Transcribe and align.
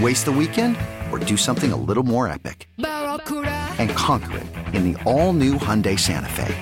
Waste 0.00 0.24
the 0.24 0.32
weekend 0.32 0.76
or 1.12 1.18
do 1.20 1.36
something 1.36 1.72
a 1.72 1.76
little 1.76 2.02
more 2.02 2.26
epic? 2.26 2.68
And 2.78 3.90
conquer 3.90 4.38
it 4.38 4.46
in 4.74 4.92
the 4.92 5.00
all-new 5.04 5.54
Hyundai 5.54 5.98
Santa 5.98 6.28
Fe. 6.28 6.54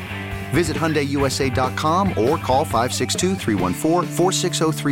Visit 0.50 0.76
HyundaiUSA.com 0.76 2.10
or 2.10 2.36
call 2.36 2.64
562 2.64 3.36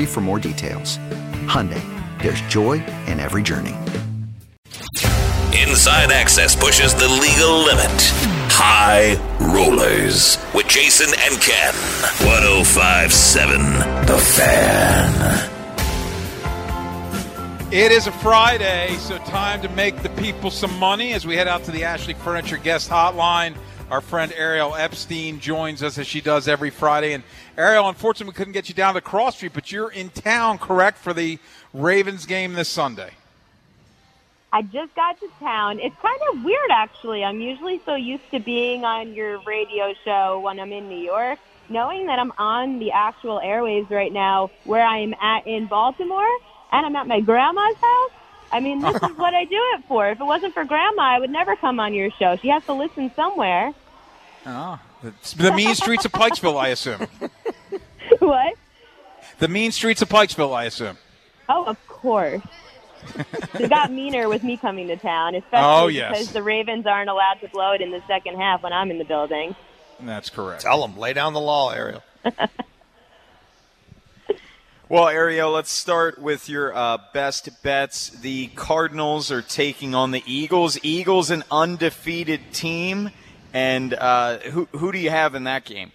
for 0.07 0.21
more 0.21 0.39
details. 0.39 0.97
Hyundai, 1.47 1.83
there's 2.23 2.41
joy 2.43 2.85
in 3.07 3.21
every 3.21 3.43
journey. 3.43 3.77
Inside 5.59 6.11
Access 6.11 6.57
pushes 6.57 6.95
the 6.95 7.09
legal 7.09 7.59
limit. 7.59 7.91
High 8.53 9.17
Rollers 9.39 10.39
with 10.55 10.67
Jason 10.67 11.09
and 11.19 11.41
Ken. 11.41 11.75
1057 12.25 14.07
The 14.07 14.19
Fan. 14.19 15.50
It 17.73 17.93
is 17.93 18.09
a 18.09 18.13
Friday, 18.13 18.97
so 18.97 19.17
time 19.19 19.63
to 19.63 19.69
make 19.69 20.03
the 20.03 20.09
people 20.09 20.51
some 20.51 20.77
money 20.81 21.13
as 21.13 21.25
we 21.25 21.37
head 21.37 21.47
out 21.47 21.63
to 21.67 21.71
the 21.71 21.85
Ashley 21.85 22.15
Furniture 22.15 22.57
Guest 22.57 22.91
Hotline. 22.91 23.55
Our 23.93 24.01
friend 24.01 24.33
Ariel 24.37 24.75
Epstein 24.75 25.39
joins 25.39 25.81
us 25.81 25.97
as 25.97 26.09
she 26.09 26.21
does 26.21 26.49
every 26.49 26.71
Friday. 26.71 27.13
And 27.13 27.23
Ariel, 27.57 27.89
unfortunately, 27.89 28.33
we 28.33 28.35
couldn't 28.35 28.55
get 28.55 28.69
you 28.69 28.75
down 28.75 28.95
to 28.95 29.01
Cross 29.01 29.37
Street, 29.37 29.53
but 29.55 29.71
you're 29.71 29.93
in 29.93 30.09
town, 30.09 30.59
correct, 30.59 30.99
for 30.99 31.13
the 31.13 31.39
Ravens 31.73 32.27
game 32.27 32.55
this 32.55 32.69
Sunday? 32.69 33.13
I 34.53 34.63
just 34.63 34.93
got 34.97 35.21
to 35.21 35.29
town. 35.39 35.79
It's 35.79 35.95
kind 36.03 36.21
of 36.33 36.43
weird, 36.43 36.71
actually. 36.73 37.23
I'm 37.23 37.41
usually 37.41 37.81
so 37.87 37.95
used 37.95 38.29
to 38.33 38.41
being 38.41 38.85
on 38.85 39.15
your 39.15 39.39
radio 39.43 39.95
show 40.05 40.41
when 40.41 40.59
I'm 40.59 40.73
in 40.73 40.89
New 40.89 40.99
York. 40.99 41.39
Knowing 41.69 42.07
that 42.07 42.19
I'm 42.19 42.33
on 42.37 42.81
the 42.81 42.91
actual 42.91 43.39
airwaves 43.39 43.91
right 43.91 44.13
now 44.13 44.51
where 44.65 44.85
I'm 44.85 45.15
at 45.21 45.47
in 45.47 45.67
Baltimore, 45.67 46.29
and 46.73 46.87
I'm 46.87 46.97
at 46.97 47.07
my 47.07 47.21
grandma's 47.21 47.77
house. 47.77 48.11
I 48.53 48.61
mean, 48.61 48.81
this 48.81 48.97
is 48.97 49.03
what 49.17 49.35
I 49.35 49.45
do 49.45 49.61
it 49.75 49.85
for. 49.87 50.09
If 50.11 50.21
it 50.21 50.25
wasn't 50.25 50.55
for 50.55 50.65
grandma, 50.65 51.03
I 51.03 51.19
would 51.19 51.31
never 51.31 51.57
come 51.57 51.81
on 51.81 51.95
your 51.95 52.11
show. 52.19 52.37
She 52.37 52.49
has 52.49 52.65
to 52.67 52.73
listen 52.73 53.11
somewhere. 53.15 53.73
Oh, 54.47 54.79
the 55.37 55.53
mean 55.53 55.75
streets 55.75 56.05
of 56.05 56.13
Pikesville, 56.13 56.59
I 56.59 56.69
assume. 56.69 57.07
what? 58.19 58.55
The 59.39 59.49
mean 59.49 59.71
streets 59.73 60.03
of 60.03 60.09
Pikesville, 60.09 60.55
I 60.55 60.65
assume. 60.65 60.97
Oh, 61.49 61.65
of 61.65 61.87
course. 61.89 62.43
it 63.55 63.69
got 63.69 63.91
meaner 63.93 64.29
with 64.29 64.43
me 64.43 64.57
coming 64.57 64.89
to 64.89 64.97
town, 64.97 65.35
oh, 65.35 65.39
especially 65.39 65.85
oh, 65.85 65.87
yes. 65.89 66.13
because 66.13 66.33
the 66.33 66.43
Ravens 66.43 66.87
aren't 66.87 67.11
allowed 67.11 67.41
to 67.43 67.49
blow 67.49 67.73
it 67.73 67.81
in 67.81 67.91
the 67.91 68.03
second 68.07 68.37
half 68.37 68.63
when 68.63 68.73
I'm 68.73 68.91
in 68.91 68.99
the 68.99 69.05
building. 69.05 69.55
That's 70.01 70.31
correct. 70.31 70.63
Tell 70.63 70.81
them, 70.81 70.99
lay 70.99 71.13
down 71.13 71.35
the 71.35 71.41
law, 71.41 71.71
Ariel. 71.71 72.03
Well, 74.91 75.07
Ariel, 75.07 75.53
let's 75.53 75.71
start 75.71 76.19
with 76.19 76.49
your 76.49 76.75
uh, 76.75 76.99
best 77.15 77.63
bets. 77.63 78.11
The 78.11 78.49
Cardinals 78.57 79.31
are 79.31 79.41
taking 79.41 79.95
on 79.95 80.11
the 80.11 80.21
Eagles. 80.27 80.81
Eagles, 80.83 81.31
an 81.31 81.45
undefeated 81.49 82.41
team, 82.53 83.11
and 83.55 83.95
uh, 83.95 84.39
who 84.39 84.65
who 84.73 84.91
do 84.91 84.99
you 84.99 85.11
have 85.11 85.37
in 85.37 85.45
that 85.45 85.65
game? 85.65 85.93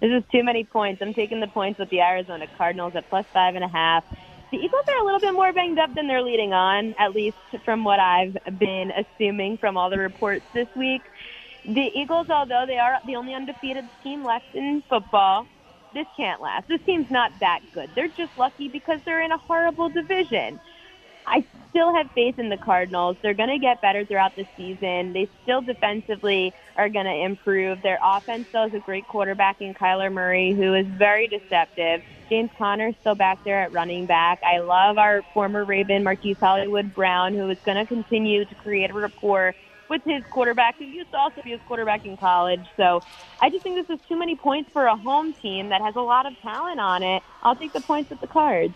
This 0.00 0.10
is 0.10 0.22
too 0.30 0.44
many 0.44 0.64
points. 0.64 1.00
I'm 1.00 1.14
taking 1.14 1.40
the 1.40 1.46
points 1.46 1.78
with 1.78 1.88
the 1.88 2.02
Arizona 2.02 2.46
Cardinals 2.58 2.94
at 2.94 3.08
plus 3.08 3.24
five 3.32 3.54
and 3.54 3.64
a 3.64 3.68
half. 3.68 4.04
The 4.50 4.58
Eagles 4.58 4.84
are 4.86 4.98
a 5.00 5.04
little 5.06 5.20
bit 5.20 5.32
more 5.32 5.54
banged 5.54 5.78
up 5.78 5.94
than 5.94 6.06
they're 6.06 6.20
leading 6.20 6.52
on, 6.52 6.94
at 6.98 7.14
least 7.14 7.38
from 7.64 7.84
what 7.84 8.00
I've 8.00 8.36
been 8.58 8.90
assuming 8.90 9.56
from 9.56 9.78
all 9.78 9.88
the 9.88 9.96
reports 9.96 10.44
this 10.52 10.68
week. 10.76 11.00
The 11.64 11.90
Eagles, 11.98 12.28
although 12.28 12.66
they 12.66 12.76
are 12.76 13.00
the 13.06 13.16
only 13.16 13.32
undefeated 13.32 13.88
team 14.02 14.24
left 14.24 14.54
in 14.54 14.82
football, 14.90 15.46
this 15.94 16.06
can't 16.16 16.40
last. 16.40 16.68
This 16.68 16.80
team's 16.86 17.10
not 17.10 17.32
that 17.40 17.60
good. 17.72 17.90
They're 17.94 18.08
just 18.08 18.36
lucky 18.36 18.68
because 18.68 19.00
they're 19.04 19.22
in 19.22 19.32
a 19.32 19.38
horrible 19.38 19.88
division. 19.88 20.60
I 21.26 21.44
still 21.70 21.94
have 21.94 22.10
faith 22.12 22.38
in 22.38 22.48
the 22.48 22.56
Cardinals. 22.56 23.16
They're 23.22 23.34
going 23.34 23.50
to 23.50 23.58
get 23.58 23.80
better 23.80 24.04
throughout 24.04 24.34
the 24.36 24.46
season. 24.56 25.12
They 25.12 25.28
still 25.42 25.60
defensively 25.60 26.52
are 26.76 26.88
going 26.88 27.04
to 27.04 27.14
improve. 27.14 27.82
Their 27.82 27.98
offense 28.02 28.46
still 28.48 28.64
has 28.64 28.74
a 28.74 28.80
great 28.80 29.06
quarterback 29.06 29.60
in 29.60 29.74
Kyler 29.74 30.12
Murray, 30.12 30.54
who 30.54 30.74
is 30.74 30.86
very 30.86 31.28
deceptive. 31.28 32.02
James 32.28 32.50
Conner's 32.56 32.94
still 33.00 33.14
back 33.14 33.42
there 33.44 33.60
at 33.60 33.72
running 33.72 34.06
back. 34.06 34.40
I 34.42 34.60
love 34.60 34.98
our 34.98 35.22
former 35.34 35.64
Raven, 35.64 36.02
Marquise 36.04 36.38
Hollywood 36.38 36.94
Brown, 36.94 37.34
who 37.34 37.48
is 37.50 37.58
going 37.64 37.76
to 37.76 37.86
continue 37.86 38.44
to 38.44 38.54
create 38.56 38.90
a 38.90 38.94
rapport 38.94 39.54
with 39.90 40.02
his 40.04 40.22
quarterback, 40.30 40.78
who 40.78 40.84
used 40.84 41.10
to 41.10 41.18
also 41.18 41.42
be 41.42 41.50
his 41.50 41.60
quarterback 41.66 42.06
in 42.06 42.16
college. 42.16 42.64
So 42.76 43.02
I 43.42 43.50
just 43.50 43.62
think 43.64 43.86
this 43.86 43.98
is 43.98 44.02
too 44.08 44.16
many 44.16 44.36
points 44.36 44.70
for 44.72 44.86
a 44.86 44.96
home 44.96 45.34
team 45.34 45.68
that 45.68 45.82
has 45.82 45.96
a 45.96 46.00
lot 46.00 46.24
of 46.24 46.38
talent 46.38 46.80
on 46.80 47.02
it. 47.02 47.22
I'll 47.42 47.56
take 47.56 47.72
the 47.72 47.80
points 47.80 48.08
with 48.08 48.20
the 48.20 48.28
cards. 48.28 48.72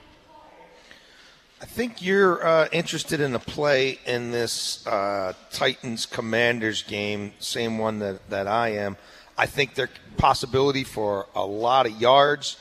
I 1.63 1.67
think 1.67 2.03
you're 2.03 2.45
uh, 2.45 2.69
interested 2.73 3.21
in 3.21 3.35
a 3.35 3.39
play 3.39 4.01
in 4.05 4.33
this 4.33 4.87
uh, 4.87 5.33
Titans 5.51 6.05
Commanders 6.05 6.83
game, 6.83 7.33
same 7.39 7.79
one 7.79 8.01
that, 8.01 8.29
that 8.29 8.49
I 8.49 8.71
am. 8.71 8.97
I 9.39 9.47
think 9.47 9.77
there's 9.77 9.89
possibility 10.17 10.85
for 10.85 11.27
a 11.35 11.47
lot 11.47 11.87
of 11.87 12.01
yards 12.01 12.57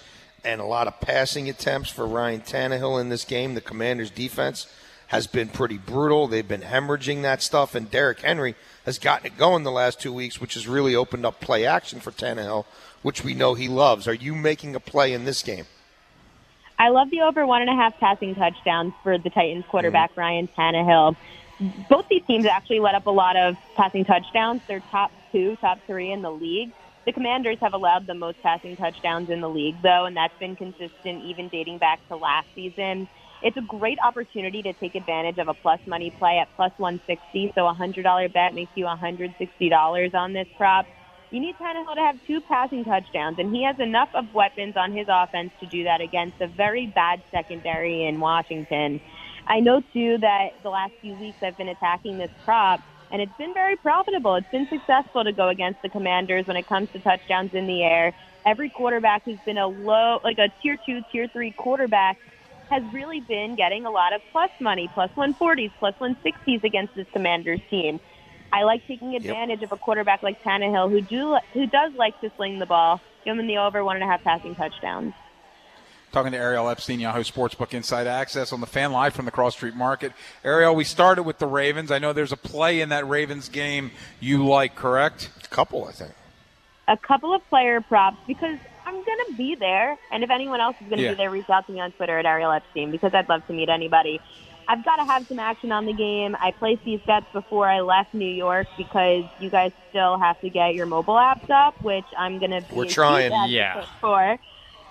and 0.46 0.62
a 0.62 0.64
lot 0.64 0.88
of 0.88 1.00
passing 1.02 1.50
attempts 1.50 1.90
for 1.90 2.06
Ryan 2.06 2.42
Tannehill 2.42 3.02
in 3.02 3.10
this 3.10 3.26
game. 3.26 3.56
The 3.56 3.62
Commanders 3.62 4.12
defense 4.12 4.68
has 5.14 5.28
been 5.28 5.48
pretty 5.48 5.78
brutal. 5.78 6.28
They've 6.28 6.48
been 6.48 6.62
hemorrhaging 6.62 7.22
that 7.22 7.44
stuff, 7.44 7.76
and 7.76 7.90
Derrick 7.90 8.22
Henry 8.22 8.56
has 8.84 8.98
gotten 8.98 9.28
it 9.28 9.38
going 9.38 9.62
the 9.62 9.70
last 9.70 10.02
two 10.02 10.12
weeks, 10.12 10.42
which 10.42 10.56
has 10.56 10.68
really 10.68 10.96
opened 10.96 11.24
up 11.24 11.40
play 11.40 11.68
action 11.68 12.00
for 12.00 12.12
Tannehill, 12.12 12.66
which 13.04 13.24
we 13.24 13.36
know 13.36 13.54
he 13.54 13.68
loves. 13.68 14.08
Are 14.08 14.14
you 14.16 14.34
making 14.34 14.74
a 14.76 14.80
play 14.80 15.14
in 15.14 15.26
this 15.26 15.44
game? 15.44 15.66
I 16.80 16.90
love 16.90 17.12
the 17.12 17.22
over 17.22 17.46
one 17.46 17.62
and 17.62 17.70
a 17.70 17.76
half 17.76 17.96
passing 18.00 18.34
touchdowns 18.34 18.94
for 19.04 19.20
the 19.20 19.30
Titans 19.30 19.66
quarterback 19.70 20.10
mm-hmm. 20.14 20.20
Ryan 20.20 20.50
Tannehill. 20.58 21.16
Both 21.90 22.08
these 22.10 22.26
teams 22.26 22.48
actually 22.48 22.80
let 22.80 22.96
up 22.96 23.06
a 23.06 23.12
lot 23.12 23.38
of 23.38 23.56
passing 23.76 24.06
touchdowns. 24.06 24.64
They're 24.68 24.80
top 24.90 25.12
two, 25.32 25.58
top 25.58 25.78
three 25.86 26.12
in 26.12 26.24
the 26.24 26.32
league. 26.32 26.72
The 27.06 27.12
Commanders 27.12 27.60
have 27.60 27.76
allowed 27.76 28.08
the 28.08 28.16
most 28.16 28.42
passing 28.42 28.76
touchdowns 28.78 29.30
in 29.30 29.42
the 29.42 29.50
league, 29.50 29.76
though, 29.84 30.06
and 30.06 30.18
that's 30.18 30.38
been 30.40 30.56
consistent 30.56 31.24
even 31.24 31.50
dating 31.50 31.78
back 31.78 32.00
to 32.08 32.16
last 32.16 32.48
season. 32.56 33.08
It's 33.44 33.58
a 33.58 33.62
great 33.62 33.98
opportunity 34.02 34.62
to 34.64 34.72
take 34.72 34.96
advantage 34.96 35.38
of 35.38 35.50
a 35.50 35.54
plus 35.54 35.80
money 35.86 36.12
play 36.18 36.40
at 36.40 36.48
plus 36.56 36.72
160. 36.78 37.52
So 37.56 37.68
a 37.68 37.76
$100 37.76 38.34
bet 38.34 38.56
makes 38.56 38.72
you 38.76 38.86
$160 38.86 40.14
on 40.16 40.34
this 40.34 40.48
prop. 40.58 40.86
You 41.30 41.42
need 41.42 41.56
Tannehill 41.58 41.96
to 41.96 42.02
have 42.02 42.16
two 42.26 42.40
passing 42.48 42.86
touchdowns, 42.86 43.40
and 43.40 43.54
he 43.54 43.64
has 43.66 43.78
enough 43.80 44.10
of 44.14 44.34
weapons 44.34 44.76
on 44.78 44.94
his 44.94 45.08
offense 45.10 45.52
to 45.60 45.66
do 45.66 45.84
that 45.84 46.00
against 46.00 46.40
a 46.40 46.48
very 46.48 46.86
bad 46.86 47.22
secondary 47.32 48.06
in 48.06 48.22
Washington. 48.22 49.02
I 49.46 49.60
know, 49.60 49.82
too, 49.92 50.20
that 50.22 50.50
the 50.62 50.70
last 50.70 50.94
few 51.02 51.16
weeks 51.16 51.38
I've 51.42 51.58
been 51.58 51.68
attacking 51.68 52.20
this 52.20 52.32
prop, 52.46 52.80
and 53.12 53.22
it's 53.22 53.36
been 53.38 53.54
very 53.54 53.76
profitable. 53.76 54.36
It's 54.36 54.50
been 54.52 54.70
successful 54.70 55.24
to 55.24 55.34
go 55.34 55.50
against 55.50 55.82
the 55.82 55.90
Commanders 55.90 56.48
when 56.48 56.56
it 56.56 56.68
comes 56.68 56.88
to 56.94 57.00
touchdowns 57.00 57.54
in 57.54 57.68
the 57.68 57.84
air. 57.84 58.14
Every 58.46 58.70
quarterback 58.70 59.24
who's 59.26 59.40
been 59.46 59.58
a 59.58 59.68
low, 59.68 60.20
like 60.24 60.38
a 60.38 60.48
tier 60.62 60.78
two, 60.86 61.02
tier 61.12 61.28
three 61.28 61.52
quarterback 61.52 62.18
has 62.74 62.84
really 62.92 63.20
been 63.20 63.56
getting 63.56 63.86
a 63.86 63.92
lot 63.92 64.14
of 64.14 64.22
plus 64.32 64.50
money, 64.60 64.90
plus 64.94 65.12
140s, 65.12 65.72
plus 65.78 65.94
160s 66.02 66.64
against 66.64 66.96
this 66.96 67.06
Commanders 67.14 67.60
team. 67.70 68.00
I 68.52 68.64
like 68.64 68.86
taking 68.88 69.16
advantage 69.16 69.62
yep. 69.62 69.72
of 69.72 69.80
a 69.80 69.82
quarterback 69.82 70.24
like 70.24 70.42
Tannehill 70.44 70.90
who 70.90 71.02
do 71.02 71.38
who 71.54 71.68
does 71.68 71.94
like 71.94 72.20
to 72.22 72.32
sling 72.36 72.58
the 72.58 72.66
ball. 72.66 73.00
Give 73.26 73.38
him 73.38 73.46
the 73.46 73.58
over 73.58 73.84
one 73.84 73.96
and 73.96 74.04
a 74.04 74.08
half 74.08 74.24
passing 74.24 74.56
touchdowns. 74.56 75.14
talking 76.12 76.32
to 76.32 76.38
Ariel 76.38 76.68
Epstein, 76.68 77.00
Yahoo 77.00 77.24
Sportsbook 77.24 77.74
Inside 77.74 78.08
Access 78.08 78.52
on 78.52 78.60
the 78.60 78.68
fan 78.68 78.92
live 78.92 79.14
from 79.14 79.26
the 79.26 79.32
Cross 79.32 79.56
Street 79.56 79.76
Market. 79.76 80.12
Ariel, 80.44 80.74
we 80.74 80.84
started 80.84 81.24
with 81.24 81.38
the 81.38 81.48
Ravens. 81.48 81.92
I 81.92 82.00
know 82.00 82.12
there's 82.12 82.32
a 82.32 82.38
play 82.38 82.82
in 82.82 82.90
that 82.90 83.08
Ravens 83.08 83.50
game 83.50 83.92
you 84.20 84.46
like, 84.46 84.76
correct? 84.76 85.30
A 85.44 85.48
couple, 85.48 85.86
I 85.86 85.92
think. 85.92 86.14
A 86.88 86.98
couple 86.98 87.34
of 87.34 87.48
player 87.50 87.82
props 87.82 88.18
because 88.28 88.58
I'm 88.94 89.04
going 89.04 89.18
to 89.30 89.34
be 89.36 89.56
there. 89.60 89.98
And 90.12 90.24
if 90.24 90.30
anyone 90.30 90.62
else 90.62 90.76
is 90.80 90.88
going 90.88 90.98
to 91.00 91.04
Yeah. 91.04 91.12
be 91.12 91.16
there, 91.16 91.32
reach 91.32 91.50
out 91.50 91.66
to 91.66 91.74
me 91.74 91.80
on 91.80 91.92
Twitter 91.94 92.20
at 92.20 92.26
Ariel 92.26 92.52
Epstein 92.52 92.92
because 92.92 93.12
I'd 93.14 93.28
love 93.28 93.46
to 93.48 93.54
meet 93.54 93.70
anybody. 93.70 94.22
I've 94.68 94.84
got 94.86 94.96
to 94.98 95.06
have 95.06 95.26
some 95.28 95.40
action 95.40 95.72
on 95.72 95.86
the 95.86 95.94
game. 95.94 96.36
I 96.40 96.52
placed 96.52 96.84
these 96.86 97.02
bets 97.06 97.26
before 97.34 97.68
I 97.68 97.82
left 97.82 98.14
New 98.14 98.30
York 98.30 98.68
because 98.78 99.24
you 99.38 99.50
guys 99.50 99.72
still 99.90 100.18
have 100.20 100.40
to 100.42 100.50
get 100.50 100.74
your 100.74 100.86
mobile 100.86 101.16
apps 101.16 101.50
up, 101.50 101.76
which 101.82 102.08
I'm 102.18 102.40
going 102.40 102.52
to 102.52 102.62
be 102.62 102.76
We're 102.76 102.86
trying. 102.86 103.32
Yeah. 103.50 103.86
for. 104.00 104.38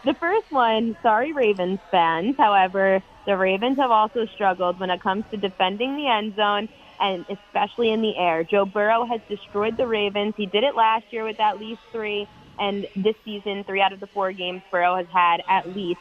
The 0.04 0.14
first 0.19 0.46
one, 0.50 0.96
sorry 1.00 1.32
Ravens 1.32 1.78
fans. 1.90 2.34
However, 2.37 3.02
the 3.25 3.37
Ravens 3.37 3.78
have 3.78 3.93
also 3.93 4.26
struggled 4.34 4.81
when 4.81 4.90
it 4.90 5.00
comes 5.00 5.25
to 5.31 5.37
defending 5.37 5.96
the 5.96 6.08
end 6.08 6.34
zone 6.34 6.69
and 6.99 7.25
especially 7.31 7.93
in 7.93 8.02
the 8.02 8.16
air. 8.16 8.44
Joe 8.44 8.64
Burrow 8.64 9.06
has 9.06 9.20
destroyed 9.28 9.76
the 9.76 9.87
Ravens. 9.87 10.34
He 10.37 10.46
did 10.46 10.64
it 10.64 10.75
last 10.75 11.04
year 11.10 11.25
with 11.25 11.38
at 11.40 11.58
least 11.58 11.81
three, 11.93 12.26
and 12.58 12.87
this 12.96 13.16
season, 13.25 13.64
three 13.64 13.81
out 13.81 13.93
of 13.93 14.00
the 14.00 14.06
four 14.08 14.32
games, 14.32 14.62
Burrow 14.70 14.96
has 14.96 15.06
had 15.12 15.43
at 15.49 15.75
least 15.75 16.00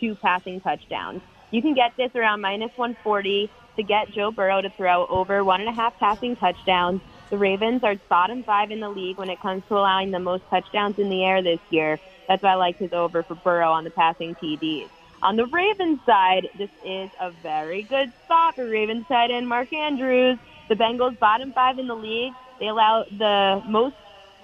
two 0.00 0.14
passing 0.16 0.60
touchdowns. 0.60 1.22
You 1.50 1.62
can 1.62 1.74
get 1.74 1.96
this 1.96 2.10
around 2.14 2.40
minus 2.40 2.70
140 2.76 3.50
to 3.76 3.82
get 3.82 4.10
Joe 4.12 4.30
Burrow 4.30 4.60
to 4.60 4.70
throw 4.70 5.06
over 5.06 5.44
one 5.44 5.60
and 5.60 5.68
a 5.68 5.72
half 5.72 5.98
passing 5.98 6.36
touchdowns. 6.36 7.00
The 7.30 7.38
Ravens 7.38 7.82
are 7.82 7.96
bottom 8.08 8.42
five 8.42 8.70
in 8.70 8.80
the 8.80 8.88
league 8.88 9.18
when 9.18 9.30
it 9.30 9.40
comes 9.40 9.62
to 9.68 9.74
allowing 9.74 10.10
the 10.10 10.18
most 10.18 10.44
touchdowns 10.50 10.98
in 10.98 11.08
the 11.08 11.24
air 11.24 11.42
this 11.42 11.60
year. 11.70 11.98
That's 12.28 12.42
why 12.42 12.52
I 12.52 12.54
like 12.54 12.78
his 12.78 12.92
over 12.92 13.22
for 13.22 13.34
Burrow 13.34 13.70
on 13.70 13.84
the 13.84 13.90
passing 13.90 14.34
TDs. 14.36 14.88
On 15.22 15.36
the 15.36 15.46
Ravens 15.46 16.00
side, 16.04 16.48
this 16.58 16.70
is 16.84 17.10
a 17.20 17.30
very 17.42 17.82
good 17.82 18.12
spot 18.24 18.56
for 18.56 18.66
Ravens 18.66 19.06
tight 19.08 19.30
end 19.30 19.48
Mark 19.48 19.72
Andrews. 19.72 20.38
The 20.68 20.74
Bengals 20.74 21.18
bottom 21.18 21.52
five 21.52 21.78
in 21.78 21.86
the 21.86 21.94
league. 21.94 22.32
They 22.60 22.68
allow 22.68 23.04
the 23.04 23.62
most 23.66 23.96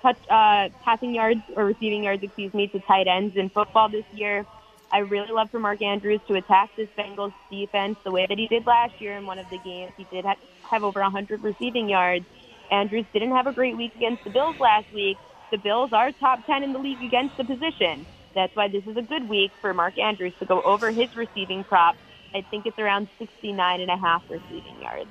touch, 0.03 0.19
uh, 0.31 0.69
passing 0.85 1.15
yards 1.15 1.41
or 1.57 1.65
receiving 1.65 2.05
yards, 2.05 2.23
excuse 2.23 2.53
me, 2.55 2.69
to 2.69 2.81
tight 2.81 3.07
ends 3.07 3.37
in 3.37 3.51
football 3.51 3.89
this 3.89 4.05
year. 4.13 4.45
I 4.93 4.99
really 4.99 5.31
love 5.31 5.51
for 5.51 5.61
Mark 5.61 5.83
Andrews 5.83 6.21
to 6.29 6.35
attack 6.35 6.71
this 6.77 6.89
Bengals 6.99 7.33
defense 7.51 7.97
the 8.05 8.11
way 8.11 8.27
that 8.29 8.39
he 8.39 8.49
did 8.49 8.67
last 8.67 9.01
year 9.01 9.17
in 9.17 9.27
one 9.27 9.39
of 9.39 9.47
the 9.51 9.59
games. 9.59 9.93
He 9.97 10.05
did 10.11 10.25
have, 10.25 10.83
over 10.83 11.01
100 11.01 11.43
receiving 11.43 11.89
yards. 11.89 12.25
Andrews 12.71 13.07
didn't 13.13 13.33
have 13.33 13.47
a 13.47 13.53
great 13.53 13.77
week 13.77 13.93
against 13.97 14.25
the 14.25 14.31
Bills 14.31 14.57
last 14.59 14.93
week. 14.93 15.17
The 15.51 15.59
Bills 15.59 15.91
are 15.93 16.13
top 16.13 16.45
10 16.47 16.63
in 16.63 16.73
the 16.73 16.79
league 16.79 17.03
against 17.03 17.37
the 17.37 17.45
position. 17.45 18.07
That's 18.35 18.55
why 18.55 18.69
this 18.69 18.85
is 18.87 18.97
a 18.97 19.03
good 19.03 19.29
week 19.29 19.51
for 19.61 19.75
Mark 19.75 19.99
Andrews 19.99 20.33
to 20.39 20.47
go 20.47 20.63
over 20.63 20.91
his 20.91 21.15
receiving 21.17 21.65
prop. 21.65 21.97
I 22.35 22.43
think 22.51 22.67
it's 22.67 22.79
around 22.79 23.09
69 23.19 23.81
and 23.81 23.91
a 23.91 23.97
half 23.97 24.23
receiving 24.29 24.81
yards. 24.81 25.11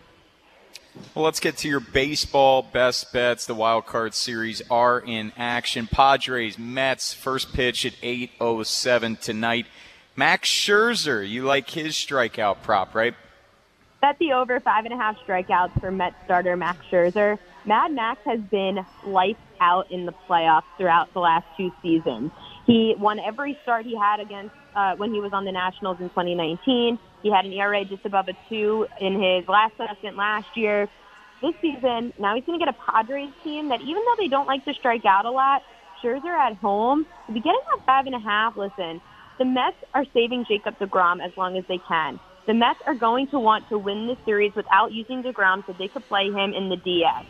Well, 1.16 1.26
let's 1.26 1.40
get 1.40 1.58
to 1.58 1.68
your 1.68 1.80
baseball 1.80 2.62
best 2.62 3.14
bets. 3.14 3.46
The 3.46 3.56
wild 3.56 3.86
card 3.86 4.14
series 4.14 4.62
are 4.70 5.00
in 5.00 5.32
action. 5.38 5.88
Padres, 5.88 6.58
Mets, 6.58 7.14
first 7.14 7.54
pitch 7.54 7.86
at 7.86 7.94
8:07 8.02 9.18
tonight. 9.18 9.68
Max 10.16 10.50
Scherzer, 10.50 11.28
you 11.28 11.44
like 11.44 11.70
his 11.70 11.94
strikeout 11.94 12.62
prop, 12.64 12.94
right? 12.94 13.16
Bet 14.02 14.18
the 14.20 14.34
over 14.34 14.60
five 14.60 14.86
and 14.86 14.94
a 14.94 14.98
half 14.98 15.18
strikeouts 15.26 15.80
for 15.80 15.92
Mets 15.92 16.16
starter 16.26 16.56
Max 16.56 16.80
Scherzer. 16.92 17.38
Mad 17.66 17.92
Max 17.92 18.20
has 18.26 18.40
been 18.40 18.86
lights 19.06 19.40
out 19.60 19.92
in 19.92 20.06
the 20.06 20.14
playoffs 20.28 20.64
throughout 20.78 21.14
the 21.14 21.20
last 21.20 21.46
two 21.58 21.72
seasons. 21.82 22.32
He 22.66 22.96
won 22.98 23.20
every 23.20 23.58
start 23.64 23.86
he 23.86 23.98
had 23.98 24.20
against 24.20 24.56
uh, 24.75 24.95
when 24.95 25.13
he 25.13 25.19
was 25.19 25.31
on 25.33 25.45
the 25.45 25.51
Nationals 25.51 25.98
in 26.00 26.10
2019. 26.10 27.00
He 27.24 27.31
had 27.31 27.45
an 27.45 27.54
ERA 27.54 27.83
just 27.86 28.06
above 28.06 28.27
a 28.27 28.33
two 28.50 28.88
in 29.00 29.13
his 29.13 29.48
last 29.48 29.74
second 29.77 30.16
last 30.16 30.48
year. 30.56 30.88
This 31.42 31.56
season, 31.62 32.13
now 32.19 32.36
he's 32.36 32.44
going 32.45 32.60
to 32.60 32.66
get 32.66 32.74
a 32.74 32.92
Padres 32.92 33.31
team 33.44 33.69
that 33.69 33.81
even 33.81 34.04
though 34.04 34.16
they 34.18 34.27
don't 34.27 34.48
like 34.48 34.66
to 34.66 34.74
strike 34.74 35.06
out 35.06 35.25
a 35.25 35.31
lot, 35.31 35.62
Scherzer 36.04 36.36
at 36.36 36.56
home, 36.57 37.06
to 37.27 37.33
be 37.33 37.39
getting 37.39 37.62
that 37.75 37.86
five 37.86 38.06
and 38.06 38.16
a 38.16 38.19
half, 38.19 38.57
listen, 38.57 39.01
the 39.38 39.45
Mets 39.45 39.77
are 39.94 40.06
saving 40.13 40.45
Jacob 40.48 40.77
DeGrom 40.80 41.25
as 41.25 41.31
long 41.38 41.57
as 41.57 41.63
they 41.68 41.80
can. 41.88 42.19
The 42.45 42.54
Mets 42.54 42.80
are 42.86 42.95
going 42.95 43.27
to 43.27 43.39
want 43.39 43.69
to 43.69 43.77
win 43.77 44.07
this 44.07 44.18
series 44.25 44.54
without 44.56 44.92
using 44.92 45.24
DeGrom 45.24 45.66
so 45.66 45.74
they 45.77 45.88
could 45.88 46.07
play 46.07 46.25
him 46.27 46.54
in 46.54 46.69
the 46.69 46.75
DS. 46.75 47.25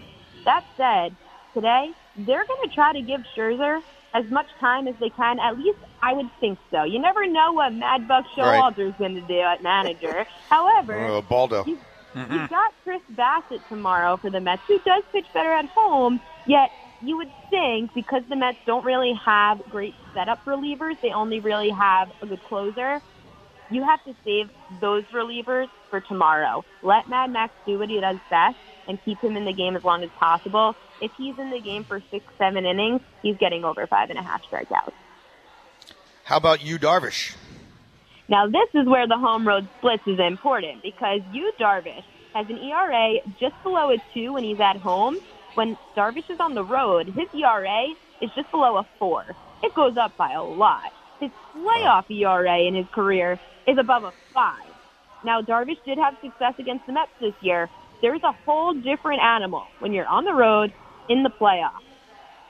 That 0.45 0.65
said, 0.77 1.15
today, 1.53 1.91
they're 2.15 2.45
going 2.45 2.69
to 2.69 2.73
try 2.73 2.93
to 2.93 3.01
give 3.01 3.21
Scherzer 3.35 3.81
as 4.13 4.25
much 4.29 4.47
time 4.59 4.87
as 4.87 4.95
they 4.99 5.09
can. 5.09 5.39
At 5.39 5.57
least 5.57 5.79
I 6.01 6.13
would 6.13 6.29
think 6.39 6.59
so. 6.71 6.83
You 6.83 6.99
never 6.99 7.27
know 7.27 7.53
what 7.53 7.73
Mad 7.73 8.07
Buck 8.07 8.25
Right. 8.37 8.59
Showalter's 8.59 8.95
going 8.97 9.15
to 9.15 9.21
do 9.21 9.39
at 9.39 9.61
manager. 9.61 10.25
However, 10.49 10.99
Uh, 10.99 11.21
Baldo. 11.21 11.63
you- 11.65 11.79
You've 12.15 12.49
got 12.49 12.73
Chris 12.83 13.01
Bassitt 13.13 13.67
tomorrow 13.69 14.17
for 14.17 14.31
the 14.31 14.39
Mets, 14.41 14.63
who 14.67 14.79
does 14.79 15.03
pitch 15.13 15.27
better 15.31 15.53
at 15.53 15.65
home. 15.75 16.19
Yet 16.45 16.71
you 17.01 17.17
would 17.17 17.31
think 17.51 17.93
because 17.93 18.23
the 18.29 18.35
Mets 18.35 18.57
don't 18.65 18.83
really 18.83 19.13
have 19.23 19.61
great 19.69 19.95
setup 20.13 20.43
relievers, 20.45 20.99
they 21.01 21.11
only 21.13 21.39
really 21.39 21.69
have 21.69 22.11
a 22.23 22.25
good 22.25 22.43
closer. 22.43 22.99
You 23.69 23.83
have 23.83 24.03
to 24.05 24.15
save 24.25 24.49
those 24.71 25.03
relievers 25.13 25.67
for 25.91 26.01
tomorrow. 26.01 26.65
Let 26.81 27.07
Mad 27.07 27.29
Max 27.31 27.53
do 27.67 27.77
what 27.77 27.89
he 27.89 27.99
does 28.01 28.17
best 28.31 28.57
and 28.87 28.99
keep 29.05 29.23
him 29.23 29.37
in 29.37 29.45
the 29.45 29.53
game 29.53 29.75
as 29.75 29.83
long 29.83 30.03
as 30.03 30.09
possible. 30.19 30.75
If 31.01 31.11
he's 31.17 31.37
in 31.39 31.49
the 31.49 31.59
game 31.59 31.83
for 31.83 32.01
six, 32.11 32.25
seven 32.37 32.65
innings, 32.65 33.01
he's 33.21 33.37
getting 33.37 33.63
over 33.63 33.87
five 33.87 34.09
and 34.09 34.19
a 34.19 34.21
half 34.21 34.43
strikeouts. 34.43 34.93
How 36.23 36.37
about 36.37 36.63
Yu, 36.63 36.77
Darvish? 36.77 37.35
Now, 38.27 38.47
this 38.47 38.69
is 38.75 38.87
where 38.87 39.07
the 39.07 39.17
home 39.17 39.47
road 39.47 39.67
splits 39.79 40.03
is 40.05 40.19
important 40.19 40.83
because 40.83 41.21
Yu, 41.33 41.51
Darvish, 41.59 42.03
has 42.33 42.47
an 42.49 42.57
ERA 42.57 43.15
just 43.39 43.55
below 43.63 43.89
a 43.91 43.97
two 44.13 44.33
when 44.33 44.43
he's 44.43 44.59
at 44.59 44.77
home. 44.77 45.17
When 45.55 45.77
Darvish 45.95 46.29
is 46.29 46.39
on 46.39 46.53
the 46.53 46.63
road, 46.63 47.07
his 47.07 47.27
ERA 47.33 47.87
is 48.21 48.29
just 48.35 48.51
below 48.51 48.77
a 48.77 48.87
four. 48.99 49.25
It 49.63 49.73
goes 49.73 49.97
up 49.97 50.15
by 50.17 50.33
a 50.33 50.43
lot. 50.43 50.93
His 51.19 51.31
playoff 51.55 52.09
ERA 52.11 52.59
in 52.59 52.75
his 52.75 52.85
career 52.93 53.39
is 53.67 53.77
above 53.77 54.03
a 54.03 54.13
five. 54.33 54.67
Now, 55.23 55.41
Darvish 55.41 55.83
did 55.83 55.97
have 55.97 56.15
success 56.21 56.53
against 56.59 56.85
the 56.85 56.93
Mets 56.93 57.11
this 57.19 57.33
year. 57.41 57.69
There's 58.01 58.23
a 58.23 58.31
whole 58.45 58.73
different 58.73 59.21
animal 59.21 59.65
when 59.79 59.91
you're 59.91 60.07
on 60.07 60.23
the 60.23 60.33
road 60.33 60.71
in 61.09 61.23
the 61.23 61.29
playoffs. 61.29 61.83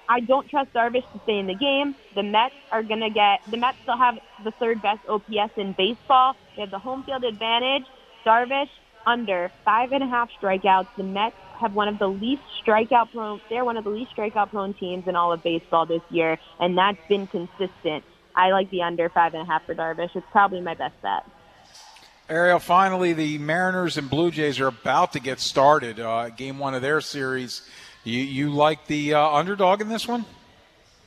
I 0.08 0.22
don't 0.22 0.50
trust 0.50 0.74
Darvish 0.74 1.10
to 1.14 1.20
stay 1.24 1.38
in 1.38 1.48
the 1.48 1.56
game. 1.56 1.96
The 2.16 2.24
Mets 2.24 2.56
are 2.72 2.82
going 2.82 3.02
to 3.02 3.10
get, 3.10 3.40
the 3.50 3.58
Mets 3.58 3.78
still 3.84 3.98
have 3.98 4.18
the 4.44 4.52
third 4.52 4.82
best 4.82 5.02
OPS 5.08 5.54
in 5.56 5.74
baseball. 5.74 6.36
They 6.56 6.62
have 6.62 6.72
the 6.72 6.80
home 6.80 7.04
field 7.04 7.24
advantage. 7.24 7.86
Darvish 8.26 8.70
under 9.06 9.52
five 9.64 9.92
and 9.92 10.04
a 10.04 10.08
half 10.08 10.30
strikeouts. 10.42 10.88
The 10.98 11.04
Mets 11.04 11.36
have 11.60 11.74
one 11.74 11.88
of 11.88 12.00
the 12.00 12.08
least 12.08 12.42
strikeout 12.66 13.12
prone, 13.12 13.42
they're 13.50 13.66
one 13.66 13.78
of 13.78 13.84
the 13.84 13.90
least 13.90 14.16
strikeout 14.16 14.50
prone 14.50 14.74
teams 14.74 15.08
in 15.08 15.16
all 15.16 15.32
of 15.32 15.44
baseball 15.44 15.86
this 15.86 16.02
year, 16.10 16.40
and 16.60 16.78
that's 16.78 16.98
been 17.08 17.28
consistent. 17.28 18.04
I 18.36 18.52
like 18.52 18.70
the 18.70 18.82
under 18.82 19.10
five 19.10 19.34
and 19.34 19.44
a 19.44 19.46
half 19.46 19.66
for 19.66 19.76
Darvish. 19.76 20.16
It's 20.16 20.26
probably 20.32 20.62
my 20.62 20.74
best 20.74 21.00
bet. 21.02 21.26
Ariel, 22.30 22.60
finally, 22.60 23.14
the 23.14 23.40
Mariners 23.40 23.98
and 23.98 24.10
Blue 24.10 24.30
Jays 24.32 24.60
are 24.60 24.68
about 24.68 25.14
to 25.14 25.20
get 25.20 25.40
started. 25.40 26.00
Uh, 26.00 26.30
game 26.30 26.60
one 26.60 26.76
of 26.76 26.82
their 26.82 27.02
series. 27.02 27.68
You, 28.04 28.20
you 28.20 28.50
like 28.50 28.88
the 28.88 29.14
uh, 29.14 29.30
underdog 29.30 29.82
in 29.82 29.90
this 29.90 30.08
one? 30.08 30.26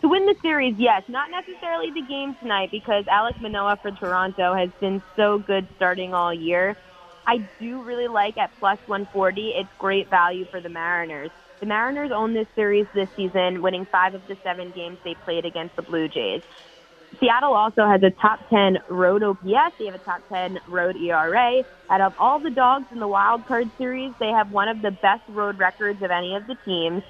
To 0.02 0.08
win 0.08 0.26
the 0.26 0.34
series, 0.42 0.76
yes. 0.78 1.04
Not 1.08 1.30
necessarily 1.30 1.90
the 1.90 2.02
game 2.02 2.34
tonight 2.40 2.70
because 2.70 3.04
Alek 3.04 3.40
Manoah 3.40 3.78
for 3.80 3.92
Toronto 3.92 4.54
has 4.54 4.70
been 4.80 5.02
so 5.16 5.38
good 5.38 5.66
starting 5.76 6.12
all 6.12 6.34
year. 6.34 6.76
I 7.26 7.38
do 7.60 7.82
really 7.82 8.08
like 8.08 8.36
at 8.36 8.50
plus 8.58 8.78
140. 8.86 9.50
It's 9.50 9.68
great 9.78 10.10
value 10.10 10.44
for 10.44 10.60
the 10.60 10.68
Mariners. 10.68 11.30
The 11.60 11.66
Mariners 11.66 12.10
own 12.10 12.34
this 12.34 12.48
series 12.56 12.86
this 12.92 13.08
season, 13.14 13.62
winning 13.62 13.86
five 13.86 14.14
of 14.14 14.26
the 14.26 14.36
seven 14.42 14.72
games 14.72 14.98
they 15.04 15.14
played 15.14 15.44
against 15.44 15.76
the 15.76 15.82
Blue 15.82 16.08
Jays. 16.08 16.42
Seattle 17.20 17.54
also 17.54 17.86
has 17.86 18.02
a 18.02 18.10
top 18.10 18.40
10 18.50 18.78
road 18.88 19.22
OPS. 19.22 19.76
They 19.78 19.86
have 19.86 19.94
a 19.94 19.98
top 19.98 20.22
10 20.28 20.58
road 20.68 20.96
ERA. 20.96 21.62
Out 21.90 22.00
of 22.00 22.14
all 22.18 22.38
the 22.40 22.50
dogs 22.50 22.86
in 22.90 23.00
the 23.00 23.08
wild 23.08 23.46
card 23.46 23.70
series, 23.78 24.12
they 24.18 24.28
have 24.28 24.50
one 24.50 24.68
of 24.68 24.82
the 24.82 24.90
best 24.90 25.22
road 25.28 25.58
records 25.58 26.02
of 26.02 26.10
any 26.10 26.34
of 26.34 26.46
the 26.46 26.56
teams. 26.64 27.02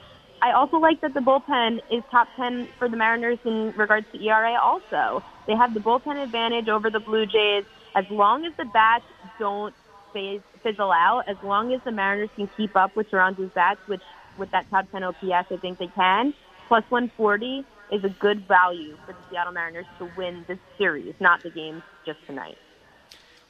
I 0.43 0.53
also 0.53 0.79
like 0.79 1.01
that 1.03 1.15
the 1.15 1.21
bullpen 1.21 1.79
is 1.91 2.03
top 2.11 2.27
10 2.37 2.69
for 2.79 2.89
the 2.89 2.97
Mariners 2.97 3.39
in 3.45 3.73
regards 3.77 4.07
to 4.13 4.21
ERA 4.21 4.59
also. 4.61 5.23
They 5.47 5.55
have 5.55 5.73
the 5.73 5.81
bullpen 5.81 6.23
advantage 6.23 6.69
over 6.69 6.91
the 6.91 7.01
Blue 7.01 7.27
Jays. 7.27 7.65
As 7.95 8.05
long 8.11 8.45
as 8.45 8.53
the 8.59 8.65
bats 8.65 9.05
don't 9.39 9.75
fizzle 10.13 10.91
out, 10.91 11.23
as 11.29 11.37
long 11.45 11.73
as 11.73 11.81
the 11.85 11.93
Mariners 11.93 12.31
can 12.35 12.49
keep 12.57 12.77
up 12.77 12.97
with 12.97 13.09
Toronto's 13.09 13.51
bats, 13.55 13.81
which 13.87 14.03
with 14.37 14.51
that 14.51 14.69
top 14.71 14.91
10 14.91 15.05
OPS, 15.05 15.47
I 15.51 15.57
think 15.61 15.79
they 15.79 15.87
can, 15.95 16.35
plus 16.67 16.83
140 16.89 17.65
is 17.93 18.03
a 18.05 18.09
good 18.09 18.49
value 18.49 18.97
for 19.07 19.13
the 19.13 19.19
Seattle 19.31 19.53
Mariners 19.53 19.87
to 19.99 20.11
win 20.17 20.45
this 20.49 20.59
series, 20.79 21.15
not 21.21 21.43
the 21.43 21.51
game 21.51 21.83
just 22.07 22.19
tonight. 22.27 22.57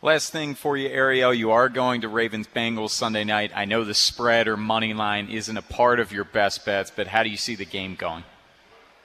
Last 0.05 0.33
thing 0.33 0.57
for 0.57 0.77
you, 0.77 0.89
Ariel. 0.89 1.33
You 1.33 1.53
are 1.53 1.69
going 1.69 2.01
to 2.01 2.09
Ravens 2.09 2.49
Bengals 2.49 2.91
Sunday 2.91 3.23
night. 3.23 3.53
I 3.55 3.67
know 3.67 3.85
the 3.85 3.95
spread 3.95 4.49
or 4.49 4.57
money 4.57 4.95
line 4.95 5.29
isn't 5.29 5.57
a 5.57 5.63
part 5.63 6.01
of 6.01 6.11
your 6.11 6.25
best 6.25 6.67
bets, 6.67 6.91
but 6.95 7.07
how 7.07 7.23
do 7.23 7.29
you 7.29 7.37
see 7.37 7.55
the 7.55 7.65
game 7.65 7.95
going? 7.95 8.25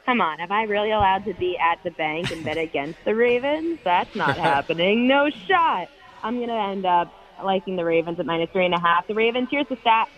Come 0.08 0.22
on, 0.22 0.40
am 0.40 0.52
I 0.52 0.64
really 0.64 0.90
allowed 0.90 1.26
to 1.26 1.34
be 1.36 1.56
at 1.58 1.84
the 1.84 1.92
bank 1.92 2.32
and 2.32 2.44
bet 2.44 2.58
against 2.58 2.98
the 3.06 3.14
Ravens? 3.14 3.80
That's 3.84 4.16
not 4.16 4.38
happening. 4.40 5.08
No 5.08 5.30
shot. 5.30 5.90
I'm 6.24 6.38
going 6.38 6.50
to 6.50 6.56
end 6.56 6.86
up 6.86 7.14
liking 7.44 7.76
the 7.76 7.86
Ravens 7.86 8.20
at 8.20 8.26
minus 8.26 8.50
three 8.52 8.66
and 8.66 8.74
a 8.74 8.80
half. 8.80 9.06
The 9.06 9.14
Ravens, 9.14 9.50
here's 9.52 9.68
the 9.68 9.78
stat. 9.82 10.10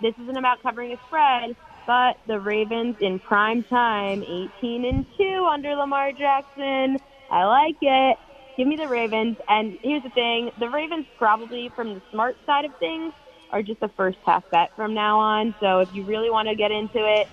This 0.00 0.14
isn't 0.22 0.36
about 0.36 0.62
covering 0.62 0.92
a 0.92 0.98
spread, 1.06 1.56
but 1.88 2.18
the 2.26 2.38
Ravens 2.38 2.96
in 3.00 3.18
prime 3.18 3.64
time, 3.64 4.22
18 4.22 4.84
and 4.84 5.06
2 5.16 5.48
under 5.50 5.74
Lamar 5.74 6.12
Jackson. 6.12 6.98
I 7.30 7.44
like 7.44 7.78
it. 7.80 8.18
Give 8.58 8.68
me 8.68 8.76
the 8.76 8.86
Ravens. 8.86 9.38
And 9.48 9.78
here's 9.82 10.02
the 10.02 10.10
thing 10.10 10.50
the 10.60 10.68
Ravens, 10.68 11.06
probably 11.16 11.70
from 11.70 11.94
the 11.94 12.02
smart 12.10 12.36
side 12.44 12.66
of 12.66 12.76
things, 12.78 13.14
are 13.52 13.62
just 13.62 13.82
a 13.82 13.88
first 13.88 14.18
half 14.26 14.44
bet 14.50 14.70
from 14.76 14.92
now 14.92 15.18
on. 15.18 15.54
So 15.60 15.78
if 15.78 15.88
you 15.94 16.04
really 16.04 16.28
want 16.28 16.48
to 16.50 16.54
get 16.54 16.70
into 16.70 16.98
it, 16.98 17.26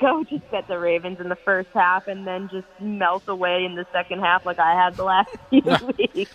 go 0.00 0.24
just 0.30 0.50
bet 0.50 0.66
the 0.68 0.78
Ravens 0.78 1.20
in 1.20 1.28
the 1.28 1.36
first 1.36 1.68
half 1.74 2.08
and 2.08 2.26
then 2.26 2.48
just 2.50 2.66
melt 2.80 3.28
away 3.28 3.66
in 3.66 3.74
the 3.74 3.86
second 3.92 4.20
half 4.20 4.46
like 4.46 4.58
I 4.58 4.72
had 4.72 4.96
the 4.96 5.04
last 5.04 5.36
few 5.50 5.92
weeks. 5.98 6.32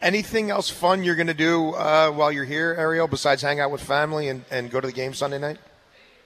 Anything 0.00 0.50
else 0.50 0.68
fun 0.68 1.04
you're 1.04 1.14
going 1.14 1.28
to 1.28 1.34
do 1.34 1.70
uh, 1.74 2.10
while 2.10 2.32
you're 2.32 2.44
here, 2.44 2.74
Ariel, 2.76 3.06
besides 3.06 3.42
hang 3.42 3.60
out 3.60 3.70
with 3.70 3.80
family 3.80 4.28
and, 4.28 4.44
and 4.50 4.72
go 4.72 4.80
to 4.80 4.88
the 4.88 4.92
game 4.92 5.14
Sunday 5.14 5.38
night? 5.38 5.58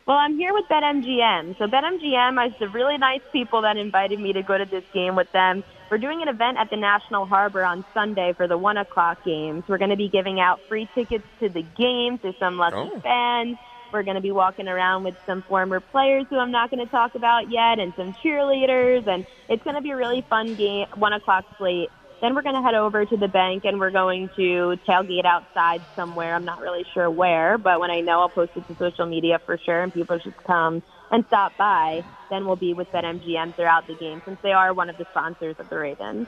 Well, 0.07 0.17
I'm 0.17 0.37
here 0.39 0.53
with 0.55 0.67
BetMGM. 0.71 1.59
So 1.59 1.67
BetMGM 1.67 2.47
is 2.47 2.55
the 2.61 2.69
really 2.69 2.97
nice 2.97 3.23
people 3.33 3.63
that 3.63 3.77
invited 3.77 4.21
me 4.21 4.33
to 4.35 4.43
go 4.43 4.57
to 4.57 4.65
this 4.65 4.85
game 4.95 5.17
with 5.17 5.27
them. 5.33 5.65
We're 5.91 5.99
doing 5.99 6.23
an 6.23 6.29
event 6.29 6.59
at 6.59 6.71
the 6.71 6.77
National 6.77 7.27
Harbor 7.27 7.65
on 7.65 7.85
Sunday 7.93 8.33
for 8.37 8.47
the 8.47 8.57
one 8.57 8.77
o'clock 8.77 9.25
games. 9.25 9.65
We're 9.67 9.79
going 9.79 9.91
to 9.91 9.97
be 9.97 10.09
giving 10.09 10.39
out 10.39 10.61
free 10.69 10.89
tickets 10.95 11.25
to 11.41 11.49
the 11.49 11.63
game 11.63 12.19
to 12.19 12.33
some 12.39 12.57
lucky 12.57 12.77
Oh. 12.77 13.01
fans. 13.01 13.59
We're 13.93 14.05
going 14.05 14.15
to 14.15 14.21
be 14.21 14.31
walking 14.33 14.69
around 14.69 15.03
with 15.05 15.15
some 15.27 15.43
former 15.43 15.81
players 15.81 16.27
who 16.31 16.39
I'm 16.39 16.53
not 16.53 16.71
going 16.71 16.85
to 16.85 16.91
talk 16.91 17.15
about 17.17 17.51
yet, 17.51 17.79
and 17.81 17.93
some 17.97 18.15
cheerleaders, 18.25 19.09
and 19.09 19.27
it's 19.49 19.63
going 19.65 19.77
to 19.77 19.83
be 19.83 19.91
a 19.91 19.97
really 19.97 20.25
fun 20.29 20.55
game. 20.55 20.87
One 20.95 21.13
o'clock 21.15 21.45
slate. 21.59 21.89
Then 22.21 22.35
we're 22.35 22.43
going 22.43 22.55
to 22.55 22.63
head 22.63 22.75
over 22.75 23.05
to 23.05 23.17
the 23.17 23.29
bank 23.29 23.65
and 23.65 23.79
we're 23.79 23.91
going 23.91 24.31
to 24.37 24.79
tailgate 24.89 25.27
outside 25.27 25.83
somewhere. 25.95 26.35
I'm 26.35 26.47
not 26.47 26.61
really 26.61 26.85
sure 26.95 27.11
where, 27.11 27.59
but 27.59 27.79
when 27.79 27.91
I 27.91 28.01
know, 28.01 28.21
I'll 28.21 28.29
post 28.31 28.53
it 28.57 28.67
to 28.69 28.75
social 28.77 29.07
media 29.07 29.39
for 29.45 29.59
sure, 29.59 29.83
and 29.83 29.93
people 29.93 30.19
should 30.19 30.37
come 30.45 30.83
and 31.11 31.27
stop 31.27 31.57
by. 31.59 32.05
Then 32.31 32.47
we'll 32.47 32.57
be 32.57 32.73
with 32.73 32.91
BetMGM 32.91 33.55
throughout 33.55 33.87
the 33.87 33.95
game 33.95 34.23
since 34.25 34.41
they 34.43 34.53
are 34.53 34.73
one 34.73 34.89
of 34.89 34.97
the 34.97 35.07
sponsors 35.11 35.57
of 35.59 35.69
the 35.69 35.79
Ravens. 35.79 36.27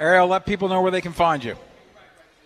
Ariel, 0.00 0.26
let 0.26 0.46
people 0.46 0.68
know 0.68 0.80
where 0.80 0.90
they 0.90 1.02
can 1.02 1.12
find 1.12 1.44
you. 1.44 1.56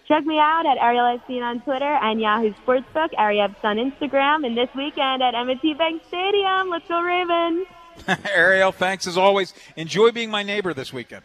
Check 0.08 0.24
me 0.24 0.38
out 0.38 0.66
at 0.66 0.78
Ariel 0.78 1.06
Epstein 1.06 1.42
on 1.42 1.60
Twitter 1.60 1.84
and 1.84 2.20
Yahoo 2.20 2.52
Sportsbook, 2.64 3.10
Ariel 3.16 3.54
on 3.62 3.76
Instagram, 3.76 4.44
and 4.44 4.56
this 4.56 4.68
weekend 4.74 5.22
at 5.22 5.34
M&T 5.34 5.74
Bank 5.74 6.02
Stadium. 6.08 6.70
Let's 6.70 6.88
go 6.88 7.00
Ravens! 7.00 7.66
Ariel, 8.34 8.72
thanks 8.72 9.06
as 9.06 9.16
always. 9.16 9.52
Enjoy 9.76 10.10
being 10.10 10.30
my 10.30 10.42
neighbor 10.42 10.72
this 10.72 10.92
weekend. 10.92 11.22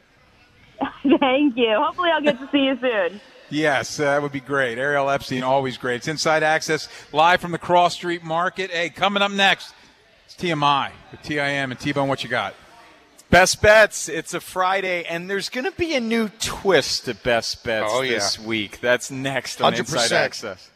Thank 1.20 1.58
you. 1.58 1.76
Hopefully, 1.78 2.10
I'll 2.12 2.22
get 2.22 2.40
to 2.40 2.50
see 2.52 2.66
you 2.66 2.78
soon. 2.80 3.20
Yes, 3.50 4.00
uh, 4.00 4.06
that 4.06 4.22
would 4.22 4.32
be 4.32 4.40
great. 4.40 4.78
Ariel 4.78 5.10
Epstein, 5.10 5.44
always 5.44 5.78
great. 5.78 5.98
It's 5.98 6.08
Inside 6.08 6.42
Access, 6.44 6.88
live 7.12 7.40
from 7.40 7.52
the 7.52 7.58
Cross 7.60 7.96
Street 7.96 8.24
Market. 8.24 8.72
Hey, 8.72 8.90
coming 8.90 9.22
up 9.22 9.32
next, 9.32 9.74
it's 10.26 10.36
TMI 10.36 10.92
with 11.12 11.22
TIM 11.22 11.72
and 11.72 11.80
T-Bone. 11.80 12.08
What 12.08 12.24
you 12.24 12.30
got? 12.30 12.56
Best 13.30 13.62
bets. 13.62 14.10
It's 14.10 14.34
a 14.34 14.40
Friday, 14.40 15.04
and 15.06 15.30
there's 15.30 15.50
going 15.50 15.66
to 15.66 15.72
be 15.72 15.96
a 15.96 16.00
new 16.00 16.30
twist 16.40 17.06
to 17.06 17.14
best 17.16 17.64
bets 17.64 17.90
Oh, 17.92 18.02
yeah. 18.02 18.14
this 18.14 18.40
week. 18.40 18.80
That's 18.80 19.12
next 19.12 19.62
on 19.62 19.74
100%. 19.74 19.80
Inside 19.80 20.12
Access. 20.14 20.70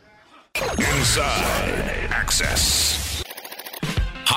Inside 0.55 2.07
Access. 2.11 2.96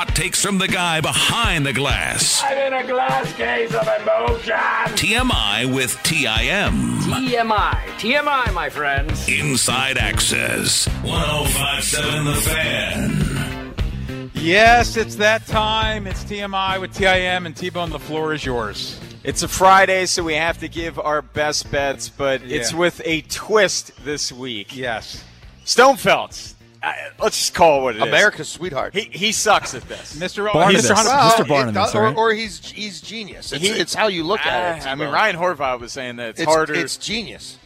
Hot 0.00 0.16
takes 0.16 0.42
from 0.42 0.57
the 0.57 0.66
guy 0.66 1.02
behind 1.02 1.66
the 1.66 1.75
glass. 1.75 2.42
I'm 2.42 2.57
in 2.57 2.73
a 2.73 2.87
glass 2.87 3.30
case 3.35 3.75
of 3.75 3.83
emotion. 3.83 4.54
TMI 4.97 5.75
with 5.75 5.95
TIM. 6.04 7.00
TMI. 7.02 7.75
TMI, 7.99 8.54
my 8.54 8.71
friends. 8.71 9.28
Inside 9.28 9.99
Access. 9.99 10.88
1057 11.02 12.25
The 12.25 12.35
Fan. 12.35 14.30
Yes, 14.33 14.97
it's 14.97 15.16
that 15.16 15.47
time. 15.47 16.07
It's 16.07 16.25
TMI 16.25 16.80
with 16.80 16.95
TIM 16.95 17.45
and 17.45 17.54
T-Bone. 17.54 17.90
The 17.90 17.99
floor 17.99 18.33
is 18.33 18.42
yours. 18.42 18.99
It's 19.23 19.42
a 19.42 19.49
Friday, 19.49 20.07
so 20.07 20.23
we 20.23 20.33
have 20.33 20.57
to 20.61 20.69
give 20.69 20.99
our 20.99 21.21
best 21.21 21.71
bets, 21.71 22.09
but 22.09 22.40
it's 22.42 22.73
with 22.73 23.02
a 23.04 23.21
twist 23.21 23.92
this 24.02 24.33
week. 24.33 24.75
Yes. 24.75 25.23
Stonefelds. 25.66 26.54
Uh, 26.82 26.92
let's 27.20 27.37
just 27.37 27.54
call 27.54 27.80
it 27.80 27.82
what 27.82 27.96
it 27.96 28.02
is. 28.02 28.08
America's 28.08 28.49
sweetheart. 28.49 28.94
He, 28.94 29.02
he 29.02 29.32
sucks 29.32 29.75
at 29.75 29.87
this. 29.88 30.16
Mr. 30.16 30.50
Barnabas. 30.50 30.90
Mr. 30.90 30.94
Hunter- 30.94 31.42
Mr. 31.44 31.49
Barnabas, 31.49 31.75
does- 31.75 31.94
or, 31.94 32.02
right? 32.04 32.16
or 32.16 32.32
he's 32.32 32.70
he's 32.70 33.00
genius. 33.00 33.52
It's, 33.52 33.62
He- 33.62 33.70
it's 33.70 33.94
how 33.94 34.06
you 34.06 34.25
look 34.25 34.40
at 34.40 34.78
it. 34.78 34.87
Ah, 34.87 34.90
I 34.90 34.94
mean, 34.94 35.10
Ryan 35.10 35.37
Horvath 35.37 35.80
was 35.80 35.92
saying 35.92 36.16
that 36.16 36.30
it's, 36.30 36.40
it's, 36.40 36.50
harder. 36.50 36.75
It's 36.75 36.96
genius. 36.96 37.58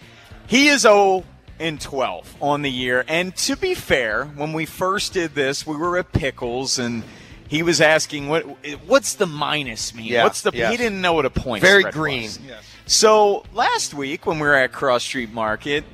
He 0.47 0.69
is 0.69 0.83
0 0.83 1.25
and 1.59 1.81
12 1.81 2.37
on 2.43 2.63
the 2.63 2.71
year. 2.71 3.05
And 3.09 3.35
to 3.37 3.57
be 3.57 3.75
fair, 3.75 4.25
when 4.25 4.53
we 4.53 4.67
first 4.67 5.13
did 5.13 5.35
this, 5.35 5.67
we 5.67 5.77
were 5.77 5.97
at 5.97 6.13
Pickles 6.13 6.79
and 6.79 7.05
he 7.49 7.63
was 7.63 7.81
asking 7.81 8.29
what 8.29 8.43
what's 8.87 9.15
the 9.15 9.27
minus 9.27 9.95
mean? 9.95 10.07
Yeah, 10.07 10.25
what's 10.25 10.43
the 10.43 10.51
yes. 10.53 10.71
he 10.71 10.77
didn't 10.77 11.01
know 11.01 11.13
what 11.13 11.25
a 11.25 11.31
point 11.31 11.63
Very 11.63 11.85
green. 11.85 12.25
was. 12.25 12.41
Yes. 12.41 12.65
So 12.87 13.45
last 13.55 13.95
week 13.95 14.27
when 14.27 14.39
we 14.39 14.47
were 14.47 14.55
at 14.55 14.73
Cross 14.73 15.05
Street 15.05 15.33
Market, 15.33 15.85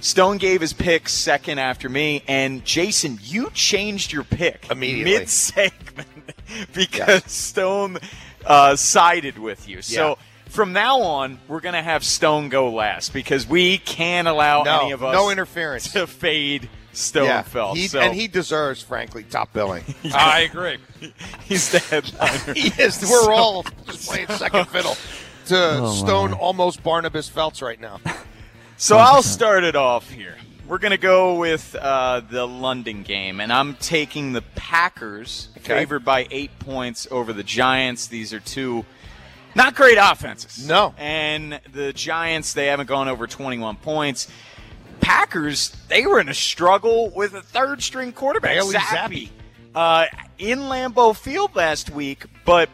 Stone 0.00 0.36
gave 0.38 0.60
his 0.60 0.72
pick 0.72 1.08
second 1.08 1.58
after 1.58 1.88
me, 1.88 2.22
and 2.28 2.64
Jason, 2.64 3.18
you 3.22 3.50
changed 3.54 4.12
your 4.12 4.24
pick 4.24 4.70
Immediately. 4.70 5.18
mid 5.20 5.28
segment 5.28 6.08
because 6.74 7.24
Stone 7.30 7.98
uh, 8.44 8.76
sided 8.76 9.38
with 9.38 9.68
you. 9.68 9.82
So 9.82 10.10
Yeah. 10.10 10.14
from 10.52 10.72
now 10.72 11.00
on, 11.00 11.40
we're 11.48 11.60
going 11.60 11.74
to 11.74 11.82
have 11.82 12.04
Stone 12.04 12.50
go 12.50 12.70
last 12.70 13.12
because 13.12 13.46
we 13.48 13.78
can't 13.78 14.28
allow 14.28 14.62
No, 14.62 14.82
any 14.82 14.92
of 14.92 15.02
us 15.02 15.14
no 15.14 15.30
interference. 15.30 15.92
to 15.94 16.06
fade 16.06 16.68
Stonefeld. 16.92 17.76
he, 17.76 17.88
so 17.88 18.00
and 18.00 18.14
he 18.14 18.28
deserves, 18.28 18.82
frankly, 18.82 19.24
top 19.24 19.52
billing. 19.52 19.82
I 20.14 20.40
agree. 20.40 20.78
he's 21.44 21.70
the 21.70 21.78
headliner. 21.80 22.54
he 22.54 22.68
is. 22.80 23.02
We're 23.10 23.32
all 23.32 23.64
just 23.86 24.08
playing 24.08 24.28
second 24.28 24.66
fiddle 24.68 24.96
to 25.46 25.88
Stone 25.92 26.32
almost 26.34 26.82
Barnabas 26.82 27.28
Feltz 27.28 27.60
right 27.62 27.80
now. 27.80 28.00
So 28.76 28.98
I'll 28.98 29.22
start 29.22 29.64
it 29.64 29.74
off 29.74 30.10
here. 30.10 30.36
We're 30.68 30.78
going 30.78 30.90
to 30.90 30.98
go 30.98 31.38
with 31.38 31.74
uh, 31.76 32.20
the 32.28 32.46
London 32.46 33.02
game, 33.04 33.40
and 33.40 33.52
I'm 33.52 33.74
taking 33.76 34.32
the 34.32 34.42
Packers, 34.54 35.48
Okay. 35.58 35.74
favored 35.78 36.04
by 36.04 36.26
eight 36.30 36.58
points 36.58 37.06
over 37.10 37.32
the 37.32 37.42
Giants. 37.42 38.08
These 38.08 38.32
are 38.32 38.40
two 38.40 38.84
not 39.54 39.74
great 39.74 39.96
offenses. 39.98 40.68
No. 40.68 40.92
And 40.98 41.58
the 41.72 41.94
Giants, 41.94 42.52
they 42.52 42.66
haven't 42.66 42.86
gone 42.88 43.08
over 43.08 43.26
21 43.26 43.76
points. 43.76 44.28
Packers, 45.00 45.70
they 45.88 46.06
were 46.06 46.20
in 46.20 46.28
a 46.28 46.34
struggle 46.34 47.08
with 47.10 47.32
a 47.32 47.40
third 47.40 47.82
string 47.82 48.12
quarterback, 48.12 48.56
Bailey 48.56 48.74
Zappe, 48.74 49.30
uh, 49.74 50.06
in 50.38 50.58
Lambeau 50.60 51.16
Field 51.16 51.54
last 51.56 51.88
week, 51.88 52.24
but 52.44 52.68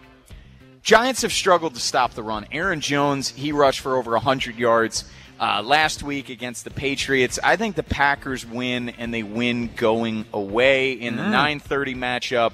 Giants 0.82 1.22
have 1.22 1.32
struggled 1.32 1.74
to 1.74 1.80
stop 1.80 2.14
the 2.14 2.22
run. 2.24 2.46
Aaron 2.50 2.80
Jones, 2.80 3.28
he 3.28 3.52
rushed 3.52 3.78
for 3.80 3.96
over 3.96 4.10
100 4.12 4.56
yards 4.56 5.04
uh, 5.42 5.60
last 5.60 6.04
week 6.04 6.28
against 6.28 6.62
the 6.62 6.70
Patriots. 6.70 7.38
I 7.42 7.56
think 7.56 7.74
the 7.74 7.82
Packers 7.82 8.46
win, 8.46 8.90
and 8.90 9.12
they 9.12 9.24
win 9.24 9.70
going 9.74 10.24
away 10.32 10.92
in 10.92 11.16
the 11.16 11.22
9:30 11.22 11.96
matchup. 11.96 12.52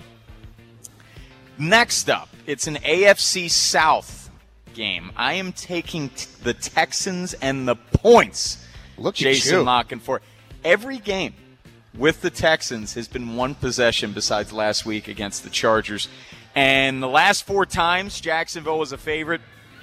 Next 1.59 2.09
up, 2.09 2.31
it's 2.47 2.67
an 2.67 2.77
AFC 2.77 3.51
South 3.51 4.31
game. 4.73 5.13
I 5.17 5.35
am 5.35 5.53
taking 5.53 6.09
t- 6.09 6.27
the 6.43 6.55
Texans 6.55 7.35
and 7.35 7.69
the 7.69 7.77
points. 7.77 8.65
Look 8.97 9.17
Jason 9.17 9.59
you. 9.59 9.63
locking 9.65 10.01
for 10.01 10.23
every 10.65 10.99
game 10.99 11.35
with 11.95 12.23
the 12.23 12.31
Texans 12.31 12.95
has 12.95 13.07
been 13.07 13.37
one 13.37 13.55
possession 13.55 14.13
besides 14.13 14.51
last 14.51 14.87
week 14.87 15.09
against 15.09 15.45
the 15.45 15.51
Chargers. 15.51 16.09
And 16.55 17.03
the 17.03 17.09
last 17.09 17.45
four 17.45 17.67
times 17.67 18.21
Jacksonville 18.21 18.79
was 18.79 18.93
a 18.93 18.99
favorite, 18.99 19.43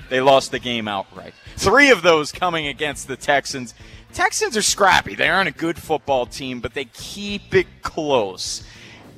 they 0.10 0.22
lost 0.22 0.52
the 0.52 0.60
game 0.60 0.88
outright. 0.88 1.34
Three 1.58 1.92
of 1.92 2.02
those 2.02 2.32
coming 2.32 2.68
against 2.68 3.08
the 3.08 3.16
Texans. 3.16 3.74
Texans 4.14 4.56
are 4.56 4.62
scrappy. 4.62 5.16
They 5.16 5.30
aren't 5.30 5.50
a 5.50 5.54
good 5.54 5.78
football 5.78 6.26
team, 6.26 6.60
but 6.60 6.74
they 6.74 6.86
keep 6.86 7.54
it 7.54 7.68
close. 7.82 8.64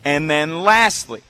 And 0.03 0.29
then 0.29 0.61
lastly, 0.61 1.21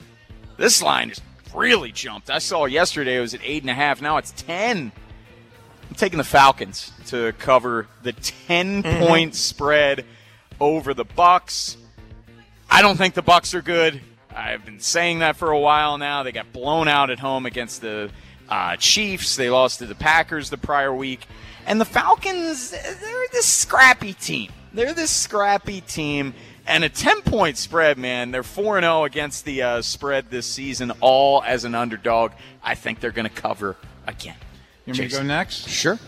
this 0.58 0.82
line 0.82 1.10
has 1.10 1.22
really 1.54 1.92
jumped. 1.92 2.30
I 2.30 2.40
saw 2.40 2.66
yesterday 2.66 3.18
it 3.18 3.22
was 3.22 3.34
at 3.34 3.42
eight 3.44 3.64
and 3.64 3.70
a 3.70 3.74
half. 3.74 4.02
Now 4.02 4.18
it's 4.18 4.32
ten. 4.32 4.92
I'm 5.90 5.96
taking 5.96 6.18
the 6.18 6.24
Falcons 6.24 6.92
to 7.08 7.34
cover 7.40 7.88
the 8.04 8.12
10 8.12 8.84
mm-hmm. 8.84 9.06
point 9.06 9.36
spread 9.36 10.06
over 10.60 10.94
the 10.94 11.06
Bucs. 11.06 11.78
I 12.70 12.82
don't 12.82 12.98
think 12.98 13.14
the 13.14 13.24
Bucs 13.24 13.54
are 13.54 13.62
good. 13.62 14.02
I've 14.36 14.66
been 14.66 14.80
saying 14.80 15.20
that 15.20 15.38
for 15.38 15.50
a 15.50 15.60
while 15.60 15.98
now. 15.98 16.24
They 16.24 16.32
got 16.32 16.52
blown 16.52 16.88
out 16.88 17.10
at 17.10 17.20
home 17.20 17.46
against 17.46 17.82
the 17.82 18.12
uh, 18.50 18.76
Chiefs. 18.78 19.36
They 19.36 19.50
lost 19.50 19.80
to 19.80 19.86
the 19.86 19.96
Packers 19.96 20.50
the 20.50 20.58
prior 20.58 20.94
week. 20.94 21.28
And 21.66 21.82
the 21.82 21.86
Falcons, 21.86 22.72
they're 22.72 23.28
this 23.32 23.46
scrappy 23.46 24.14
team. 24.14 24.52
They're 24.74 24.94
this 24.94 25.12
scrappy 25.12 25.82
team. 25.82 26.34
and 26.66 26.84
a 26.84 26.90
10 26.90 27.22
point 27.22 27.58
spread, 27.58 27.98
man. 27.98 28.32
They're 28.32 28.44
4 28.44 28.82
0 28.82 29.04
against 29.06 29.46
the 29.46 29.62
uh, 29.62 29.82
spread 29.82 30.30
this 30.30 30.46
season, 30.46 30.92
all 31.02 31.44
as 31.44 31.64
an 31.64 31.76
underdog. 31.76 32.32
I 32.64 32.76
think 32.76 33.00
they're 33.00 33.12
going 33.12 33.28
to 33.28 33.34
cover 33.34 33.76
again. 34.06 34.36
You 34.86 34.92
want 34.92 35.00
me 35.00 35.08
to 35.10 35.16
go 35.18 35.24
next? 35.24 35.68
Sure. 35.68 36.00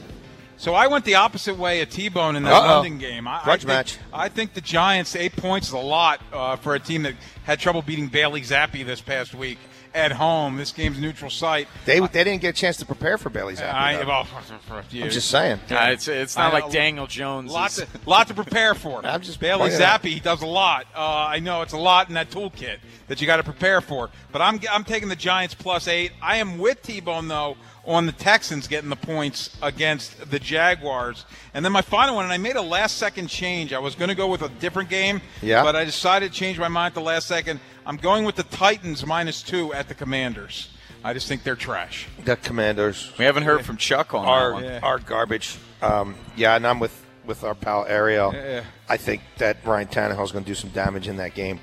So 0.57 0.73
I 0.73 0.87
went 0.87 1.05
the 1.05 1.15
opposite 1.15 1.57
way 1.57 1.81
of 1.81 1.89
T-Bone 1.89 2.35
in 2.35 2.43
that 2.43 2.51
Uh-oh. 2.51 2.67
London 2.81 2.97
game. 2.97 3.29
I, 3.29 3.41
I 3.43 3.57
think, 3.57 3.65
match. 3.65 3.97
I 4.11 4.27
think 4.27 4.53
the 4.53 4.61
Giants 4.61 5.15
eight 5.15 5.33
points 5.35 5.67
is 5.67 5.73
a 5.73 5.77
lot 5.77 6.21
uh, 6.33 6.57
for 6.57 6.75
a 6.75 6.79
team 6.79 7.03
that 7.03 7.15
had 7.45 7.59
trouble 7.59 7.81
beating 7.81 8.07
Bailey 8.07 8.41
Zappe 8.41 8.85
this 8.85 8.99
past 8.99 9.33
week 9.33 9.57
at 9.93 10.11
home. 10.11 10.57
This 10.57 10.71
game's 10.71 10.99
neutral 10.99 11.29
site. 11.31 11.67
They 11.85 11.99
they 11.99 12.23
didn't 12.23 12.41
get 12.41 12.49
a 12.49 12.57
chance 12.57 12.77
to 12.77 12.85
prepare 12.85 13.17
for 13.17 13.29
Bailey 13.29 13.55
Zappe. 13.55 13.73
I, 13.73 13.97
though. 13.97 14.07
well, 14.07 14.23
for 14.67 14.79
a 14.79 14.83
few. 14.83 15.03
I'm 15.03 15.09
just 15.09 15.29
saying. 15.29 15.59
Uh, 15.69 15.89
it's 15.91 16.07
it's 16.07 16.35
not 16.37 16.53
I- 16.53 16.59
like 16.59 16.71
Daniel 16.71 17.07
Jones. 17.07 17.51
Lot 17.51 17.71
is- 17.71 17.77
to, 17.77 17.87
lot 18.09 18.27
to 18.27 18.33
prepare 18.33 18.75
for. 18.75 19.05
I'm 19.05 19.21
just 19.21 19.39
Bailey 19.39 19.69
pointing. 19.69 19.79
Zappe. 19.79 20.05
He 20.05 20.19
does 20.19 20.41
a 20.41 20.47
lot. 20.47 20.85
Uh, 20.95 20.99
I 20.99 21.39
know 21.39 21.61
it's 21.61 21.73
a 21.73 21.77
lot 21.77 22.07
in 22.07 22.15
that 22.15 22.29
toolkit 22.29 22.77
that 23.07 23.21
you 23.21 23.27
got 23.27 23.37
to 23.37 23.43
prepare 23.43 23.81
for. 23.81 24.09
But 24.31 24.41
I'm 24.41 24.59
I'm 24.71 24.83
taking 24.83 25.09
the 25.09 25.15
Giants 25.15 25.53
plus 25.55 25.87
eight. 25.87 26.11
I 26.21 26.37
am 26.37 26.57
with 26.57 26.81
T-Bone 26.81 27.27
though 27.27 27.57
on 27.85 28.05
the 28.05 28.11
Texans 28.11 28.67
getting 28.67 28.89
the 28.89 28.95
points 28.95 29.57
against 29.63 30.29
the 30.29 30.37
Jaguars. 30.37 31.25
And 31.55 31.65
then 31.65 31.71
my 31.71 31.81
final 31.81 32.15
one, 32.15 32.25
and 32.25 32.31
I 32.33 32.37
made 32.37 32.55
a 32.55 32.61
last 32.61 32.97
second 32.97 33.27
change. 33.29 33.73
I 33.73 33.79
was 33.79 33.95
going 33.95 34.09
to 34.09 34.15
go 34.15 34.27
with 34.27 34.43
a 34.43 34.49
different 34.49 34.89
game, 34.89 35.21
Yeah. 35.41 35.63
but 35.63 35.75
I 35.75 35.85
decided 35.85 36.31
to 36.31 36.37
change 36.37 36.59
my 36.59 36.67
mind 36.67 36.87
at 36.91 36.93
the 36.95 37.01
last 37.01 37.27
second. 37.27 37.59
I'm 37.85 37.97
going 37.97 38.25
with 38.25 38.35
the 38.35 38.43
Titans 38.43 39.05
minus 39.05 39.41
two 39.41 39.73
at 39.73 39.87
the 39.87 39.95
Commanders. 39.95 40.69
I 41.03 41.13
just 41.13 41.27
think 41.27 41.43
they're 41.43 41.55
trash. 41.55 42.07
The 42.25 42.35
Commanders 42.35 43.11
we 43.17 43.25
haven't 43.25 43.43
heard 43.43 43.65
from 43.65 43.77
Chuck 43.77 44.13
on 44.13 44.25
that 44.25 44.53
one. 44.53 44.63
Yeah. 44.63 44.79
are 44.83 44.99
garbage. 44.99 45.57
Um, 45.81 46.15
yeah, 46.35 46.55
and 46.55 46.67
I'm 46.67 46.79
with 46.79 47.05
with 47.25 47.43
our 47.43 47.55
pal 47.55 47.85
Ariel. 47.87 48.33
Yeah. 48.33 48.63
I 48.89 48.97
think 48.97 49.21
that 49.37 49.57
Ryan 49.65 49.87
Tannehill's 49.87 50.31
going 50.31 50.43
to 50.43 50.49
do 50.49 50.55
some 50.55 50.71
damage 50.71 51.07
in 51.07 51.17
that 51.17 51.35
game. 51.35 51.59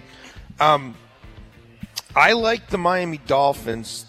Um, 0.61 0.97
I 2.15 2.33
like 2.33 2.69
the 2.69 2.79
Miami 2.79 3.19
Dolphins 3.19 4.07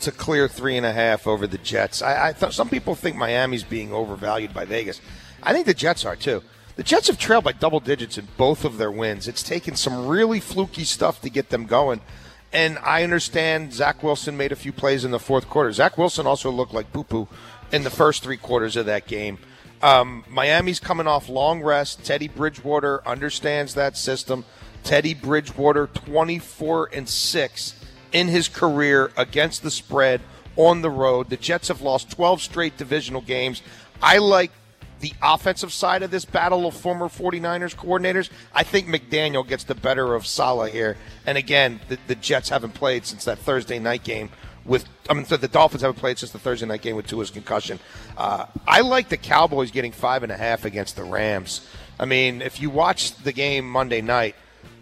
to 0.00 0.12
clear 0.12 0.46
three 0.46 0.76
and 0.76 0.84
a 0.84 0.92
half 0.92 1.26
over 1.26 1.46
the 1.46 1.58
Jets. 1.58 2.02
I, 2.02 2.28
I 2.28 2.32
thought 2.32 2.52
some 2.52 2.68
people 2.68 2.94
think 2.94 3.16
Miami's 3.16 3.62
being 3.64 3.92
overvalued 3.92 4.52
by 4.52 4.66
Vegas. 4.66 5.00
I 5.42 5.52
think 5.54 5.64
the 5.64 5.74
Jets 5.74 6.04
are 6.04 6.16
too. 6.16 6.42
The 6.76 6.82
Jets 6.82 7.06
have 7.08 7.18
trailed 7.18 7.44
by 7.44 7.52
double 7.52 7.80
digits 7.80 8.18
in 8.18 8.28
both 8.36 8.64
of 8.64 8.76
their 8.76 8.90
wins. 8.90 9.26
It's 9.26 9.42
taken 9.42 9.76
some 9.76 10.06
really 10.06 10.40
fluky 10.40 10.84
stuff 10.84 11.22
to 11.22 11.30
get 11.30 11.48
them 11.48 11.64
going. 11.64 12.02
And 12.52 12.78
I 12.78 13.02
understand 13.02 13.72
Zach 13.72 14.02
Wilson 14.02 14.36
made 14.36 14.52
a 14.52 14.56
few 14.56 14.72
plays 14.72 15.04
in 15.04 15.10
the 15.10 15.18
fourth 15.18 15.48
quarter. 15.48 15.72
Zach 15.72 15.96
Wilson 15.96 16.26
also 16.26 16.50
looked 16.50 16.74
like 16.74 16.92
poo 16.92 17.04
poo 17.04 17.28
in 17.72 17.82
the 17.82 17.90
first 17.90 18.22
three 18.22 18.36
quarters 18.36 18.76
of 18.76 18.86
that 18.86 19.06
game. 19.06 19.38
Um, 19.82 20.24
Miami's 20.28 20.78
coming 20.78 21.06
off 21.06 21.30
long 21.30 21.62
rest. 21.62 22.04
Teddy 22.04 22.28
Bridgewater 22.28 23.06
understands 23.08 23.74
that 23.74 23.96
system. 23.96 24.44
Teddy 24.84 25.14
Bridgewater, 25.14 25.86
24 25.88 26.90
and 26.92 27.08
6 27.08 27.84
in 28.12 28.28
his 28.28 28.48
career 28.48 29.10
against 29.16 29.62
the 29.62 29.70
spread 29.70 30.20
on 30.56 30.82
the 30.82 30.90
road. 30.90 31.30
The 31.30 31.36
Jets 31.36 31.68
have 31.68 31.80
lost 31.80 32.10
12 32.10 32.42
straight 32.42 32.76
divisional 32.76 33.22
games. 33.22 33.62
I 34.02 34.18
like 34.18 34.52
the 35.00 35.12
offensive 35.22 35.72
side 35.72 36.02
of 36.02 36.10
this 36.10 36.24
battle 36.24 36.66
of 36.66 36.74
former 36.74 37.06
49ers 37.06 37.76
coordinators. 37.76 38.30
I 38.54 38.62
think 38.62 38.86
McDaniel 38.86 39.46
gets 39.46 39.64
the 39.64 39.74
better 39.74 40.14
of 40.14 40.26
Salah 40.26 40.70
here. 40.70 40.96
And 41.26 41.36
again, 41.36 41.80
the, 41.88 41.98
the 42.06 42.14
Jets 42.14 42.48
haven't 42.48 42.74
played 42.74 43.04
since 43.04 43.24
that 43.24 43.38
Thursday 43.38 43.78
night 43.78 44.04
game 44.04 44.30
with 44.66 44.84
I 45.08 45.14
mean 45.14 45.24
the 45.28 45.48
Dolphins 45.48 45.82
haven't 45.82 45.98
played 45.98 46.18
since 46.18 46.32
the 46.32 46.38
Thursday 46.38 46.66
night 46.66 46.82
game 46.82 46.96
with 46.96 47.06
Tua's 47.06 47.30
concussion. 47.30 47.78
Uh, 48.16 48.46
I 48.66 48.80
like 48.80 49.08
the 49.08 49.16
Cowboys 49.16 49.70
getting 49.70 49.92
five 49.92 50.22
and 50.22 50.32
a 50.32 50.36
half 50.36 50.64
against 50.64 50.96
the 50.96 51.04
Rams. 51.04 51.66
I 51.98 52.04
mean, 52.04 52.42
if 52.42 52.60
you 52.60 52.68
watch 52.68 53.14
the 53.16 53.32
game 53.32 53.68
Monday 53.68 54.00
night, 54.00 54.34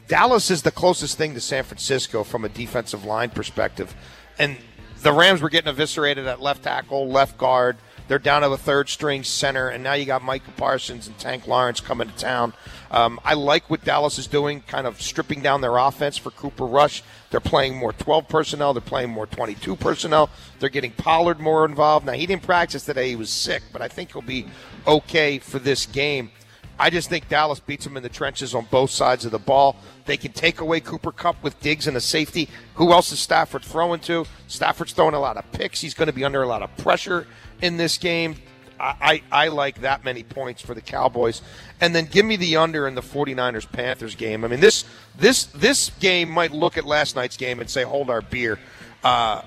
Dallas 0.08 0.50
is 0.50 0.62
the 0.62 0.70
closest 0.70 1.16
thing 1.16 1.34
to 1.34 1.40
San 1.40 1.64
Francisco 1.64 2.24
from 2.24 2.44
a 2.44 2.48
defensive 2.48 3.04
line 3.04 3.30
perspective, 3.30 3.94
and 4.38 4.56
the 5.02 5.12
Rams 5.12 5.42
were 5.42 5.50
getting 5.50 5.70
eviscerated 5.70 6.26
at 6.26 6.40
left 6.40 6.64
tackle, 6.64 7.08
left 7.08 7.38
guard. 7.38 7.76
They're 8.06 8.18
down 8.18 8.42
to 8.42 8.50
a 8.50 8.58
third 8.58 8.88
string 8.88 9.24
center, 9.24 9.68
and 9.68 9.82
now 9.82 9.94
you 9.94 10.04
got 10.04 10.22
Micah 10.22 10.50
Parsons 10.56 11.06
and 11.06 11.18
Tank 11.18 11.46
Lawrence 11.46 11.80
coming 11.80 12.08
to 12.08 12.14
town. 12.16 12.52
Um, 12.90 13.18
I 13.24 13.34
like 13.34 13.70
what 13.70 13.84
Dallas 13.84 14.18
is 14.18 14.26
doing, 14.26 14.60
kind 14.62 14.86
of 14.86 15.00
stripping 15.00 15.40
down 15.40 15.62
their 15.62 15.78
offense 15.78 16.18
for 16.18 16.30
Cooper 16.30 16.66
Rush. 16.66 17.02
They're 17.30 17.40
playing 17.40 17.76
more 17.76 17.92
12 17.94 18.28
personnel. 18.28 18.74
They're 18.74 18.82
playing 18.82 19.10
more 19.10 19.26
22 19.26 19.76
personnel. 19.76 20.28
They're 20.58 20.68
getting 20.68 20.92
Pollard 20.92 21.40
more 21.40 21.64
involved. 21.64 22.04
Now, 22.04 22.12
he 22.12 22.26
didn't 22.26 22.42
practice 22.42 22.84
today. 22.84 23.08
He 23.08 23.16
was 23.16 23.30
sick, 23.30 23.62
but 23.72 23.80
I 23.80 23.88
think 23.88 24.12
he'll 24.12 24.22
be 24.22 24.46
okay 24.86 25.38
for 25.38 25.58
this 25.58 25.86
game. 25.86 26.30
I 26.78 26.90
just 26.90 27.08
think 27.08 27.28
Dallas 27.28 27.60
beats 27.60 27.84
them 27.84 27.96
in 27.96 28.02
the 28.02 28.08
trenches 28.08 28.54
on 28.54 28.66
both 28.70 28.90
sides 28.90 29.24
of 29.24 29.30
the 29.30 29.38
ball. 29.38 29.76
They 30.06 30.16
can 30.16 30.32
take 30.32 30.60
away 30.60 30.80
Cooper 30.80 31.12
Kupp 31.12 31.40
with 31.42 31.58
Diggs 31.60 31.86
and 31.86 31.96
a 31.96 32.00
safety. 32.00 32.48
Who 32.74 32.92
else 32.92 33.12
is 33.12 33.20
Stafford 33.20 33.62
throwing 33.62 34.00
to? 34.00 34.26
Stafford's 34.48 34.92
throwing 34.92 35.14
a 35.14 35.20
lot 35.20 35.36
of 35.36 35.50
picks. 35.52 35.80
He's 35.80 35.94
going 35.94 36.08
to 36.08 36.12
be 36.12 36.24
under 36.24 36.42
a 36.42 36.48
lot 36.48 36.62
of 36.62 36.76
pressure 36.76 37.26
in 37.64 37.78
this 37.78 37.98
game. 37.98 38.36
I, 38.78 39.22
I, 39.32 39.48
like 39.48 39.80
that 39.80 40.04
many 40.04 40.24
points 40.24 40.60
for 40.60 40.74
the 40.74 40.80
Cowboys. 40.80 41.40
And 41.80 41.94
then 41.94 42.06
give 42.06 42.26
me 42.26 42.36
the 42.36 42.56
under 42.56 42.86
in 42.86 42.94
the 42.94 43.00
49ers 43.00 43.70
Panthers 43.70 44.14
game. 44.14 44.44
I 44.44 44.48
mean, 44.48 44.60
this 44.60 44.84
this 45.16 45.44
this 45.46 45.90
game 46.00 46.28
might 46.28 46.52
look 46.52 46.76
at 46.76 46.84
last 46.84 47.16
night's 47.16 47.36
game 47.36 47.60
and 47.60 47.70
say, 47.70 47.84
hold 47.84 48.10
our 48.10 48.20
beer. 48.20 48.58
Uh, 49.02 49.42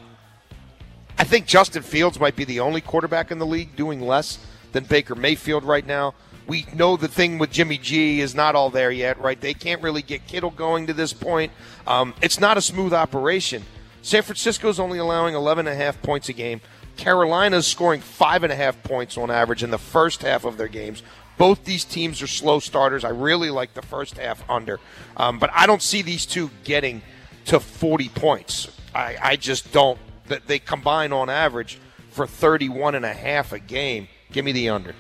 I 1.20 1.24
think 1.24 1.46
Justin 1.46 1.84
Fields 1.84 2.20
might 2.20 2.36
be 2.36 2.46
the 2.46 2.62
only 2.62 2.82
quarterback 2.82 3.30
in 3.30 3.38
the 3.38 3.46
league 3.46 3.76
doing 3.76 4.02
less 4.02 4.40
than 4.72 4.86
Baker 4.86 5.14
Mayfield 5.14 5.64
right 5.64 5.86
now. 5.86 6.16
We 6.48 6.66
know 6.74 6.96
the 6.96 7.10
thing 7.10 7.38
with 7.38 7.52
Jimmy 7.52 7.78
G 7.78 8.22
is 8.22 8.34
not 8.34 8.56
all 8.56 8.70
there 8.70 8.92
yet, 8.92 9.20
right? 9.20 9.40
They 9.40 9.54
can't 9.54 9.84
really 9.84 10.02
get 10.02 10.26
Kittle 10.26 10.52
going 10.52 10.88
to 10.88 10.94
this 10.94 11.12
point. 11.12 11.52
Um, 11.86 12.14
it's 12.22 12.40
not 12.40 12.58
a 12.58 12.62
smooth 12.62 12.94
operation. 12.94 13.64
San 14.02 14.24
Francisco's 14.24 14.80
only 14.80 15.00
allowing 15.00 15.36
11 15.36 15.68
and 15.68 15.76
a 15.80 15.84
half 15.84 16.02
points 16.02 16.30
a 16.30 16.34
game. 16.34 16.62
Carolina's 16.98 17.68
scoring 17.68 18.02
five 18.02 18.44
and 18.44 18.52
a 18.52 18.56
half 18.56 18.82
points 18.84 19.18
on 19.18 19.32
average 19.32 19.64
in 19.64 19.70
the 19.72 19.78
first 19.78 20.22
half 20.24 20.44
of 20.46 20.58
their 20.58 20.68
games. 20.68 21.04
Both 21.38 21.66
these 21.66 21.86
teams 21.86 22.22
are 22.22 22.28
slow 22.28 22.60
starters. 22.60 23.04
I 23.06 23.10
really 23.10 23.52
like 23.52 23.74
the 23.76 23.84
first 23.84 24.18
half 24.18 24.44
under, 24.50 24.80
um, 25.16 25.38
but 25.40 25.52
I 25.54 25.68
don't 25.68 25.82
see 25.84 26.02
these 26.02 26.26
two 26.26 26.50
getting 26.64 27.04
to 27.46 27.60
40 27.60 28.10
points. 28.10 28.76
I, 28.94 29.18
I 29.22 29.36
just 29.36 29.72
don't. 29.72 30.00
That 30.28 30.48
they 30.48 30.60
combine 30.60 31.14
on 31.14 31.30
average 31.30 31.80
for 32.10 32.28
31 32.28 32.96
and 32.96 33.06
a 33.06 33.14
half 33.14 33.54
a 33.54 33.60
game. 33.60 34.10
Give 34.32 34.44
me 34.44 34.52
the 34.52 34.70
under. 34.70 34.94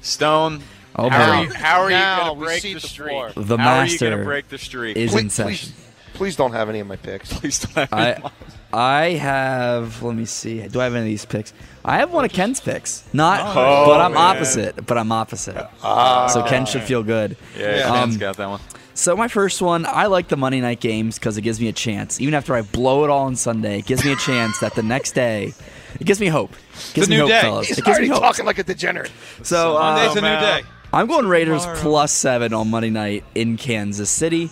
Stone. 0.00 0.62
Oh, 0.96 1.08
how 1.10 1.18
my. 1.18 1.38
are 1.38 1.44
you, 1.44 1.52
how 1.52 1.80
are 1.82 1.90
you 1.90 1.96
going 1.98 2.38
to 2.38 2.44
break 2.44 2.62
the 2.62 2.74
the 2.74 2.80
streak? 2.80 3.10
floor. 3.10 3.32
The 3.34 3.56
how 3.58 3.78
are 3.78 3.86
you 3.86 3.98
going 3.98 4.10
master 4.12 4.18
to 4.18 4.24
break 4.24 4.48
the 4.48 4.58
streak? 4.58 4.96
is 4.96 5.14
in 5.14 5.24
Please, 5.24 5.32
session. 5.34 5.72
please, 5.72 5.86
please 6.14 6.36
don't 6.36 6.52
have 6.52 6.68
any 6.68 6.80
of 6.80 6.86
my 6.86 6.96
picks. 6.96 7.32
Please 7.38 7.58
don't 7.60 7.74
have 7.90 7.92
I 7.92 8.30
I 8.72 9.10
have. 9.10 10.02
Let 10.02 10.16
me 10.16 10.24
see. 10.24 10.66
Do 10.68 10.80
I 10.80 10.84
have 10.84 10.94
any 10.94 11.02
of 11.02 11.06
these 11.06 11.24
picks? 11.26 11.52
I 11.84 11.98
have 11.98 12.10
one 12.12 12.24
of 12.24 12.32
Ken's 12.32 12.60
picks. 12.60 13.04
Not, 13.12 13.40
Oh, 13.56 13.86
but 13.86 14.00
I'm 14.00 14.12
man. 14.14 14.36
opposite. 14.36 14.86
But 14.86 14.96
I'm 14.98 15.12
opposite. 15.12 15.56
Ah, 15.82 16.26
so 16.28 16.42
Ken 16.44 16.64
should 16.64 16.82
feel 16.82 17.02
good. 17.02 17.36
yeah, 17.58 17.82
Um, 17.90 17.98
Ken's 18.10 18.16
got 18.16 18.36
that 18.38 18.48
one. 18.48 18.60
So 18.94 19.16
my 19.16 19.28
first 19.28 19.60
one, 19.62 19.84
I 19.86 20.06
like 20.06 20.28
the 20.28 20.36
Monday 20.36 20.60
night 20.60 20.80
games 20.80 21.18
because 21.18 21.36
it 21.38 21.42
gives 21.42 21.60
me 21.60 21.68
a 21.68 21.72
chance. 21.72 22.20
Even 22.20 22.34
after 22.34 22.54
I 22.54 22.62
blow 22.62 23.04
it 23.04 23.10
all 23.10 23.24
on 23.26 23.36
Sunday, 23.36 23.78
it 23.80 23.86
gives 23.86 24.04
me 24.04 24.12
a 24.12 24.16
chance 24.16 24.58
that 24.60 24.74
the 24.74 24.82
next 24.82 25.12
day, 25.12 25.54
it 25.98 26.04
gives 26.04 26.20
me 26.20 26.26
hope. 26.28 26.52
It 26.52 26.94
gives 26.94 27.06
a 27.08 27.10
me 27.10 27.16
new 27.16 27.22
hope, 27.22 27.30
day. 27.30 27.40
fellas. 27.40 27.68
He's 27.68 27.78
it 27.78 27.84
gives 27.84 27.98
me 27.98 28.08
hope. 28.08 28.20
talking 28.20 28.44
like 28.44 28.58
a 28.58 28.62
degenerate. 28.64 29.10
So 29.42 29.74
Monday's 29.78 30.14
uh, 30.16 30.18
a 30.18 30.22
new 30.22 30.40
day. 30.40 30.62
I'm 30.92 31.06
going 31.06 31.26
Raiders 31.26 31.64
plus 31.76 32.12
seven 32.12 32.52
on 32.52 32.68
Monday 32.70 32.90
night 32.90 33.24
in 33.34 33.56
Kansas 33.56 34.10
City. 34.10 34.50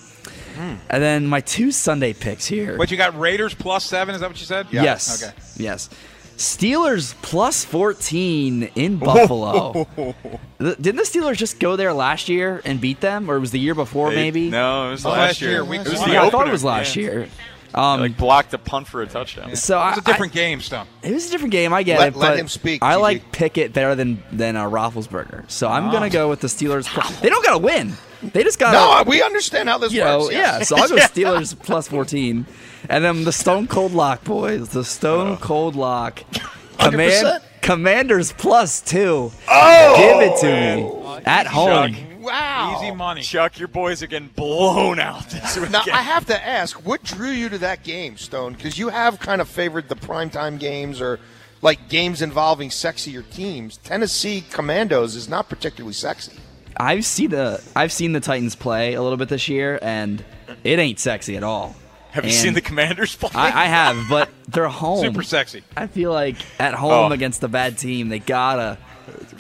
And 0.61 1.03
then 1.03 1.27
my 1.27 1.41
two 1.41 1.73
Sunday 1.73 2.13
picks 2.13 2.47
here. 2.47 2.77
But 2.77 2.91
you 2.91 2.97
got 2.97 3.19
Raiders 3.19 3.55
plus 3.55 3.85
seven. 3.85 4.15
Is 4.15 4.21
that 4.21 4.29
what 4.31 4.39
you 4.41 4.47
said? 4.47 4.67
Yes. 4.71 5.23
Okay. 5.23 5.33
Yes. 5.57 5.89
Steelers 6.37 7.15
plus 7.23 7.65
14 7.67 8.71
in 8.75 8.97
Buffalo. 8.97 9.87
The- 10.59 10.75
Didn't 10.77 10.97
the 10.97 11.03
Steelers 11.05 11.37
just 11.37 11.59
go 11.59 11.77
there 11.77 11.93
last 11.95 12.29
year 12.29 12.61
and 12.67 12.81
beat 12.81 13.01
them? 13.01 13.31
Or 13.31 13.37
it 13.37 13.41
was 13.41 13.51
the 13.51 13.59
year 13.59 13.75
before, 13.75 14.11
They- 14.11 14.17
maybe? 14.17 14.51
No, 14.51 14.89
it 14.89 14.91
was 14.93 15.07
Oh, 15.07 15.11
last, 15.11 15.19
last 15.19 15.41
year. 15.41 15.51
year, 15.53 15.65
week 15.65 15.81
it 15.83 15.89
was 15.89 15.99
one. 16.01 16.11
the 16.11 16.17
I 16.17 16.19
opener. 16.19 16.31
thought 16.31 16.49
it 16.49 16.53
was 16.53 16.65
last 16.65 16.97
Yeah. 16.97 17.03
year. 17.03 17.29
Um, 17.75 18.01
Like 18.01 18.17
blocked 18.19 18.53
a 18.53 18.59
punt 18.59 18.87
for 18.89 19.01
a 19.01 19.07
touchdown. 19.07 19.55
so 19.57 19.79
I, 19.79 19.91
It's 19.91 19.99
a 19.99 20.03
different 20.03 20.33
game, 20.35 20.61
Stone. 20.61 20.87
I- 21.03 21.07
it 21.07 21.13
was 21.15 21.29
a 21.29 21.31
different 21.31 21.53
game. 21.53 21.73
I 21.73 21.83
get 21.83 21.99
Let- 21.99 22.09
it. 22.09 22.17
let 22.17 22.29
but 22.33 22.39
him 22.39 22.49
speak, 22.49 22.83
I 22.83 22.95
GG. 22.97 23.01
like 23.01 23.33
Pickett 23.33 23.73
better 23.73 23.95
than 23.95 24.23
than 24.33 24.57
uh, 24.57 24.65
Roethlisberger. 24.69 25.51
So 25.51 25.69
I'm 25.69 25.91
gonna 25.91 26.11
go 26.11 26.29
with 26.29 26.41
the 26.41 26.49
Steelers. 26.49 26.87
Plus. 26.93 27.21
They 27.21 27.29
don't 27.31 27.45
gotta 27.45 27.59
win. 27.59 27.95
They 28.23 28.43
just 28.43 28.59
gotta. 28.59 28.77
No, 28.77 29.01
uh, 29.01 29.05
we 29.07 29.23
understand 29.23 29.69
how 29.69 29.79
this 29.79 29.93
you 29.93 30.01
know, 30.01 30.21
works. 30.21 30.35
yeah. 30.35 30.63
So 30.63 30.77
I'll 30.77 30.89
go 30.89 30.97
Steelers 30.97 31.59
plus 31.59 31.89
14. 31.89 32.47
And 32.89 33.05
then 33.05 33.25
the 33.25 33.33
Stone 33.33 33.69
Cold 33.69 33.93
Lock, 33.93 34.25
boys. 34.25 34.71
The 34.71 34.85
Stone 34.85 35.33
uh. 35.33 35.37
Cold 35.37 35.77
Lock. 35.77 36.23
Command, 36.79 37.27
100%? 37.27 37.43
commanders 37.61 38.33
plus 38.33 38.81
two. 38.81 39.31
Oh, 39.49 39.97
Give 39.97 40.33
it 40.33 40.41
to 40.41 40.47
me. 40.47 41.23
At 41.27 41.47
home. 41.47 42.23
Wow. 42.23 42.77
Easy 42.77 42.91
money. 42.95 43.23
Chuck, 43.23 43.59
your 43.59 43.69
boys 43.69 44.03
are 44.03 44.07
getting 44.07 44.29
blown 44.29 44.99
out 44.99 45.29
this 45.29 45.57
weekend. 45.57 45.73
Now 45.73 45.83
I 45.93 46.03
have 46.03 46.27
to 46.27 46.47
ask, 46.47 46.85
what 46.87 47.03
drew 47.03 47.31
you 47.31 47.49
to 47.51 47.59
that 47.59 47.83
game, 47.83 48.17
Stone? 48.17 48.55
Because 48.55 48.79
you 48.79 48.89
have 48.89 49.19
kind 49.19 49.41
of 49.41 49.49
favored 49.49 49.89
the 49.89 49.95
primetime 49.97 50.59
games 50.59 51.01
or 51.01 51.19
like 51.63 51.89
games 51.89 52.23
involving 52.23 52.71
sexier 52.71 53.29
teams. 53.31 53.77
Tennessee 53.79 54.45
Commandos 54.51 55.15
is 55.15 55.29
not 55.29 55.49
particularly 55.49 55.95
sexy. 55.95 56.39
I've 56.77 57.05
seen 57.05 57.31
the 57.31 57.63
I've 57.77 57.93
seen 57.93 58.13
the 58.13 58.21
Titans 58.21 58.55
play 58.55 58.95
a 58.95 59.03
little 59.03 59.19
bit 59.19 59.29
this 59.29 59.49
year, 59.49 59.79
and 59.83 60.25
it 60.65 60.79
ain't 60.79 60.99
sexy 60.99 61.37
at 61.37 61.43
all. 61.43 61.77
Have 62.13 62.25
you 62.25 62.33
seen 62.33 62.55
the 62.55 62.61
Commanders 62.61 63.15
play? 63.15 63.31
I, 63.35 63.65
I 63.65 63.67
have, 63.67 64.07
but 64.09 64.29
they're 64.49 64.67
home. 64.69 65.01
Super 65.05 65.23
sexy. 65.23 65.63
I 65.77 65.87
feel 65.87 66.11
like 66.13 66.37
at 66.59 66.75
home 66.75 67.13
Oh. 67.13 67.15
against 67.15 67.43
a 67.45 67.49
bad 67.49 67.79
team, 67.79 68.09
they 68.09 68.19
gotta. 68.19 68.79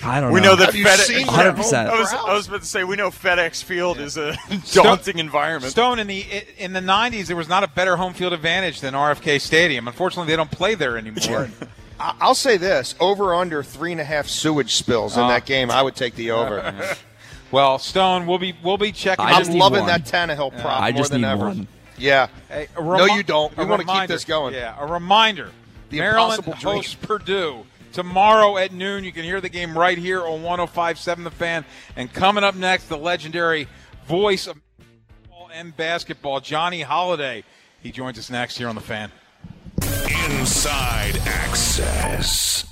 I 0.05 0.21
don't 0.21 0.33
we 0.33 0.41
know. 0.41 0.51
know 0.51 0.57
that 0.57 0.67
Have 0.67 0.75
you 0.77 0.85
FedEx. 0.85 0.99
seen 1.07 1.27
100%. 1.27 1.89
home 1.89 1.97
I 1.97 2.01
was. 2.01 2.13
I 2.13 2.33
was 2.33 2.49
about 2.49 2.61
to 2.61 2.67
say 2.67 2.83
we 2.85 2.97
know 2.97 3.11
FedEx 3.11 3.63
Field 3.63 3.99
is 3.99 4.17
a 4.17 4.37
daunting 4.73 5.19
environment. 5.19 5.71
Stone 5.73 5.99
in 5.99 6.07
the 6.07 6.25
in 6.59 6.73
the 6.73 6.81
'90s, 6.81 7.27
there 7.27 7.37
was 7.37 7.49
not 7.49 7.63
a 7.65 7.69
better 7.69 7.97
home 7.97 8.13
field 8.15 8.33
advantage 8.33 8.81
than 8.81 8.95
RFK 8.95 9.41
Stadium. 9.41 9.87
Unfortunately, 9.89 10.31
they 10.31 10.37
don't 10.37 10.51
play 10.51 10.75
there 10.75 10.97
anymore. 10.97 11.49
I- 12.01 12.15
I'll 12.21 12.35
say 12.35 12.57
this: 12.57 12.95
over 13.01 13.35
under 13.35 13.63
three 13.63 13.93
and 13.93 14.01
a 14.01 14.05
half 14.05 14.27
sewage 14.29 14.75
spills 14.75 15.17
in 15.17 15.23
Ah. 15.25 15.29
that 15.29 15.45
game. 15.45 15.71
I 15.71 15.83
would 15.83 15.97
take 15.97 16.15
the 16.15 16.31
over. 16.33 16.75
well, 17.51 17.79
Stone, 17.79 18.27
we'll 18.27 18.39
be 18.39 18.55
we'll 18.63 18.79
be 18.79 18.93
checking. 18.93 19.25
I 19.25 19.33
I'm 19.33 19.53
loving 19.55 19.81
one. 19.81 19.89
that 19.89 20.05
Tannehill 20.05 20.61
prop 20.61 20.81
I 20.83 20.91
more 20.93 20.99
just 20.99 21.11
than 21.13 21.23
need 21.23 21.29
ever. 21.29 21.47
one. 21.47 21.69
Yeah. 21.99 22.29
Hey, 22.49 22.69
a 22.77 22.83
no, 22.83 23.05
you 23.07 23.23
don't. 23.23 23.55
We 23.57 23.65
want 23.65 23.83
to 23.83 23.89
keep 23.89 24.09
this 24.09 24.25
going. 24.25 24.55
Yeah, 24.55 24.77
a 24.79 24.87
reminder. 24.91 25.51
The 25.91 25.99
Maryland 25.99 26.39
impossible 26.39 26.53
dream. 26.61 26.77
hosts 26.77 26.95
Purdue 26.95 27.67
tomorrow 27.93 28.57
at 28.57 28.73
noon. 28.73 29.05
You 29.05 29.13
can 29.13 29.25
hear 29.25 29.41
the 29.41 29.49
game 29.49 29.77
right 29.77 29.99
here 29.99 30.23
on 30.25 30.41
105.7 30.43 31.25
The 31.25 31.31
Fan. 31.31 31.65
And 31.97 32.13
coming 32.13 32.45
up 32.45 32.55
next, 32.55 32.89
the 32.89 32.97
legendary 32.97 33.67
voice 34.07 34.47
of 34.47 34.57
football 34.79 35.51
and 35.53 35.77
basketball, 35.77 36.41
Johnny 36.41 36.83
Holiday. 36.83 37.43
He 37.83 37.91
joins 37.91 38.19
us 38.19 38.31
next 38.31 38.57
here 38.57 38.69
on 38.69 38.77
The 38.77 38.81
Fan. 38.81 39.11
Inside 39.83 41.17
Access. 41.27 42.65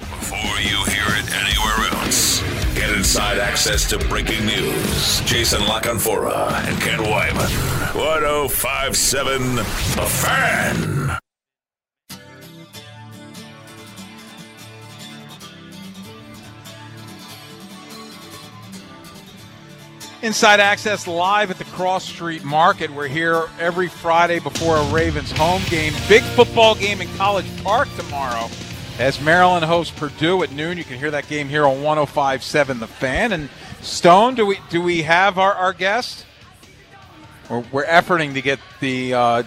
Before 0.00 0.58
you 0.60 0.84
hear 0.86 1.04
it 1.08 1.34
anywhere 1.34 2.02
else, 2.02 2.42
get 2.86 2.96
inside 2.96 3.38
access 3.38 3.88
to 3.88 3.98
breaking 4.08 4.44
news. 4.44 5.20
Jason 5.20 5.64
La 5.66 5.80
Canfora 5.80 6.52
and 6.66 6.80
Ken 6.80 6.98
Weinman. 6.98 7.94
1057 7.94 9.54
The 9.54 9.62
Fan. 9.62 11.18
Inside 20.22 20.60
Access 20.60 21.08
live 21.08 21.50
at 21.50 21.58
the 21.58 21.64
Cross 21.64 22.04
Street 22.04 22.44
Market. 22.44 22.90
We're 22.90 23.08
here 23.08 23.48
every 23.58 23.88
Friday 23.88 24.38
before 24.38 24.76
a 24.76 24.84
Ravens 24.92 25.32
home 25.32 25.62
game. 25.68 25.92
Big 26.08 26.22
football 26.22 26.76
game 26.76 27.00
in 27.00 27.08
College 27.16 27.46
Park 27.64 27.88
tomorrow 27.96 28.48
as 28.98 29.20
Maryland 29.20 29.64
hosts 29.64 29.96
Purdue 29.98 30.42
at 30.42 30.52
noon. 30.52 30.78
You 30.78 30.84
can 30.84 30.98
hear 30.98 31.10
that 31.10 31.28
game 31.28 31.48
here 31.48 31.66
on 31.66 31.78
105.7 31.78 32.78
The 32.80 32.86
Fan. 32.86 33.32
And 33.32 33.48
Stone, 33.80 34.34
do 34.36 34.46
we 34.46 34.58
do 34.70 34.80
we 34.80 35.02
have 35.02 35.38
our, 35.38 35.54
our 35.54 35.72
guest? 35.72 36.26
We're, 37.50 37.64
we're 37.72 37.84
efforting 37.86 38.34
to 38.34 38.42
get 38.42 38.60
the 38.80 39.14
uh, 39.14 39.42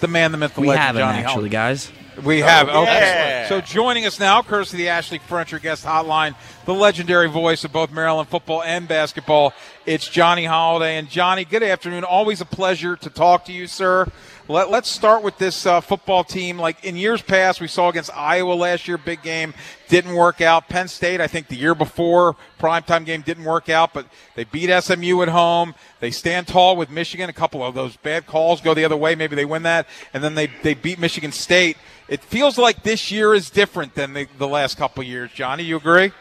the 0.00 0.08
man, 0.08 0.32
the 0.32 0.38
myth, 0.38 0.54
the 0.54 0.60
we 0.62 0.68
legend, 0.68 0.82
have 0.82 0.96
him 0.96 1.00
Johnny 1.00 1.18
actually, 1.18 1.32
Holiday. 1.34 1.48
guys. 1.50 1.92
We 2.22 2.40
have. 2.40 2.68
Oh, 2.68 2.82
Okay. 2.82 2.92
yeah. 2.92 3.48
So 3.48 3.62
joining 3.62 4.04
us 4.04 4.20
now, 4.20 4.42
courtesy 4.42 4.76
of 4.76 4.78
the 4.78 4.88
Ashley 4.90 5.18
Furniture 5.18 5.58
Guest 5.58 5.86
Hotline, 5.86 6.34
the 6.66 6.74
legendary 6.74 7.28
voice 7.30 7.64
of 7.64 7.72
both 7.72 7.90
Maryland 7.90 8.28
football 8.28 8.62
and 8.62 8.86
basketball, 8.86 9.54
it's 9.86 10.08
Johnny 10.08 10.44
Holiday. 10.44 10.96
And 10.96 11.08
Johnny, 11.08 11.44
good 11.44 11.62
afternoon. 11.62 12.04
Always 12.04 12.40
a 12.40 12.44
pleasure 12.44 12.96
to 12.96 13.10
talk 13.10 13.44
to 13.46 13.52
you, 13.52 13.66
sir. 13.66 14.06
Let, 14.48 14.70
let's 14.70 14.88
start 14.88 15.22
with 15.22 15.38
this 15.38 15.66
uh, 15.66 15.80
football 15.80 16.24
team. 16.24 16.58
Like 16.58 16.84
in 16.84 16.96
years 16.96 17.22
past, 17.22 17.60
we 17.60 17.68
saw 17.68 17.88
against 17.88 18.10
Iowa 18.14 18.52
last 18.54 18.88
year, 18.88 18.98
big 18.98 19.22
game, 19.22 19.54
didn't 19.88 20.14
work 20.14 20.40
out. 20.40 20.68
Penn 20.68 20.88
State, 20.88 21.20
I 21.20 21.26
think 21.26 21.48
the 21.48 21.56
year 21.56 21.74
before, 21.74 22.36
primetime 22.60 23.04
game 23.04 23.22
didn't 23.22 23.44
work 23.44 23.68
out, 23.68 23.92
but 23.94 24.06
they 24.34 24.44
beat 24.44 24.70
SMU 24.82 25.22
at 25.22 25.28
home. 25.28 25.74
They 26.00 26.10
stand 26.10 26.48
tall 26.48 26.76
with 26.76 26.90
Michigan. 26.90 27.30
A 27.30 27.32
couple 27.32 27.64
of 27.64 27.74
those 27.74 27.96
bad 27.96 28.26
calls 28.26 28.60
go 28.60 28.74
the 28.74 28.84
other 28.84 28.96
way. 28.96 29.14
Maybe 29.14 29.36
they 29.36 29.44
win 29.44 29.62
that. 29.62 29.86
And 30.12 30.22
then 30.22 30.34
they, 30.34 30.48
they 30.62 30.74
beat 30.74 30.98
Michigan 30.98 31.32
State. 31.32 31.76
It 32.08 32.22
feels 32.22 32.58
like 32.58 32.82
this 32.82 33.10
year 33.10 33.34
is 33.34 33.48
different 33.48 33.94
than 33.94 34.12
the, 34.12 34.26
the 34.38 34.48
last 34.48 34.76
couple 34.76 35.02
of 35.02 35.08
years. 35.08 35.30
Johnny, 35.32 35.62
you 35.62 35.76
agree? 35.76 36.12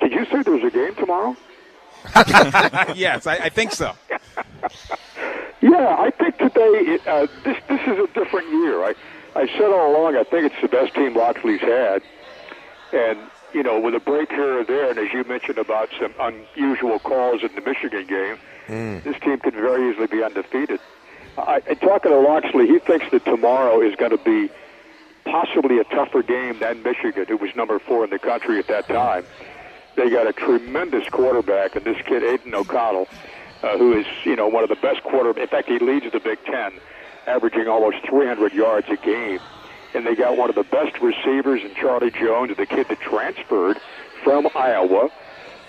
Did 0.00 0.12
you 0.12 0.24
say 0.26 0.42
there's 0.42 0.64
a 0.64 0.70
game 0.70 0.94
tomorrow? 0.96 1.36
yes, 2.96 3.26
I, 3.26 3.36
I 3.44 3.48
think 3.48 3.72
so. 3.72 3.92
Yeah, 5.60 5.96
I 5.98 6.10
think 6.10 6.38
today 6.38 6.60
it, 6.60 7.06
uh, 7.06 7.26
this 7.44 7.56
this 7.68 7.80
is 7.82 7.98
a 7.98 8.06
different 8.14 8.48
year. 8.50 8.82
I 8.82 8.94
I 9.36 9.46
said 9.46 9.70
all 9.72 9.92
along 9.96 10.16
I 10.16 10.24
think 10.24 10.52
it's 10.52 10.60
the 10.60 10.68
best 10.68 10.94
team 10.94 11.14
Locksley's 11.14 11.60
had, 11.60 12.02
and 12.92 13.18
you 13.54 13.62
know 13.62 13.78
with 13.78 13.94
a 13.94 14.00
break 14.00 14.30
here 14.30 14.58
or 14.60 14.64
there, 14.64 14.90
and 14.90 14.98
as 14.98 15.12
you 15.12 15.22
mentioned 15.24 15.58
about 15.58 15.88
some 16.00 16.12
unusual 16.18 16.98
calls 16.98 17.42
in 17.42 17.54
the 17.54 17.60
Michigan 17.60 18.06
game, 18.06 18.38
this 19.04 19.18
team 19.20 19.38
could 19.38 19.54
very 19.54 19.90
easily 19.90 20.08
be 20.08 20.22
undefeated. 20.22 20.80
I, 21.38 21.62
I 21.68 21.74
talking 21.74 22.10
to 22.10 22.18
Locksley, 22.18 22.66
he 22.66 22.78
thinks 22.80 23.08
that 23.12 23.24
tomorrow 23.24 23.80
is 23.80 23.94
going 23.96 24.10
to 24.10 24.18
be 24.18 24.50
possibly 25.24 25.78
a 25.78 25.84
tougher 25.84 26.22
game 26.22 26.58
than 26.58 26.82
Michigan, 26.82 27.26
who 27.28 27.36
was 27.36 27.54
number 27.54 27.78
four 27.78 28.02
in 28.04 28.10
the 28.10 28.18
country 28.18 28.58
at 28.58 28.66
that 28.66 28.88
time. 28.88 29.24
They 29.94 30.08
got 30.10 30.26
a 30.26 30.32
tremendous 30.32 31.08
quarterback, 31.08 31.76
and 31.76 31.84
this 31.84 32.00
kid 32.06 32.22
Aidan 32.22 32.54
O'Connell, 32.54 33.08
uh, 33.62 33.76
who 33.76 33.92
is 33.98 34.06
you 34.24 34.36
know 34.36 34.48
one 34.48 34.62
of 34.62 34.68
the 34.68 34.76
best 34.76 35.02
quarter. 35.02 35.38
In 35.38 35.46
fact, 35.46 35.68
he 35.68 35.78
leads 35.78 36.10
the 36.10 36.20
Big 36.20 36.42
Ten, 36.44 36.72
averaging 37.26 37.68
almost 37.68 38.06
300 38.06 38.52
yards 38.52 38.88
a 38.88 38.96
game. 38.96 39.40
And 39.94 40.06
they 40.06 40.14
got 40.14 40.38
one 40.38 40.48
of 40.48 40.54
the 40.54 40.62
best 40.62 41.00
receivers 41.02 41.62
in 41.62 41.74
Charlie 41.74 42.10
Jones, 42.10 42.56
the 42.56 42.64
kid 42.64 42.88
that 42.88 43.00
transferred 43.00 43.78
from 44.24 44.48
Iowa, 44.54 45.10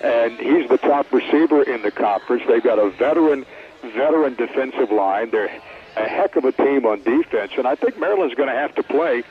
and 0.00 0.38
he's 0.38 0.66
the 0.70 0.78
top 0.78 1.12
receiver 1.12 1.62
in 1.62 1.82
the 1.82 1.90
conference. 1.90 2.42
They've 2.48 2.62
got 2.62 2.78
a 2.78 2.88
veteran, 2.90 3.44
veteran 3.82 4.34
defensive 4.34 4.90
line. 4.90 5.30
They're 5.30 5.50
a 5.96 6.08
heck 6.08 6.36
of 6.36 6.44
a 6.44 6.52
team 6.52 6.86
on 6.86 7.02
defense, 7.02 7.52
and 7.56 7.66
I 7.66 7.74
think 7.74 7.98
Maryland's 7.98 8.34
going 8.34 8.48
to 8.48 8.54
have 8.54 8.74
to 8.76 8.82
play 8.82 9.22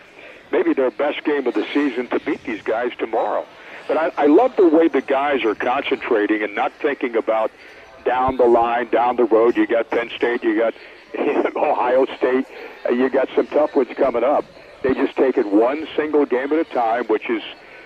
maybe 0.52 0.74
their 0.74 0.92
best 0.92 1.24
game 1.24 1.48
of 1.48 1.56
the 1.56 1.66
season 1.74 2.08
to 2.10 2.20
beat 2.20 2.44
these 2.44 2.62
guys 2.62 2.92
tomorrow. 2.98 3.46
But 3.88 3.98
I, 3.98 4.12
I 4.18 4.26
love 4.28 4.56
the 4.56 4.68
way 4.68 4.88
the 4.88 5.02
guys 5.02 5.44
are 5.44 5.56
concentrating 5.56 6.42
and 6.44 6.56
not 6.56 6.72
thinking 6.74 7.16
about 7.16 7.52
down 8.06 8.38
the 8.38 8.46
line, 8.46 8.90
down 8.90 9.16
the 9.18 9.24
road. 9.26 9.56
You 9.58 9.68
got 9.68 9.90
Penn 9.90 10.10
State, 10.16 10.44
you 10.44 10.58
got 10.58 10.74
Ohio 11.56 12.06
State, 12.18 12.46
you 12.90 13.10
got 13.10 13.30
some 13.36 13.48
tough 13.48 13.76
ones 13.76 13.90
coming 13.96 14.24
up. 14.24 14.46
They 14.82 14.94
just 14.94 15.16
take 15.16 15.38
it 15.38 15.46
one 15.46 15.88
single 15.96 16.26
game 16.26 16.52
at 16.52 16.60
a 16.60 16.64
time, 16.66 17.06
which 17.06 17.30
is, 17.30 17.42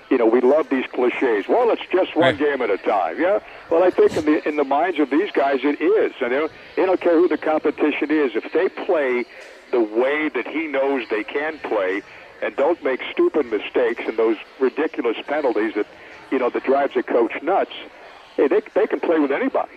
you 0.10 0.18
know, 0.18 0.26
we 0.26 0.42
love 0.42 0.70
these 0.70 0.86
cliches. 0.88 1.48
Well, 1.48 1.70
it's 1.72 1.82
just 1.92 2.16
one 2.16 2.26
Right. 2.26 2.38
game 2.38 2.62
at 2.62 2.70
a 2.72 2.78
time. 2.78 3.20
Yeah. 3.20 3.40
Well, 3.70 3.84
I 3.84 3.90
think 3.92 4.16
in 4.18 4.26
the 4.26 4.48
in 4.48 4.56
the 4.56 4.64
minds 4.64 5.00
of 5.00 5.10
these 5.10 5.30
guys, 5.32 5.60
it 5.64 5.80
is, 5.82 6.14
and 6.22 6.32
they 6.32 6.38
don't, 6.40 6.52
they 6.76 6.86
don't 6.86 7.00
care 7.02 7.14
who 7.14 7.28
the 7.28 7.38
competition 7.38 8.10
is. 8.10 8.32
If 8.36 8.52
they 8.54 8.70
play 8.70 9.26
the 9.72 9.82
way 9.82 10.30
that 10.30 10.48
he 10.48 10.66
knows 10.68 11.08
they 11.10 11.24
can 11.24 11.60
play, 11.60 12.02
and 12.42 12.56
don't 12.56 12.82
make 12.84 13.02
stupid 13.12 13.46
mistakes 13.48 14.04
and 14.08 14.18
those 14.18 14.38
ridiculous 14.60 15.18
penalties 15.26 15.74
that, 15.76 15.88
you 16.32 16.40
know, 16.40 16.50
that 16.50 16.64
drives 16.64 16.96
a 16.96 17.04
coach 17.04 17.34
nuts. 17.42 17.72
Hey, 18.36 18.48
they 18.48 18.62
they 18.74 18.88
can 18.88 19.00
play 19.00 19.20
with 19.20 19.32
anybody. 19.32 19.72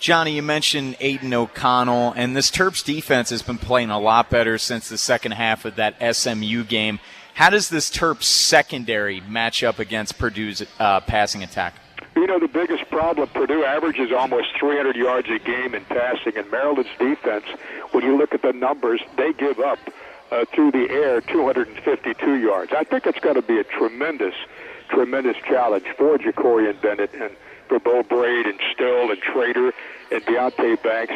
Johnny, 0.00 0.34
you 0.34 0.42
mentioned 0.42 0.96
Aidan 0.98 1.34
O'Connell, 1.34 2.12
and 2.16 2.34
this 2.34 2.50
Terps 2.50 2.82
defense 2.82 3.28
has 3.28 3.42
been 3.42 3.58
playing 3.58 3.90
a 3.90 4.00
lot 4.00 4.30
better 4.30 4.56
since 4.56 4.88
the 4.88 4.96
second 4.96 5.32
half 5.32 5.66
of 5.66 5.76
that 5.76 5.94
SMU 6.16 6.64
game. 6.64 7.00
How 7.34 7.50
does 7.50 7.68
this 7.68 7.90
Terps 7.90 8.22
secondary 8.22 9.20
match 9.20 9.62
up 9.62 9.78
against 9.78 10.18
Purdue's 10.18 10.64
uh, 10.78 11.00
passing 11.00 11.42
attack? 11.42 11.74
You 12.16 12.26
know, 12.26 12.38
the 12.38 12.48
biggest 12.48 12.88
problem, 12.90 13.28
Purdue 13.28 13.64
averages 13.64 14.10
almost 14.10 14.48
300 14.58 14.96
yards 14.96 15.28
a 15.28 15.38
game 15.38 15.74
in 15.74 15.84
passing, 15.84 16.36
and 16.36 16.50
Maryland's 16.50 16.90
defense, 16.98 17.44
when 17.92 18.02
you 18.02 18.16
look 18.16 18.34
at 18.34 18.42
the 18.42 18.52
numbers, 18.52 19.00
they 19.16 19.32
give 19.34 19.60
up 19.60 19.78
uh, 20.30 20.44
through 20.54 20.70
the 20.72 20.88
air 20.90 21.20
252 21.20 22.36
yards. 22.36 22.72
I 22.72 22.84
think 22.84 23.06
it's 23.06 23.20
going 23.20 23.36
to 23.36 23.42
be 23.42 23.58
a 23.58 23.64
tremendous, 23.64 24.34
tremendous 24.88 25.36
challenge 25.48 25.86
for 25.96 26.18
Jakorian 26.18 26.80
Bennett 26.80 27.12
and 27.14 27.30
for 27.68 27.78
Beau 27.78 28.02
Brade 28.02 28.46
and 28.46 28.58
Still 28.72 29.10
and 29.10 29.20
Trader 29.20 29.72
and 30.10 30.22
Deonte 30.24 30.82
Banks. 30.82 31.14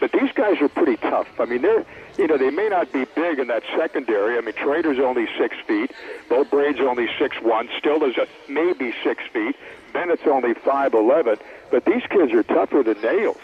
But 0.00 0.12
these 0.12 0.32
guys 0.34 0.60
are 0.60 0.68
pretty 0.68 0.96
tough. 0.96 1.28
I 1.38 1.44
mean, 1.46 1.62
they're, 1.62 1.84
you 2.18 2.26
know, 2.26 2.36
they 2.36 2.50
may 2.50 2.68
not 2.68 2.92
be 2.92 3.04
big 3.14 3.38
in 3.38 3.46
that 3.48 3.62
secondary. 3.76 4.36
I 4.36 4.40
mean, 4.40 4.54
Trader's 4.54 4.98
only 4.98 5.26
six 5.38 5.56
feet. 5.66 5.92
Beau 6.28 6.44
Brade's 6.44 6.80
only 6.80 7.08
six 7.18 7.36
one. 7.40 7.68
Still 7.78 8.04
is 8.04 8.16
a, 8.18 8.26
maybe 8.50 8.92
six 9.02 9.22
feet. 9.32 9.56
Bennett's 9.92 10.26
only 10.26 10.54
five 10.54 10.92
eleven. 10.94 11.36
But 11.70 11.84
these 11.84 12.02
kids 12.10 12.32
are 12.32 12.42
tougher 12.42 12.82
than 12.82 13.00
nails. 13.00 13.38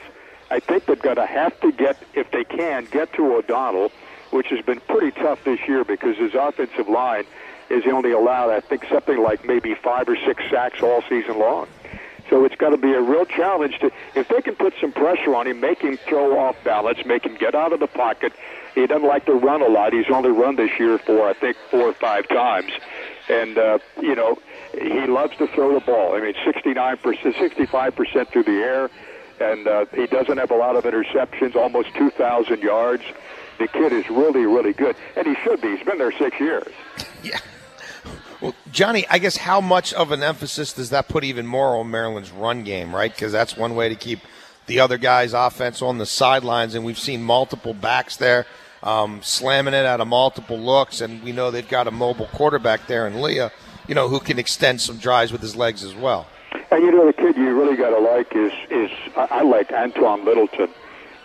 I 0.50 0.58
think 0.58 0.84
they're 0.86 0.96
going 0.96 1.16
to 1.16 1.26
have 1.26 1.58
to 1.60 1.70
get, 1.70 1.96
if 2.14 2.30
they 2.32 2.42
can, 2.42 2.86
get 2.90 3.12
to 3.14 3.36
O'Donnell, 3.36 3.92
which 4.30 4.48
has 4.48 4.64
been 4.64 4.80
pretty 4.80 5.10
tough 5.12 5.42
this 5.44 5.60
year 5.66 5.84
because 5.84 6.16
his 6.16 6.34
offensive 6.34 6.88
line 6.88 7.24
is 7.68 7.84
only 7.86 8.12
allowed, 8.12 8.50
I 8.50 8.60
think, 8.60 8.84
something 8.90 9.18
like 9.22 9.44
maybe 9.44 9.74
five 9.74 10.08
or 10.08 10.16
six 10.26 10.42
sacks 10.50 10.82
all 10.82 11.02
season 11.08 11.38
long. 11.38 11.68
So 12.28 12.44
it's 12.44 12.54
got 12.54 12.70
to 12.70 12.76
be 12.76 12.92
a 12.92 13.00
real 13.00 13.24
challenge 13.24 13.78
to 13.80 13.90
if 14.14 14.28
they 14.28 14.40
can 14.40 14.54
put 14.54 14.72
some 14.80 14.92
pressure 14.92 15.34
on 15.34 15.48
him, 15.48 15.60
make 15.60 15.80
him 15.80 15.96
throw 15.96 16.38
off 16.38 16.56
balance, 16.62 17.04
make 17.04 17.24
him 17.24 17.36
get 17.36 17.56
out 17.56 17.72
of 17.72 17.80
the 17.80 17.88
pocket. 17.88 18.32
He 18.74 18.86
doesn't 18.86 19.06
like 19.06 19.26
to 19.26 19.34
run 19.34 19.62
a 19.62 19.66
lot. 19.66 19.92
He's 19.92 20.08
only 20.12 20.30
run 20.30 20.54
this 20.54 20.70
year 20.78 20.98
for 20.98 21.28
I 21.28 21.32
think 21.32 21.56
four 21.70 21.88
or 21.88 21.92
five 21.92 22.28
times, 22.28 22.70
and 23.28 23.58
uh, 23.58 23.78
you 24.00 24.14
know 24.14 24.38
he 24.72 25.06
loves 25.06 25.36
to 25.38 25.48
throw 25.48 25.74
the 25.74 25.84
ball. 25.84 26.14
I 26.14 26.20
mean, 26.20 26.34
69%, 26.34 26.98
65% 27.00 28.28
through 28.28 28.44
the 28.44 28.52
air, 28.52 28.90
and 29.40 29.66
uh, 29.66 29.86
he 29.92 30.06
doesn't 30.06 30.38
have 30.38 30.52
a 30.52 30.56
lot 30.56 30.76
of 30.76 30.84
interceptions, 30.84 31.56
almost 31.56 31.92
2,000 31.96 32.62
yards. 32.62 33.02
The 33.60 33.68
kid 33.68 33.92
is 33.92 34.10
really, 34.10 34.46
really 34.46 34.72
good, 34.72 34.96
and 35.16 35.26
he 35.26 35.36
should 35.44 35.60
be. 35.60 35.76
He's 35.76 35.86
been 35.86 35.98
there 35.98 36.10
six 36.12 36.40
years. 36.40 36.66
Yeah. 37.22 37.38
Well, 38.40 38.54
Johnny, 38.72 39.06
I 39.08 39.18
guess 39.18 39.36
how 39.36 39.60
much 39.60 39.92
of 39.92 40.10
an 40.10 40.22
emphasis 40.22 40.72
does 40.72 40.90
that 40.90 41.08
put 41.08 41.24
even 41.24 41.46
more 41.46 41.78
on 41.78 41.90
Maryland's 41.90 42.32
run 42.32 42.64
game, 42.64 42.92
right? 42.92 43.12
Because 43.12 43.32
that's 43.32 43.56
one 43.56 43.76
way 43.76 43.90
to 43.90 43.94
keep 43.94 44.20
the 44.66 44.80
other 44.80 44.96
guy's 44.96 45.34
offense 45.34 45.82
on 45.82 45.98
the 45.98 46.06
sidelines, 46.06 46.74
and 46.74 46.84
we've 46.84 46.98
seen 46.98 47.22
multiple 47.22 47.74
backs 47.74 48.16
there 48.16 48.46
um, 48.82 49.20
slamming 49.22 49.74
it 49.74 49.84
out 49.84 50.00
of 50.00 50.08
multiple 50.08 50.58
looks, 50.58 51.00
and 51.00 51.22
we 51.22 51.32
know 51.32 51.50
they've 51.50 51.68
got 51.68 51.86
a 51.86 51.90
mobile 51.90 52.28
quarterback 52.28 52.86
there 52.86 53.10
Taulia, 53.10 53.50
you 53.86 53.94
know, 53.94 54.08
who 54.08 54.20
can 54.20 54.38
extend 54.38 54.80
some 54.80 54.96
drives 54.96 55.32
with 55.32 55.42
his 55.42 55.54
legs 55.54 55.84
as 55.84 55.94
well. 55.94 56.26
And 56.70 56.82
you 56.82 56.90
know, 56.90 57.06
the 57.06 57.12
kid 57.12 57.36
you 57.36 57.58
really 57.60 57.76
got 57.76 57.90
to 57.90 57.98
like 57.98 58.34
is 58.34 58.52
is 58.70 58.90
I, 59.16 59.28
I 59.30 59.42
like 59.42 59.68
Antwain 59.68 60.24
Littleton. 60.24 60.70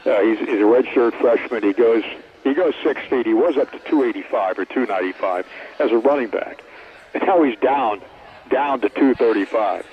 Uh, 0.06 0.22
he's, 0.22 0.40
he's 0.40 0.60
a 0.60 0.64
redshirt 0.64 1.20
freshman. 1.20 1.64
He 1.64 1.74
goes 1.74 2.04
he 2.46 2.54
goes 2.54 2.74
six 2.82 3.02
feet. 3.10 3.26
He 3.26 3.34
was 3.34 3.58
up 3.58 3.72
to 3.72 3.80
285 3.80 4.60
or 4.60 4.66
295 4.66 5.46
as 5.80 5.92
a 5.92 5.98
running 5.98 6.30
back, 6.30 6.64
and 7.14 7.22
now 7.28 7.44
he's 7.44 7.58
down 7.60 8.02
down 8.50 8.80
to 8.80 8.90
235. 8.90 9.86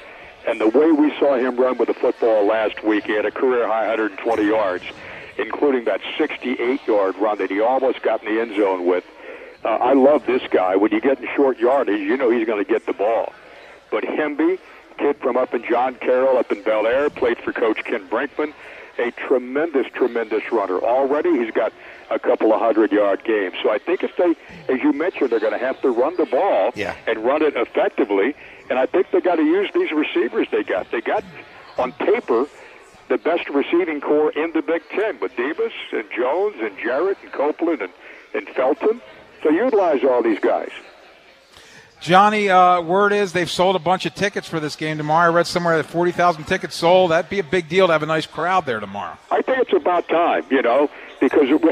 And 0.46 0.60
the 0.60 0.68
way 0.68 0.92
we 0.92 1.12
saw 1.18 1.36
him 1.36 1.56
run 1.56 1.78
with 1.78 1.88
the 1.88 1.94
football 1.94 2.46
last 2.46 2.84
week, 2.84 3.04
he 3.04 3.12
had 3.12 3.26
a 3.26 3.30
career 3.30 3.66
high 3.66 3.88
120 3.88 4.44
yards 4.44 4.84
including 5.38 5.84
that 5.84 6.00
68-yard 6.18 7.16
run 7.16 7.38
that 7.38 7.50
he 7.50 7.60
almost 7.60 8.02
got 8.02 8.22
in 8.22 8.34
the 8.34 8.40
end 8.40 8.56
zone 8.56 8.86
with. 8.86 9.04
Uh, 9.64 9.68
I 9.68 9.92
love 9.92 10.26
this 10.26 10.42
guy. 10.50 10.76
When 10.76 10.92
you 10.92 11.00
get 11.00 11.20
in 11.20 11.28
short 11.36 11.58
yardage, 11.58 12.00
you 12.00 12.16
know 12.16 12.30
he's 12.30 12.46
going 12.46 12.64
to 12.64 12.70
get 12.70 12.86
the 12.86 12.92
ball. 12.92 13.32
But 13.90 14.04
Hemby, 14.04 14.58
kid 14.98 15.16
from 15.18 15.36
up 15.36 15.54
in 15.54 15.64
John 15.64 15.94
Carroll, 15.96 16.36
up 16.36 16.50
in 16.50 16.62
Bel 16.62 16.86
Air, 16.86 17.10
played 17.10 17.38
for 17.38 17.52
Coach 17.52 17.84
Ken 17.84 18.08
Brinkman, 18.08 18.52
a 18.98 19.10
tremendous, 19.12 19.86
tremendous 19.94 20.50
runner. 20.50 20.78
Already 20.78 21.38
he's 21.38 21.52
got 21.52 21.72
a 22.14 22.18
couple 22.18 22.53
of 22.53 22.61
hundred-yard 22.61 23.25
games. 23.25 23.55
So 23.62 23.70
I 23.70 23.79
think 23.79 24.03
if 24.03 24.16
they, 24.16 24.35
as 24.72 24.81
you 24.83 24.92
mentioned, 24.92 25.31
they're 25.31 25.40
going 25.40 25.53
to 25.53 25.59
have 25.59 25.81
to 25.83 25.90
run 25.90 26.16
the 26.16 26.27
ball 26.27 26.70
yeah. 26.75 26.94
and 27.07 27.18
run 27.25 27.42
it 27.42 27.57
effectively. 27.57 28.35
And 28.70 28.79
I 28.79 28.87
think 28.87 29.11
they 29.11 29.20
got 29.20 29.37
to 29.37 29.44
use 29.44 29.70
these 29.75 29.90
receivers 29.92 30.48
they 30.51 30.62
got. 30.62 30.90
They 30.90 31.01
got 31.01 31.25
on 31.79 31.92
paper 31.92 32.46
the 33.09 33.18
best 33.18 33.48
receiving 33.51 34.01
corps 34.01 34.31
in 34.31 34.53
the 34.53 34.62
Big 34.62 34.83
Ten 34.88 35.18
with 35.20 35.37
Davis 35.37 35.72
and 35.92 36.05
Jones 36.16 36.57
and 36.61 36.79
Jarrett 36.79 37.18
and 37.22 37.33
Copeland 37.33 37.83
and, 37.83 37.92
and 38.35 38.48
Felton. 38.51 39.01
So 39.42 39.51
utilize 39.51 40.05
all 40.05 40.22
these 40.22 40.38
guys. 40.38 40.70
Johnny, 42.02 42.48
uh, 42.48 42.80
word 42.80 43.12
is 43.12 43.32
they've 43.32 43.48
sold 43.48 43.76
a 43.76 43.78
bunch 43.78 44.06
of 44.06 44.14
tickets 44.16 44.48
for 44.48 44.58
this 44.58 44.74
game 44.74 44.98
tomorrow. 44.98 45.30
I 45.30 45.34
read 45.34 45.46
somewhere 45.46 45.76
that 45.76 45.86
40,000 45.86 46.44
tickets 46.44 46.74
sold. 46.74 47.12
That'd 47.12 47.30
be 47.30 47.38
a 47.38 47.44
big 47.44 47.68
deal 47.68 47.86
to 47.86 47.92
have 47.92 48.02
a 48.02 48.06
nice 48.06 48.26
crowd 48.26 48.66
there 48.66 48.80
tomorrow. 48.80 49.16
I 49.30 49.40
think 49.40 49.58
it's 49.58 49.72
about 49.72 50.08
time, 50.08 50.44
you 50.50 50.62
know, 50.62 50.90
because 51.20 51.48
it, 51.48 51.62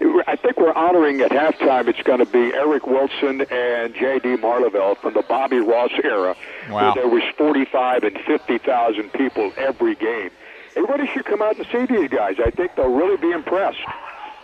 it, 0.00 0.24
I 0.28 0.36
think 0.36 0.58
we're 0.58 0.72
honoring 0.74 1.20
at 1.22 1.32
halftime 1.32 1.88
it's 1.88 2.02
going 2.02 2.20
to 2.20 2.26
be 2.26 2.54
Eric 2.54 2.86
Wilson 2.86 3.40
and 3.50 3.92
J.D. 3.92 4.36
Maarleveld 4.36 4.98
from 4.98 5.14
the 5.14 5.22
Bobby 5.22 5.58
Ross 5.58 5.90
era, 6.04 6.36
wow. 6.70 6.94
where 6.94 6.94
there 6.94 7.08
was 7.08 7.24
45 7.36 8.04
and 8.04 8.16
50,000 8.20 9.12
people 9.12 9.52
every 9.56 9.96
game. 9.96 10.30
Everybody 10.76 11.08
should 11.08 11.24
come 11.24 11.42
out 11.42 11.56
and 11.56 11.66
see 11.66 11.86
these 11.86 12.08
guys. 12.08 12.36
I 12.38 12.50
think 12.50 12.76
they'll 12.76 12.94
really 12.94 13.16
be 13.16 13.32
impressed. 13.32 13.80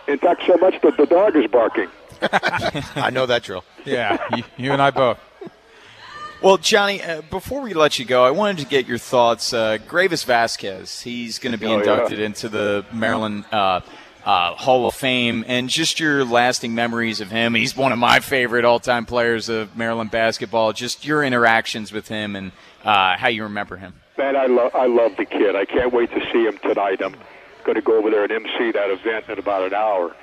In 0.09 0.17
fact, 0.17 0.43
so 0.45 0.57
much 0.57 0.81
that 0.81 0.97
the 0.97 1.05
dog 1.05 1.37
is 1.37 1.47
barking. 1.49 1.87
I 2.21 3.11
know 3.11 3.25
that 3.25 3.43
drill. 3.43 3.63
Yeah, 3.85 4.17
you, 4.35 4.43
you 4.57 4.73
and 4.73 4.81
I 4.81 4.91
both. 4.91 5.19
Well, 6.41 6.57
Johnny, 6.57 7.01
uh, 7.01 7.21
before 7.31 7.61
we 7.61 7.73
let 7.73 7.97
you 7.97 8.05
go, 8.05 8.23
I 8.23 8.29
wanted 8.29 8.59
to 8.59 8.65
get 8.67 8.85
your 8.87 8.99
thoughts. 8.99 9.53
Uh, 9.53 9.79
Greivis 9.87 10.23
Vasquez, 10.23 11.01
he's 11.01 11.39
going 11.39 11.51
to 11.53 11.57
be 11.57 11.65
Oh, 11.65 11.79
inducted 11.79 12.19
yeah. 12.19 12.27
into 12.27 12.47
the 12.47 12.85
Maryland 12.93 13.45
uh, 13.51 13.81
uh, 14.23 14.53
Hall 14.53 14.85
of 14.87 14.93
Fame, 14.93 15.43
and 15.47 15.67
just 15.67 15.99
your 15.99 16.23
lasting 16.23 16.75
memories 16.75 17.21
of 17.21 17.31
him. 17.31 17.55
He's 17.55 17.75
one 17.75 17.91
of 17.91 17.97
my 17.97 18.19
favorite 18.19 18.65
all-time 18.65 19.05
players 19.07 19.49
of 19.49 19.75
Maryland 19.75 20.11
basketball. 20.11 20.73
Just 20.73 21.05
your 21.07 21.23
interactions 21.23 21.91
with 21.91 22.07
him 22.07 22.35
and 22.35 22.51
uh, 22.83 23.17
how 23.17 23.29
you 23.29 23.43
remember 23.43 23.77
him. 23.77 23.93
Man, 24.17 24.35
I 24.35 24.45
love 24.45 24.75
I 24.75 24.85
love 24.85 25.15
the 25.17 25.25
kid. 25.25 25.55
I 25.55 25.65
can't 25.65 25.91
wait 25.91 26.11
to 26.11 26.19
see 26.31 26.43
him 26.45 26.57
tonight. 26.59 27.01
I'm 27.03 27.15
going 27.63 27.75
to 27.75 27.81
go 27.81 27.97
over 27.97 28.11
there 28.11 28.23
and 28.23 28.31
MC 28.31 28.71
that 28.73 28.91
event 28.91 29.27
in 29.29 29.39
about 29.39 29.63
an 29.65 29.73
hour. 29.73 30.15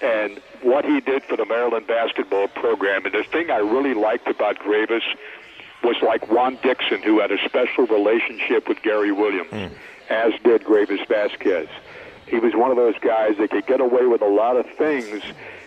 And 0.00 0.40
what 0.62 0.84
he 0.84 1.00
did 1.00 1.22
for 1.22 1.36
the 1.36 1.44
Maryland 1.46 1.86
basketball 1.86 2.48
program, 2.48 3.04
and 3.06 3.14
the 3.14 3.22
thing 3.22 3.50
I 3.52 3.58
really 3.58 3.94
liked 3.94 4.26
about 4.26 4.58
Greivis 4.58 5.02
was 5.82 5.96
like 6.02 6.30
Juan 6.30 6.58
Dixon, 6.62 7.02
who 7.02 7.20
had 7.20 7.32
a 7.32 7.38
special 7.44 7.86
relationship 7.86 8.68
with 8.68 8.82
Gary 8.82 9.12
Williams, 9.12 9.50
hmm. 9.50 9.74
as 10.10 10.32
did 10.44 10.64
Greivis 10.64 11.06
Vasquez. 11.08 11.68
He 12.26 12.38
was 12.38 12.54
one 12.54 12.70
of 12.70 12.76
those 12.76 12.98
guys 13.00 13.36
that 13.38 13.50
could 13.50 13.66
get 13.66 13.80
away 13.80 14.06
with 14.06 14.22
a 14.22 14.28
lot 14.28 14.56
of 14.56 14.66
things 14.78 15.22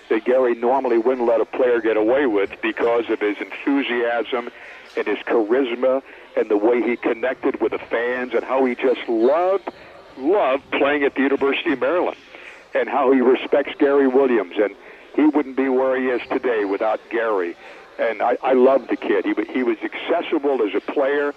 that 0.10 0.25
Gary 0.25 0.56
normally 0.56 0.97
wouldn't 0.97 1.28
let 1.28 1.41
a 1.41 1.45
player 1.45 1.82
get 1.82 1.97
away 1.97 2.25
with 2.25 2.51
because 2.62 3.10
of 3.10 3.19
his 3.19 3.38
enthusiasm 3.39 4.49
and 4.95 5.08
his 5.08 5.17
charisma 5.19 6.01
and 6.36 6.49
the 6.49 6.58
way 6.58 6.82
he 6.82 6.95
connected 6.95 7.60
with 7.62 7.71
the 7.71 7.80
fans 7.80 8.34
and 8.34 8.43
how 8.43 8.63
he 8.65 8.75
just 8.75 9.08
loved, 9.08 9.69
loved 10.17 10.63
playing 10.71 11.04
at 11.04 11.15
the 11.15 11.21
University 11.21 11.73
of 11.73 11.80
Maryland 11.80 12.17
and 12.73 12.89
how 12.89 13.12
he 13.12 13.21
respects 13.21 13.73
Gary 13.80 14.08
Williams. 14.08 14.54
And 14.58 14.75
he 15.15 15.25
wouldn't 15.25 15.56
be 15.56 15.69
where 15.69 15.99
he 15.99 16.08
is 16.08 16.21
today 16.30 16.65
without 16.65 16.99
Gary. 17.10 17.56
And 17.97 18.21
I, 18.21 18.38
I 18.43 18.53
love 18.53 18.88
the 18.88 18.97
kid. 18.97 19.25
He, 19.25 19.34
he 19.53 19.63
was 19.63 19.77
accessible 19.84 20.62
as 20.63 20.75
a 20.75 20.81
player. 20.81 21.34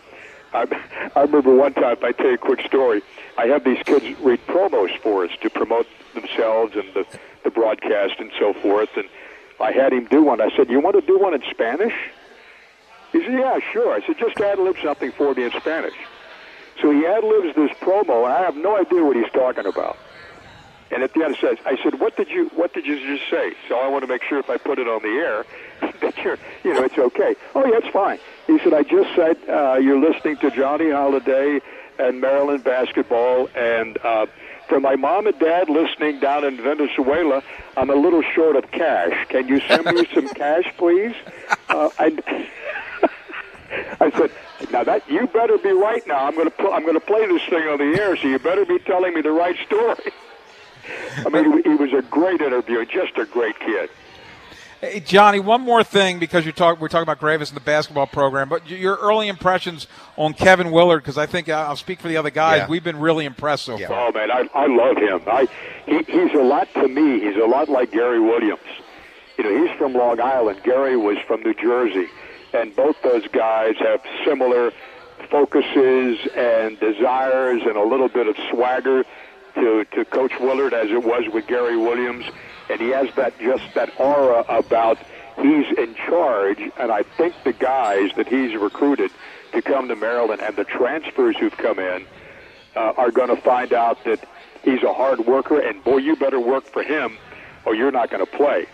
I, 0.52 1.10
I 1.14 1.22
remember 1.22 1.54
one 1.54 1.74
time, 1.74 1.96
I 2.02 2.12
tell 2.12 2.26
you 2.26 2.34
a 2.34 2.38
quick 2.38 2.62
story, 2.62 3.02
I 3.36 3.46
have 3.46 3.64
these 3.64 3.82
kids 3.84 4.18
read 4.20 4.44
promos 4.46 4.96
for 4.98 5.24
us 5.24 5.30
to 5.42 5.50
promote 5.50 5.86
themselves 6.14 6.74
and 6.74 6.92
the, 6.94 7.06
the 7.44 7.50
broadcast 7.50 8.14
and 8.18 8.30
so 8.38 8.54
forth. 8.54 8.88
And 8.96 9.08
I 9.60 9.72
had 9.72 9.92
him 9.92 10.06
do 10.06 10.22
one. 10.22 10.40
I 10.40 10.50
said, 10.56 10.70
You 10.70 10.80
want 10.80 10.96
to 10.96 11.06
do 11.06 11.18
one 11.18 11.34
in 11.34 11.42
Spanish? 11.50 11.94
He 13.12 13.22
said, 13.22 13.32
Yeah, 13.32 13.58
sure. 13.72 13.92
I 13.92 14.04
said, 14.06 14.16
Just 14.18 14.40
ad 14.40 14.58
lib 14.58 14.76
something 14.82 15.12
for 15.12 15.34
me 15.34 15.44
in 15.44 15.50
Spanish. 15.52 15.94
So 16.80 16.90
he 16.92 17.04
ad 17.06 17.24
libs 17.24 17.56
this 17.56 17.70
promo, 17.78 18.24
and 18.24 18.32
I 18.32 18.42
have 18.42 18.56
no 18.56 18.76
idea 18.76 19.04
what 19.04 19.16
he's 19.16 19.30
talking 19.32 19.66
about. 19.66 19.98
And 20.90 21.02
at 21.02 21.12
the 21.12 21.24
end, 21.24 21.36
says, 21.40 21.58
"I 21.66 21.76
said, 21.82 22.00
what 22.00 22.16
did 22.16 22.28
you 22.30 22.50
what 22.54 22.72
did 22.72 22.86
you 22.86 22.98
just 22.98 23.28
say?" 23.28 23.54
So 23.68 23.78
I 23.78 23.88
want 23.88 24.04
to 24.04 24.08
make 24.08 24.22
sure 24.22 24.38
if 24.38 24.48
I 24.48 24.56
put 24.56 24.78
it 24.78 24.88
on 24.88 25.02
the 25.02 25.08
air 25.08 25.44
that 26.00 26.16
you're, 26.18 26.38
you 26.64 26.74
know, 26.74 26.84
it's 26.84 26.98
okay. 26.98 27.34
Oh 27.54 27.64
yeah, 27.66 27.78
it's 27.78 27.88
fine. 27.88 28.18
He 28.46 28.58
said, 28.60 28.74
"I 28.74 28.82
just 28.82 29.14
said 29.14 29.36
uh, 29.48 29.78
you're 29.78 30.00
listening 30.00 30.36
to 30.38 30.50
Johnny 30.50 30.90
Holiday 30.90 31.60
and 31.98 32.20
Maryland 32.20 32.64
basketball, 32.64 33.48
and 33.54 33.98
uh, 34.04 34.26
for 34.68 34.80
my 34.80 34.96
mom 34.96 35.26
and 35.26 35.38
dad 35.38 35.68
listening 35.68 36.20
down 36.20 36.44
in 36.44 36.56
Venezuela, 36.56 37.42
I'm 37.76 37.90
a 37.90 37.94
little 37.94 38.22
short 38.22 38.56
of 38.56 38.70
cash. 38.70 39.26
Can 39.28 39.48
you 39.48 39.60
send 39.60 39.84
me 39.86 40.06
some 40.14 40.28
cash, 40.28 40.64
please?" 40.76 41.14
Uh, 41.68 41.90
I, 41.98 42.16
I 44.00 44.10
said, 44.10 44.30
"Now 44.70 44.84
that 44.84 45.08
you 45.10 45.26
better 45.26 45.58
be 45.58 45.70
right. 45.70 46.06
Now 46.06 46.26
I'm 46.26 46.34
going 46.34 46.48
to 46.48 46.54
pl- 46.56 46.72
I'm 46.72 46.82
going 46.82 46.94
to 46.94 47.00
play 47.06 47.26
this 47.26 47.42
thing 47.48 47.68
on 47.68 47.78
the 47.78 48.00
air, 48.00 48.16
so 48.16 48.28
you 48.28 48.38
better 48.38 48.64
be 48.64 48.78
telling 48.80 49.14
me 49.14 49.20
the 49.20 49.32
right 49.32 49.56
story." 49.66 50.12
I 51.18 51.28
mean, 51.28 51.62
he, 51.62 51.70
he 51.70 51.74
was 51.74 51.92
a 51.92 52.00
great 52.02 52.40
interview, 52.40 52.84
just 52.86 53.18
a 53.18 53.26
great 53.26 53.58
kid. 53.58 53.90
Hey, 54.80 55.00
Johnny, 55.00 55.40
one 55.40 55.62
more 55.62 55.82
thing 55.82 56.20
because 56.20 56.46
you 56.46 56.52
talk, 56.52 56.80
we're 56.80 56.86
talking 56.86 57.02
about 57.02 57.18
Greivis 57.18 57.48
and 57.48 57.56
the 57.56 57.60
basketball 57.64 58.06
program, 58.06 58.48
but 58.48 58.70
your 58.70 58.94
early 58.96 59.26
impressions 59.26 59.88
on 60.16 60.34
Kevin 60.34 60.70
Willard, 60.70 61.02
because 61.02 61.18
I 61.18 61.26
think 61.26 61.48
uh, 61.48 61.66
I'll 61.68 61.74
speak 61.74 62.00
for 62.00 62.06
the 62.06 62.16
other 62.16 62.30
guys. 62.30 62.58
Yeah. 62.58 62.68
We've 62.68 62.84
been 62.84 63.00
really 63.00 63.24
impressed 63.24 63.64
so 63.64 63.76
far. 63.76 64.08
Oh 64.08 64.12
man, 64.12 64.30
I 64.30 64.48
I 64.54 64.66
love 64.66 64.96
him. 64.96 65.20
I 65.26 65.48
he, 65.86 65.98
he's 66.04 66.32
a 66.32 66.42
lot 66.42 66.72
to 66.74 66.86
me. 66.86 67.18
He's 67.18 67.36
a 67.36 67.46
lot 67.46 67.68
like 67.68 67.90
Gary 67.90 68.20
Williams. 68.20 68.60
You 69.36 69.44
know, 69.44 69.66
he's 69.66 69.76
from 69.78 69.94
Long 69.94 70.20
Island. 70.20 70.60
Gary 70.62 70.96
was 70.96 71.18
from 71.26 71.42
New 71.42 71.54
Jersey, 71.54 72.06
and 72.52 72.74
both 72.76 73.02
those 73.02 73.26
guys 73.28 73.74
have 73.80 74.00
similar 74.24 74.72
focuses 75.28 76.18
and 76.36 76.78
desires 76.78 77.62
and 77.64 77.76
a 77.76 77.82
little 77.82 78.08
bit 78.08 78.28
of 78.28 78.36
swagger 78.50 79.04
to 79.56 79.84
to 79.86 80.04
Coach 80.04 80.32
Willard 80.38 80.72
as 80.72 80.88
it 80.90 81.02
was 81.02 81.24
with 81.32 81.48
Gary 81.48 81.76
Williams, 81.76 82.26
and 82.70 82.80
he 82.80 82.88
has 82.90 83.08
that 83.16 83.38
just 83.38 83.74
that 83.74 83.90
aura 83.98 84.44
about 84.48 84.98
he's 85.36 85.66
in 85.76 85.94
charge. 85.94 86.60
And 86.78 86.90
I 86.92 87.02
think 87.02 87.34
the 87.44 87.52
guys 87.52 88.10
that 88.16 88.28
he's 88.28 88.54
recruited 88.56 89.10
to 89.52 89.62
come 89.62 89.88
to 89.88 89.96
Maryland 89.96 90.42
and 90.42 90.56
the 90.56 90.64
transfers 90.64 91.36
who've 91.38 91.56
come 91.56 91.78
in 91.78 92.06
uh, 92.76 92.92
are 92.96 93.10
going 93.10 93.34
to 93.34 93.40
find 93.42 93.72
out 93.72 94.04
that 94.04 94.26
he's 94.62 94.82
a 94.82 94.92
hard 94.92 95.20
worker, 95.20 95.58
and 95.60 95.82
boy, 95.82 95.98
you 95.98 96.16
better 96.16 96.40
work 96.40 96.64
for 96.64 96.82
him, 96.82 97.16
or 97.64 97.74
you're 97.74 97.90
not 97.90 98.10
going 98.10 98.24
to 98.24 98.30
play. 98.30 98.66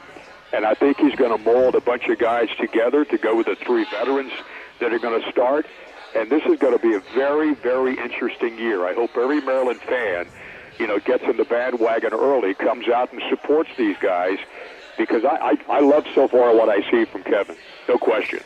And 0.52 0.64
I 0.64 0.74
think 0.74 0.98
he's 0.98 1.14
going 1.16 1.36
to 1.36 1.42
mold 1.44 1.74
a 1.74 1.80
bunch 1.80 2.06
of 2.08 2.18
guys 2.18 2.48
together 2.60 3.04
to 3.04 3.18
go 3.18 3.36
with 3.36 3.46
the 3.46 3.56
three 3.56 3.84
veterans 3.90 4.32
that 4.80 4.92
are 4.92 4.98
going 4.98 5.20
to 5.20 5.30
start. 5.30 5.66
And 6.14 6.30
this 6.30 6.42
is 6.46 6.58
going 6.58 6.78
to 6.78 6.82
be 6.82 6.94
a 6.94 7.00
very, 7.14 7.54
very 7.54 7.98
interesting 7.98 8.56
year. 8.56 8.86
I 8.86 8.94
hope 8.94 9.16
every 9.16 9.40
Maryland 9.40 9.80
fan, 9.80 10.28
you 10.78 10.86
know, 10.86 10.98
gets 10.98 11.24
in 11.24 11.36
the 11.36 11.44
bandwagon 11.44 12.12
early, 12.12 12.54
comes 12.54 12.88
out 12.88 13.12
and 13.12 13.22
supports 13.28 13.70
these 13.76 13.96
guys, 13.98 14.38
because 14.98 15.24
I, 15.24 15.36
I, 15.68 15.76
I 15.76 15.80
love 15.80 16.04
so 16.14 16.28
far 16.28 16.54
what 16.54 16.68
I 16.68 16.88
see 16.90 17.04
from 17.04 17.22
Kevin. 17.22 17.56
No 17.88 17.98
question. 17.98 18.40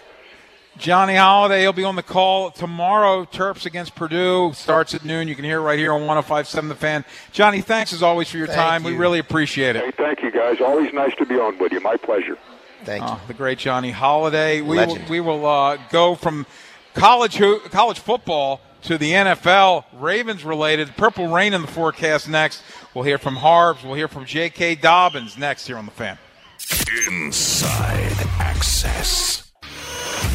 Johnny 0.79 1.17
Holiday, 1.17 1.63
he'll 1.63 1.73
be 1.73 1.83
on 1.83 1.97
the 1.97 2.05
call 2.05 2.53
tomorrow. 2.53 3.25
Terps 3.25 3.67
against 3.67 3.97
Purdue 3.97 4.53
starts 4.55 4.95
at 4.95 5.05
noon. 5.05 5.27
You 5.27 5.35
can 5.35 5.45
hear 5.45 5.59
it 5.59 5.63
right 5.63 5.79
here 5.79 5.93
on 5.93 6.03
105.7 6.03 6.69
The 6.69 6.75
Fan. 6.77 7.05
Johnny, 7.33 7.61
thanks 7.61 7.93
as 7.93 8.03
always 8.03 8.31
for 8.31 8.39
your 8.39 8.47
Thank 8.47 8.59
time. 8.59 8.83
We 8.85 8.95
really 8.97 9.19
appreciate 9.19 9.75
it. 9.75 9.85
Hey, 9.85 9.91
thank 9.91 10.23
you, 10.23 10.31
guys. 10.31 10.61
Always 10.61 10.93
nice 10.95 11.15
to 11.17 11.27
be 11.27 11.35
on 11.35 11.59
with 11.59 11.73
you. 11.73 11.81
My 11.81 11.97
pleasure. 11.97 12.39
Thank 12.85 13.03
you. 13.03 13.09
Oh, 13.11 13.21
the 13.27 13.35
great 13.35 13.59
Johnny 13.59 13.91
Holiday. 13.91 14.61
We 14.61 14.77
will, 14.77 14.99
we 15.11 15.21
will 15.21 15.45
uh, 15.45 15.79
go 15.91 16.15
from 16.15 16.47
college 16.95 17.37
ho- 17.37 17.59
college 17.71 17.99
football 17.99 18.61
to 18.89 18.97
the 18.97 19.13
NFL. 19.13 19.85
Ravens 19.93 20.47
related. 20.47 20.97
Purple 20.97 21.29
rain 21.29 21.53
in 21.53 21.61
the 21.61 21.69
forecast 21.69 22.27
next. 22.27 22.63
We'll 22.95 23.05
hear 23.05 23.19
from 23.19 23.37
Harbs. 23.37 23.85
We'll 23.85 23.93
hear 23.93 24.09
from 24.09 24.25
J.K. 24.25 24.77
Dobbins 24.77 25.37
next 25.37 25.67
here 25.67 25.77
on 25.77 25.85
the 25.85 25.91
Fan. 25.93 26.17
Inside 27.07 28.17
Access. 28.39 29.53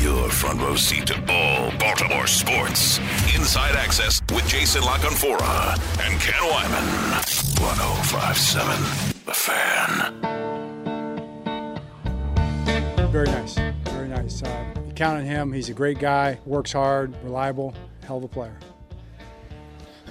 Your 0.04 0.30
front 0.30 0.62
row 0.62 0.76
seat 0.76 1.08
to 1.08 1.16
all 1.32 1.72
Baltimore 1.80 2.28
sports. 2.28 3.00
Inside 3.36 3.76
Access 3.76 4.22
with 4.32 4.48
Jason 4.48 4.84
La 4.84 4.98
Canfora 4.98 5.74
and 6.06 6.22
Ken 6.22 6.36
Weinman. 6.36 7.60
1057 7.60 9.16
The 9.26 9.34
Fan. 9.34 10.14
Very 13.12 13.26
nice. 13.26 13.56
Very 13.86 14.10
nice. 14.10 14.44
Uh, 14.44 14.74
you 14.86 14.94
count 14.94 15.18
on 15.18 15.26
him. 15.26 15.52
He's 15.52 15.70
a 15.70 15.74
great 15.74 15.98
guy, 15.98 16.38
works 16.46 16.72
hard, 16.74 17.16
reliable, 17.24 17.74
hell 18.04 18.18
of 18.18 18.24
a 18.24 18.28
player. 18.28 18.56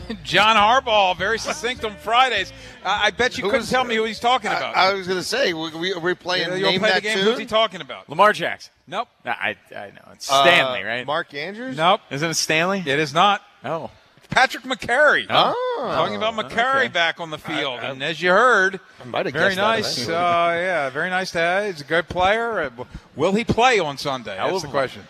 John 0.24 0.56
Harbaugh, 0.56 1.16
very 1.16 1.38
succinct 1.38 1.84
on 1.84 1.94
Fridays. 1.96 2.52
Uh, 2.84 2.98
I 3.02 3.10
bet 3.12 3.38
you 3.38 3.44
Who 3.44 3.50
couldn't 3.50 3.62
was- 3.62 3.70
tell 3.70 3.84
me 3.84 3.94
who 3.94 4.04
he's 4.04 4.18
talking 4.18 4.50
about. 4.50 4.76
I, 4.76 4.90
I 4.90 4.94
was 4.94 5.06
going 5.06 5.18
to 5.18 5.24
say, 5.24 5.52
we, 5.54 5.70
we, 5.76 5.92
are 5.92 6.00
we 6.00 6.14
playing 6.14 6.48
Yeah, 6.48 6.54
You'll 6.56 6.70
name 6.72 6.80
play 6.80 6.92
the 6.94 7.00
game. 7.00 7.16
tune? 7.18 7.24
Who's 7.24 7.38
he 7.38 7.46
talking 7.46 7.80
about? 7.80 8.08
Lamar 8.08 8.32
Jackson. 8.32 8.72
Nope. 8.88 9.08
Nah, 9.24 9.32
I, 9.32 9.56
I 9.74 9.90
know. 9.90 10.02
It's 10.12 10.30
Uh, 10.30 10.42
Stanley, 10.42 10.82
right? 10.82 11.06
Mark 11.06 11.32
Andrews? 11.34 11.76
Nope. 11.76 12.00
Isn't 12.10 12.30
it 12.30 12.34
Stanley? 12.34 12.80
It 12.84 12.98
is 12.98 13.14
not. 13.14 13.42
Oh. 13.64 13.90
Patrick 14.28 14.64
Mekari. 14.64 15.26
Oh. 15.30 15.78
Talking 15.94 16.16
about 16.16 16.34
Mekari 16.34 16.76
okay. 16.86 16.88
back 16.88 17.20
on 17.20 17.30
the 17.30 17.38
field. 17.38 17.80
and 17.80 18.02
as 18.02 18.20
you 18.20 18.30
heard, 18.30 18.80
I 19.00 19.04
might 19.04 19.26
have 19.26 19.34
very 19.34 19.54
guessed 19.54 19.56
that 19.56 19.62
nice. 19.62 20.08
Uh, 20.08 20.12
yeah, 20.56 20.90
very 20.90 21.10
nice 21.10 21.30
to 21.32 21.38
have. 21.38 21.66
He's 21.66 21.82
a 21.82 21.84
good 21.84 22.08
player. 22.08 22.60
Uh, 22.78 22.84
will 23.14 23.32
he 23.32 23.44
play 23.44 23.78
on 23.78 23.98
Sunday? 23.98 24.36
That's 24.36 24.62
the 24.62 24.68
will. 24.68 24.72
question. 24.72 25.02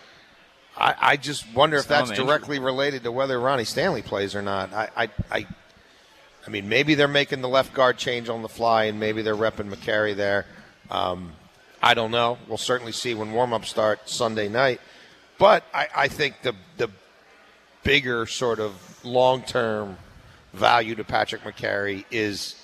I, 0.77 0.95
I 0.99 1.17
just 1.17 1.45
wonder 1.53 1.77
if 1.77 1.87
that's 1.87 2.03
on 2.03 2.07
the 2.07 2.13
injury. 2.13 2.25
directly 2.25 2.59
related 2.59 3.03
to 3.03 3.11
whether 3.11 3.39
Ronnie 3.39 3.63
Stanley 3.65 4.01
plays 4.01 4.35
or 4.35 4.41
not. 4.41 4.73
I, 4.73 4.89
I, 4.95 5.09
I, 5.31 5.47
I 6.45 6.49
mean, 6.49 6.67
maybe 6.67 6.95
they're 6.95 7.07
making 7.07 7.41
the 7.41 7.49
left 7.49 7.73
guard 7.73 7.97
change 7.97 8.27
on 8.29 8.41
the 8.41 8.49
fly, 8.49 8.85
and 8.85 8.99
maybe 8.99 9.21
they're 9.21 9.35
repping 9.35 9.69
Mekari 9.69 10.15
there. 10.15 10.45
Um, 10.89 11.33
I 11.81 11.93
don't 11.93 12.11
know. 12.11 12.37
We'll 12.47 12.57
certainly 12.57 12.91
see 12.91 13.13
when 13.13 13.33
warm-up 13.33 13.65
start 13.65 14.09
Sunday 14.09 14.49
night. 14.49 14.81
But 15.37 15.63
I, 15.73 15.87
I 15.95 16.07
think 16.07 16.41
the 16.41 16.55
the 16.77 16.89
bigger 17.83 18.25
sort 18.25 18.59
of 18.59 19.03
long-term 19.03 19.97
value 20.53 20.95
to 20.95 21.03
Patrick 21.03 21.43
Mekari 21.43 22.05
is 22.11 22.55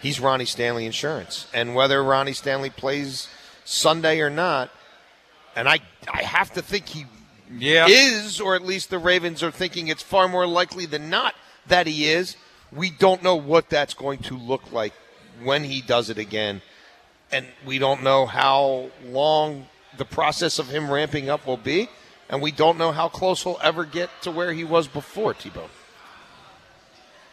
he's 0.00 0.18
Ronnie 0.20 0.46
Stanley 0.46 0.86
insurance, 0.86 1.46
and 1.52 1.74
whether 1.74 2.02
Ronnie 2.02 2.32
Stanley 2.32 2.70
plays 2.70 3.28
Sunday 3.64 4.20
or 4.20 4.30
not, 4.30 4.70
and 5.54 5.68
I 5.68 5.80
I 6.10 6.22
have 6.22 6.52
to 6.52 6.62
think 6.62 6.86
he 6.86 7.06
Yeah. 7.58 7.86
is, 7.88 8.40
or 8.40 8.54
at 8.54 8.64
least 8.64 8.90
the 8.90 8.98
Ravens 8.98 9.42
are 9.42 9.50
thinking 9.50 9.88
it's 9.88 10.02
far 10.02 10.28
more 10.28 10.46
likely 10.46 10.86
than 10.86 11.10
not 11.10 11.34
that 11.66 11.86
he 11.86 12.08
is. 12.08 12.36
We 12.72 12.90
don't 12.90 13.22
know 13.22 13.36
what 13.36 13.68
that's 13.68 13.94
going 13.94 14.20
to 14.20 14.36
look 14.36 14.72
like 14.72 14.94
when 15.42 15.64
he 15.64 15.82
does 15.82 16.10
it 16.10 16.18
again. 16.18 16.62
And 17.30 17.46
we 17.66 17.78
don't 17.78 18.02
know 18.02 18.26
how 18.26 18.90
long 19.04 19.66
the 19.96 20.04
process 20.04 20.58
of 20.58 20.68
him 20.68 20.90
ramping 20.90 21.28
up 21.28 21.46
will 21.46 21.56
be. 21.56 21.88
And 22.28 22.40
we 22.40 22.50
don't 22.50 22.78
know 22.78 22.92
how 22.92 23.08
close 23.08 23.42
he'll 23.42 23.58
ever 23.62 23.84
get 23.84 24.08
to 24.22 24.30
where 24.30 24.52
he 24.52 24.64
was 24.64 24.88
before, 24.88 25.34
Tebow. 25.34 25.68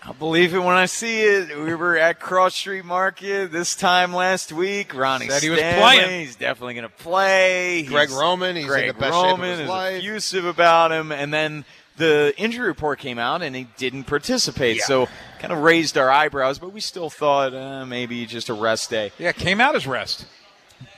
I'll 0.04 0.14
believe 0.14 0.56
it 0.56 0.60
when 0.60 0.76
I 0.76 0.86
see 0.86 1.22
it. 1.22 1.58
We 1.58 1.76
were 1.76 1.98
at 1.98 2.20
Cross 2.20 2.56
Street 2.56 2.86
Market 2.86 3.52
this 3.52 3.76
time 3.76 4.14
last 4.14 4.52
week. 4.54 4.96
Ronnie 4.96 5.28
Said 5.28 5.44
he 5.44 5.50
was 5.50 5.60
Stanley, 5.60 5.82
playing. 5.82 6.22
He's 6.26 6.36
definitely 6.38 6.76
going 6.76 6.88
to 6.88 7.04
play. 7.04 7.84
Greg 7.84 8.08
He's- 8.08 8.20
Roman, 8.20 8.56
he's 8.56 8.64
in 8.66 8.70
Greg 8.70 8.88
the 8.88 8.94
best 8.94 9.14
shape 9.14 9.24
of 9.26 9.32
Roman 9.32 9.50
his 9.52 9.60
is 9.62 9.70
life. 9.70 9.98
effusive 9.98 10.46
about 10.46 10.92
him, 10.94 11.12
and 11.12 11.34
then 11.34 11.66
the 11.98 12.34
injury 12.38 12.66
report 12.68 13.00
came 13.00 13.20
out, 13.20 13.42
and 13.42 13.54
he 13.56 13.68
didn't 13.78 14.06
participate. 14.06 14.78
Yeah. 14.78 14.84
So 14.86 15.08
kind 15.40 15.52
of 15.52 15.60
raised 15.60 15.98
our 15.98 16.10
eyebrows, 16.10 16.60
but 16.60 16.72
we 16.72 16.80
still 16.80 17.10
thought 17.10 17.54
uh, 17.54 17.86
maybe 17.86 18.26
just 18.26 18.48
a 18.48 18.54
rest 18.54 18.90
day. 18.90 19.12
Yeah, 19.20 19.34
came 19.34 19.60
out 19.60 19.76
as 19.76 19.86
rest. 19.86 20.26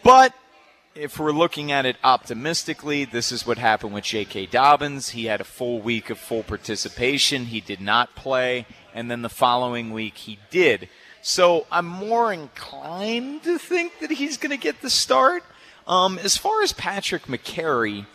But 0.03 0.31
if 0.93 1.17
we're 1.17 1.31
looking 1.31 1.71
at 1.71 1.87
it 1.87 1.95
optimistically, 2.03 3.05
this 3.05 3.31
is 3.31 3.47
what 3.47 3.57
happened 3.57 3.93
with 3.95 4.03
J.K. 4.03 4.45
Dobbins. 4.45 5.09
He 5.09 5.25
had 5.25 5.41
a 5.41 5.45
full 5.45 5.79
week 5.79 6.09
of 6.11 6.19
full 6.19 6.43
participation. 6.43 7.45
He 7.45 7.61
did 7.61 7.81
not 7.81 8.13
play, 8.13 8.67
and 8.93 9.10
then 9.10 9.21
the 9.21 9.30
following 9.30 9.91
week 9.91 10.17
he 10.17 10.39
did. 10.49 10.89
So 11.21 11.67
I'm 11.71 11.86
more 11.86 12.34
inclined 12.34 13.43
to 13.43 13.58
think 13.60 13.99
that 13.99 14.12
he's 14.12 14.38
going 14.38 14.51
to 14.51 14.58
get 14.58 14.82
the 14.82 14.89
start. 14.89 15.43
Um, 15.88 16.17
as 16.19 16.38
far 16.38 16.62
as 16.63 16.73
Patrick 16.73 17.23
Mekari, 17.23 18.06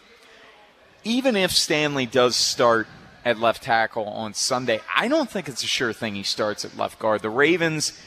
even 1.04 1.36
if 1.36 1.52
Stanley 1.52 2.06
does 2.06 2.34
start 2.36 2.88
at 3.24 3.38
left 3.38 3.62
tackle 3.62 4.04
on 4.06 4.34
Sunday, 4.34 4.80
I 4.94 5.08
don't 5.08 5.30
think 5.30 5.48
it's 5.48 5.62
a 5.62 5.68
sure 5.68 5.92
thing 5.92 6.14
he 6.14 6.22
starts 6.22 6.64
at 6.64 6.76
left 6.76 6.98
guard. 6.98 7.22
The 7.22 7.30
Ravens, 7.30 7.98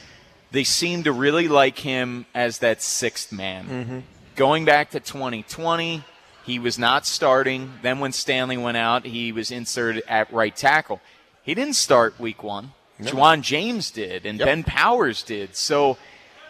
they 0.50 0.64
seem 0.64 1.02
to 1.04 1.12
really 1.12 1.48
like 1.48 1.78
him 1.78 2.26
as 2.34 2.58
that 2.58 2.82
sixth 2.82 3.32
man. 3.32 4.04
Going 4.36 4.64
back 4.64 4.90
to 4.90 5.00
2020, 5.00 6.04
he 6.44 6.58
was 6.58 6.78
not 6.78 7.06
starting. 7.06 7.72
Then 7.82 8.00
when 8.00 8.12
Stanley 8.12 8.56
went 8.56 8.76
out, 8.76 9.04
he 9.04 9.32
was 9.32 9.50
inserted 9.50 10.02
at 10.08 10.32
right 10.32 10.54
tackle. 10.54 11.00
He 11.42 11.54
didn't 11.54 11.74
start 11.74 12.18
week 12.20 12.42
one. 12.42 12.72
Ja'Wuan 13.00 13.40
James 13.40 13.90
did, 13.90 14.26
and 14.26 14.38
Yep. 14.38 14.46
Ben 14.46 14.64
Powers 14.64 15.22
did. 15.22 15.56
So 15.56 15.96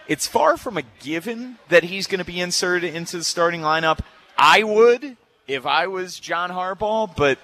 it's 0.09 0.27
far 0.27 0.57
from 0.57 0.77
a 0.77 0.83
given 1.01 1.59
that 1.69 1.85
he's 1.85 2.07
going 2.09 2.19
to 2.19 2.25
be 2.25 2.41
inserted 2.41 2.93
into 2.95 3.19
the 3.19 3.25
starting 3.25 3.61
lineup. 3.61 4.01
I 4.37 4.65
would 4.65 5.17
if 5.47 5.65
I 5.67 5.87
was 5.87 6.19
John 6.19 6.51
Harbaugh, 6.51 7.15
but 7.15 7.39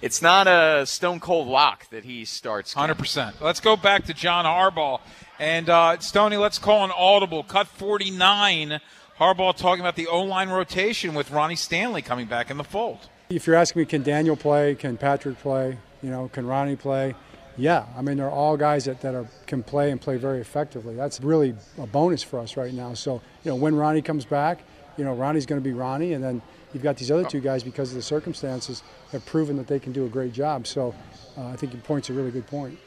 it's 0.00 0.22
not 0.22 0.46
a 0.46 0.86
stone 0.86 1.20
cold 1.20 1.48
lock 1.48 1.88
that 1.90 2.04
he 2.04 2.24
starts. 2.24 2.72
Hundred 2.72 2.96
percent. 2.98 3.36
Let's 3.42 3.60
go 3.60 3.76
back 3.76 4.06
to 4.06 4.14
John 4.14 4.46
Harbaugh 4.46 5.00
and 5.38 5.68
uh, 5.68 5.98
Stoney. 5.98 6.36
Let's 6.38 6.58
call 6.58 6.84
an 6.84 6.92
audible. 6.96 7.42
Cut 7.42 7.66
forty 7.66 8.10
nine. 8.10 8.80
Harbaugh 9.20 9.54
talking 9.56 9.80
about 9.80 9.96
the 9.96 10.06
O 10.06 10.22
line 10.22 10.48
rotation 10.48 11.14
with 11.14 11.30
Ronnie 11.30 11.56
Stanley 11.56 12.00
coming 12.02 12.26
back 12.26 12.50
in 12.50 12.56
the 12.56 12.64
fold. 12.64 13.08
If 13.30 13.46
you're 13.46 13.56
asking 13.56 13.80
me, 13.80 13.86
can 13.86 14.02
Daniel 14.02 14.36
play? 14.36 14.74
Can 14.74 14.96
Patrick 14.96 15.38
play? 15.40 15.78
You 16.04 16.10
know, 16.10 16.28
can 16.28 16.46
Ronnie 16.46 16.76
play? 16.76 17.14
Yeah, 17.56 17.86
I 17.96 18.02
mean, 18.02 18.18
they're 18.18 18.30
all 18.30 18.58
guys 18.58 18.84
that, 18.84 19.00
that 19.00 19.14
are, 19.14 19.26
can 19.46 19.62
play 19.62 19.90
and 19.90 19.98
play 19.98 20.18
very 20.18 20.40
effectively. 20.40 20.94
That's 20.94 21.18
really 21.20 21.54
a 21.78 21.86
bonus 21.86 22.22
for 22.22 22.40
us 22.40 22.58
right 22.58 22.74
now. 22.74 22.92
So, 22.92 23.22
you 23.42 23.50
know, 23.50 23.54
when 23.54 23.74
Ronnie 23.74 24.02
comes 24.02 24.26
back, 24.26 24.58
you 24.98 25.04
know, 25.04 25.14
Ronnie's 25.14 25.46
going 25.46 25.62
to 25.62 25.64
be 25.64 25.72
Ronnie, 25.72 26.12
and 26.12 26.22
then 26.22 26.42
you've 26.74 26.82
got 26.82 26.98
these 26.98 27.10
other 27.10 27.24
two 27.24 27.40
guys 27.40 27.62
because 27.62 27.90
of 27.90 27.96
the 27.96 28.02
circumstances 28.02 28.82
have 29.12 29.24
proven 29.24 29.56
that 29.56 29.66
they 29.66 29.78
can 29.78 29.92
do 29.92 30.04
a 30.04 30.08
great 30.10 30.34
job. 30.34 30.66
So, 30.66 30.94
uh, 31.38 31.46
I 31.46 31.56
think 31.56 31.72
your 31.72 31.80
point's 31.80 32.10
a 32.10 32.12
really 32.12 32.30
good 32.30 32.46
point. 32.46 32.78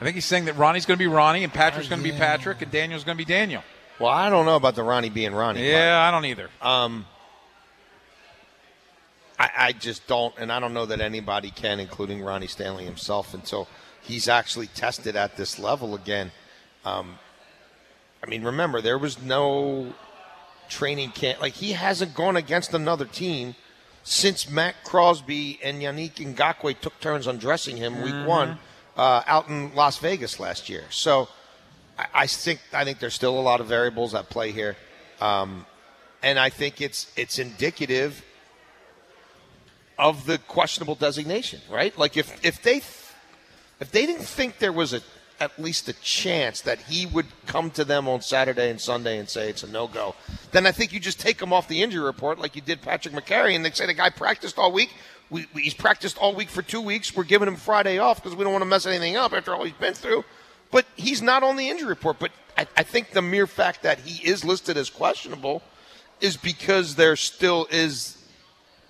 I 0.00 0.04
think 0.04 0.14
he's 0.14 0.24
saying 0.24 0.44
that 0.44 0.56
Ronnie's 0.56 0.86
going 0.86 0.98
to 0.98 1.02
be 1.02 1.08
Ronnie 1.08 1.42
and 1.42 1.52
Patrick's 1.52 1.88
going 1.88 2.00
to 2.00 2.08
be 2.08 2.16
Patrick 2.16 2.62
and 2.62 2.70
Daniel's 2.70 3.02
going 3.02 3.18
to 3.18 3.24
be 3.24 3.28
Daniel. 3.28 3.64
Well, 3.98 4.08
I 4.08 4.30
don't 4.30 4.46
know 4.46 4.56
about 4.56 4.76
the 4.76 4.84
Ronnie 4.84 5.10
being 5.10 5.34
Ronnie. 5.34 5.68
Yeah, 5.68 6.00
I 6.00 6.12
don't 6.12 6.26
either. 6.26 6.48
Um, 6.62 7.06
I, 9.40 9.50
I 9.56 9.72
just 9.72 10.06
don't, 10.06 10.34
and 10.36 10.52
I 10.52 10.60
don't 10.60 10.74
know 10.74 10.84
that 10.84 11.00
anybody 11.00 11.50
can, 11.50 11.80
including 11.80 12.20
Ronnie 12.20 12.46
Stanley 12.46 12.84
himself, 12.84 13.32
until 13.32 13.68
he's 14.02 14.28
actually 14.28 14.66
tested 14.66 15.16
at 15.16 15.38
this 15.38 15.58
level 15.58 15.94
again. 15.94 16.30
Um, 16.84 17.18
I 18.22 18.28
mean, 18.28 18.44
remember 18.44 18.82
there 18.82 18.98
was 18.98 19.22
no 19.22 19.94
training 20.68 21.12
camp; 21.12 21.40
like 21.40 21.54
he 21.54 21.72
hasn't 21.72 22.14
gone 22.14 22.36
against 22.36 22.74
another 22.74 23.06
team 23.06 23.54
since 24.02 24.48
Maxx 24.48 24.76
Crosby 24.84 25.58
and 25.62 25.80
Yannick 25.80 26.16
Ngakoue 26.16 26.78
took 26.78 27.00
turns 27.00 27.26
undressing 27.26 27.78
him 27.78 28.02
week 28.02 28.26
one 28.26 28.58
uh, 28.98 29.22
out 29.26 29.48
in 29.48 29.74
Las 29.74 29.96
Vegas 29.98 30.38
last 30.38 30.68
year. 30.68 30.84
So 30.90 31.28
I, 31.98 32.06
I 32.12 32.26
think 32.26 32.60
I 32.74 32.84
think 32.84 32.98
there's 32.98 33.14
still 33.14 33.38
a 33.38 33.40
lot 33.40 33.62
of 33.62 33.68
variables 33.68 34.14
at 34.14 34.28
play 34.28 34.52
here, 34.52 34.76
um, 35.18 35.64
and 36.22 36.38
I 36.38 36.50
think 36.50 36.82
it's 36.82 37.10
it's 37.16 37.38
indicative 37.38 38.22
of 40.00 40.24
the 40.24 40.38
questionable 40.38 40.94
designation, 40.94 41.60
right? 41.70 41.96
Like 41.96 42.16
if 42.16 42.42
if 42.44 42.62
they 42.62 42.78
if 43.80 43.92
they 43.92 44.06
didn't 44.06 44.24
think 44.24 44.58
there 44.58 44.72
was 44.72 44.94
a 44.94 45.02
at 45.38 45.58
least 45.58 45.88
a 45.88 45.92
chance 46.00 46.62
that 46.62 46.78
he 46.80 47.06
would 47.06 47.26
come 47.46 47.70
to 47.70 47.84
them 47.84 48.08
on 48.08 48.20
Saturday 48.20 48.70
and 48.70 48.78
Sunday 48.80 49.18
and 49.18 49.28
say 49.28 49.48
it's 49.48 49.62
a 49.62 49.70
no 49.70 49.86
go, 49.86 50.14
then 50.52 50.66
I 50.66 50.72
think 50.72 50.92
you 50.92 51.00
just 51.00 51.20
take 51.20 51.40
him 51.40 51.52
off 51.52 51.68
the 51.68 51.82
injury 51.82 52.02
report 52.02 52.38
like 52.38 52.56
you 52.56 52.62
did 52.62 52.82
Patrick 52.82 53.14
Mekari, 53.14 53.54
and 53.54 53.64
they 53.64 53.70
say 53.70 53.86
the 53.86 53.94
guy 53.94 54.10
practiced 54.10 54.58
all 54.58 54.72
week. 54.72 54.90
We, 55.28 55.46
we, 55.54 55.62
he's 55.62 55.74
practiced 55.74 56.18
all 56.18 56.34
week 56.34 56.48
for 56.48 56.62
two 56.62 56.80
weeks. 56.80 57.14
We're 57.14 57.24
giving 57.24 57.46
him 57.46 57.56
Friday 57.56 57.98
off 57.98 58.22
because 58.22 58.36
we 58.36 58.42
don't 58.42 58.52
want 58.52 58.62
to 58.62 58.68
mess 58.68 58.86
anything 58.86 59.16
up 59.16 59.32
after 59.32 59.54
all 59.54 59.64
he's 59.64 59.74
been 59.74 59.94
through. 59.94 60.24
But 60.70 60.86
he's 60.96 61.22
not 61.22 61.42
on 61.42 61.56
the 61.56 61.68
injury 61.68 61.88
report. 61.88 62.18
But 62.18 62.32
I, 62.56 62.66
I 62.76 62.82
think 62.82 63.10
the 63.10 63.22
mere 63.22 63.46
fact 63.46 63.82
that 63.82 64.00
he 64.00 64.26
is 64.26 64.44
listed 64.44 64.76
as 64.76 64.90
questionable 64.90 65.62
is 66.20 66.36
because 66.36 66.96
there 66.96 67.16
still 67.16 67.66
is 67.70 68.19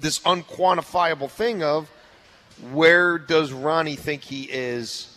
this 0.01 0.19
unquantifiable 0.21 1.31
thing 1.31 1.63
of 1.63 1.89
where 2.73 3.19
does 3.19 3.53
Ronnie 3.53 3.97
think 3.97 4.23
he 4.23 4.43
is 4.45 5.17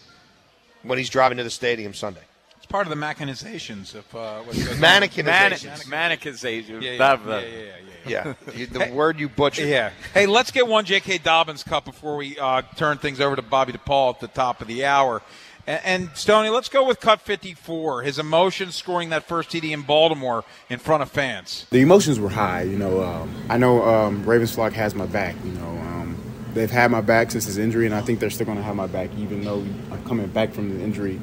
when 0.84 0.98
he's 0.98 1.10
driving 1.10 1.38
to 1.38 1.44
the 1.44 1.50
stadium 1.50 1.94
Sunday? 1.94 2.22
It's 2.58 2.66
part 2.66 2.88
of 2.88 2.90
the 2.98 3.06
mechanizations 3.06 3.94
of 3.96 4.16
uh, 4.16 4.40
what 4.42 4.56
goes 4.56 4.70
on. 4.70 4.76
Mannequinization. 4.78 5.86
Mannequinization. 5.90 6.82
Yeah, 6.82 6.92
yeah, 6.92 6.98
yeah, 6.98 7.40
yeah, 7.40 7.40
yeah, 7.42 7.58
yeah. 8.06 8.34
Yeah, 8.46 8.54
you- 8.54 8.68
the 8.68 8.92
word 8.92 9.20
you 9.20 9.30
butchered. 9.30 9.68
Yeah. 9.68 9.92
Hey, 10.14 10.26
let's 10.26 10.52
get 10.52 10.68
one 10.68 10.84
J.K. 10.86 11.20
Dobbins 11.20 11.64
cup 11.64 11.86
before 11.86 12.18
we 12.18 12.38
uh, 12.38 12.62
turn 12.76 12.98
things 12.98 13.22
over 13.22 13.36
to 13.36 13.42
Bobby 13.42 13.72
DePaul 13.74 14.14
at 14.16 14.20
the 14.20 14.28
top 14.28 14.62
of 14.62 14.68
the 14.68 14.84
hour. 14.86 15.22
And, 15.66 16.09
Stoney, 16.14 16.49
let's 16.49 16.68
go 16.68 16.86
with 16.86 16.99
cut 16.99 17.22
54. 17.22 18.01
His 18.01 18.20
emotions 18.20 18.76
scoring 18.76 19.09
that 19.09 19.24
first 19.24 19.49
TD 19.49 19.72
in 19.72 19.82
Baltimore 19.84 20.43
in 20.70 20.78
front 20.80 21.03
of 21.03 21.09
fans. 21.09 21.66
The 21.70 21.80
emotions 21.80 22.20
were 22.20 22.30
high. 22.30 22.64
You 22.64 22.78
know, 22.78 23.01
um, 23.01 23.34
I 23.49 23.57
know 23.57 23.82
um, 23.84 24.26
Ravens 24.26 24.53
flock 24.53 24.74
has 24.74 24.93
my 24.93 25.05
back. 25.05 25.36
You 25.45 25.51
know, 25.51 25.70
um, 25.70 26.18
they've 26.53 26.70
had 26.70 26.91
my 26.91 26.99
back 26.99 27.32
since 27.32 27.45
his 27.45 27.57
injury, 27.57 27.86
and 27.86 27.95
I 27.95 28.01
think 28.01 28.20
they're 28.20 28.30
still 28.30 28.45
going 28.45 28.57
to 28.57 28.64
have 28.64 28.76
my 28.76 28.88
back 28.88 29.09
even 29.18 29.43
though 29.43 29.59
I'm 29.91 30.03
coming 30.05 30.28
back 30.28 30.51
from 30.51 30.78
the 30.78 30.84
injury. 30.84 31.20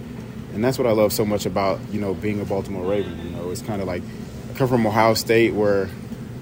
And 0.55 0.65
that's 0.65 0.79
what 0.79 0.87
I 0.87 0.93
love 0.93 1.13
so 1.13 1.25
much 1.27 1.45
about 1.45 1.79
you 1.93 2.01
know 2.01 2.15
being 2.15 2.41
a 2.41 2.45
Baltimore 2.45 2.91
Raven. 2.91 3.19
You 3.23 3.31
know, 3.37 3.51
it's 3.51 3.63
kind 3.63 3.83
of 3.83 3.87
like 3.87 4.03
I 4.51 4.55
come 4.57 4.69
from 4.69 4.87
Ohio 4.87 5.15
State 5.15 5.53
where 5.53 5.91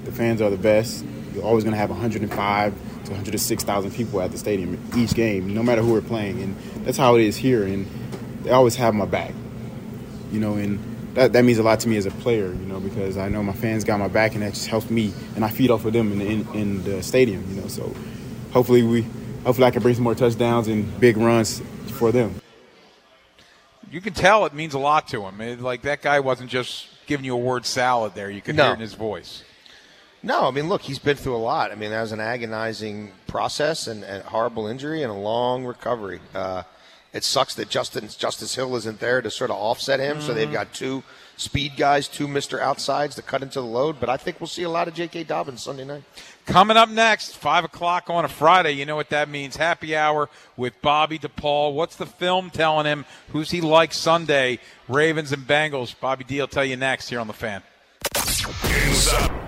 the 0.05 0.13
fans 0.13 0.41
are 0.41 0.51
the 0.51 0.57
best. 0.57 1.05
You're 1.35 1.45
always 1.45 1.65
going 1.65 1.75
to 1.75 1.79
have 1.79 1.91
105 1.91 2.75
to 3.09 3.15
106,000 3.15 3.91
people 3.93 4.21
at 4.21 4.31
the 4.33 4.39
stadium 4.39 4.79
each 4.97 5.15
game, 5.15 5.53
no 5.55 5.63
matter 5.63 5.83
who 5.83 5.93
we're 5.93 6.01
playing, 6.01 6.41
and 6.43 6.57
that's 6.85 6.97
how 6.99 7.17
it 7.17 7.23
is 7.23 7.37
here. 7.37 7.65
And 7.65 7.87
they 8.43 8.51
always 8.51 8.77
have 8.77 8.95
my 8.95 9.07
back. 9.07 9.35
You 10.33 10.41
know, 10.41 10.55
and 10.55 10.79
that, 11.15 11.33
that 11.33 11.45
means 11.45 11.59
a 11.59 11.63
lot 11.63 11.81
to 11.81 11.89
me 11.89 11.97
as 11.97 12.07
a 12.07 12.11
player, 12.11 12.49
you 12.49 12.67
know, 12.67 12.81
because 12.81 13.17
I 13.17 13.29
know 13.29 13.43
my 13.43 13.53
fans 13.55 13.83
got 13.85 13.99
my 13.99 14.09
back, 14.09 14.35
and 14.35 14.43
that 14.43 14.55
just 14.55 14.67
helps 14.69 14.91
me, 14.91 15.13
and 15.35 15.45
I 15.45 15.49
feed 15.49 15.71
off 15.71 15.85
of 15.85 15.93
them 15.93 16.13
in, 16.13 16.21
in, 16.21 16.49
in 16.55 16.85
the 16.85 17.03
stadium, 17.03 17.45
you 17.55 17.61
know. 17.61 17.69
So 17.69 17.95
hopefully 18.53 18.83
we, 18.83 19.03
hopefully 19.45 19.67
I 19.67 19.71
can 19.71 19.83
bring 19.83 19.95
some 19.95 20.05
more 20.05 20.15
touchdowns 20.15 20.69
and 20.69 20.99
big 21.01 21.17
runs 21.17 21.63
for 21.93 22.13
them. 22.13 22.35
You 23.91 24.03
can 24.03 24.13
tell 24.13 24.45
it 24.45 24.53
means 24.53 24.75
a 24.75 24.79
lot 24.79 25.09
to 25.09 25.23
him. 25.23 25.41
It- 25.41 25.61
like 25.61 25.83
that 25.83 26.03
guy 26.03 26.21
wasn't 26.21 26.51
just 26.51 26.87
giving 27.07 27.25
you 27.25 27.33
a 27.35 27.39
word 27.39 27.65
salad 27.65 28.15
there. 28.15 28.31
You 28.31 28.43
could 28.43 28.55
No. 28.55 28.65
hear 28.65 28.73
it 28.73 28.75
in 28.75 28.81
his 28.81 28.93
voice. 28.93 29.43
No, 30.23 30.49
I 30.49 30.51
mean, 30.51 30.69
look, 30.69 30.83
he's 30.83 30.99
been 30.99 31.17
through 31.17 31.37
a 31.37 31.39
lot. 31.39 31.71
I 31.71 31.77
mean, 31.77 31.91
that 31.91 32.01
was 32.01 32.13
an 32.13 32.21
agonizing 32.21 33.13
process 33.27 33.87
and, 33.87 34.03
and 34.03 34.23
horrible 34.25 34.67
injury 34.67 35.03
and 35.03 35.13
a 35.13 35.17
long 35.17 35.65
recovery. 35.65 36.21
Uh, 36.35 36.65
it 37.13 37.25
sucks 37.25 37.55
that 37.55 37.69
Justin 37.71 38.09
Justice 38.09 38.55
Hill 38.55 38.77
isn't 38.77 39.01
there 39.01 39.23
to 39.23 39.31
sort 39.31 39.51
of 39.51 39.57
offset 39.57 39.99
him. 39.99 40.21
So 40.21 40.35
they've 40.35 40.53
got 40.53 40.75
two 40.75 41.03
speed 41.37 41.73
guys, 41.77 42.07
two 42.07 42.29
Mister 42.29 42.61
Outsides 42.61 43.15
to 43.15 43.23
cut 43.23 43.43
into 43.43 43.61
the 43.61 43.67
load. 43.67 43.99
But 43.99 44.11
I 44.11 44.17
think 44.19 44.41
we'll 44.41 44.47
see 44.49 44.65
a 44.65 44.69
lot 44.69 44.89
of 44.89 44.95
J.K. 44.95 45.25
Dobbins 45.25 45.63
Sunday 45.63 45.85
night. 45.85 46.03
Coming 46.45 46.77
up 46.77 46.89
next, 46.89 47.37
5 47.37 47.65
o'clock 47.65 48.11
on 48.11 48.25
a 48.25 48.29
Friday. 48.29 48.73
You 48.73 48.87
know 48.87 48.97
what 48.97 49.11
that 49.11 49.29
means. 49.29 49.57
Happy 49.57 49.97
hour 49.97 50.29
with 50.57 50.81
Bobby 50.83 51.19
DePaul. 51.19 51.75
What's 51.75 51.97
the 51.97 52.07
film 52.07 52.51
telling 52.51 52.87
him? 52.87 53.05
Who's 53.31 53.51
he 53.51 53.61
like 53.61 53.93
Sunday? 53.95 54.59
Ravens 54.89 55.33
and 55.33 55.47
Bengals. 55.47 55.99
Bobby 55.99 56.25
D 56.25 56.41
will 56.41 56.49
tell 56.49 56.65
you 56.65 56.77
next 56.77 57.09
here 57.09 57.21
on 57.21 57.27
The 57.27 57.33
Fan. 57.33 57.63
Inside, 58.17 59.48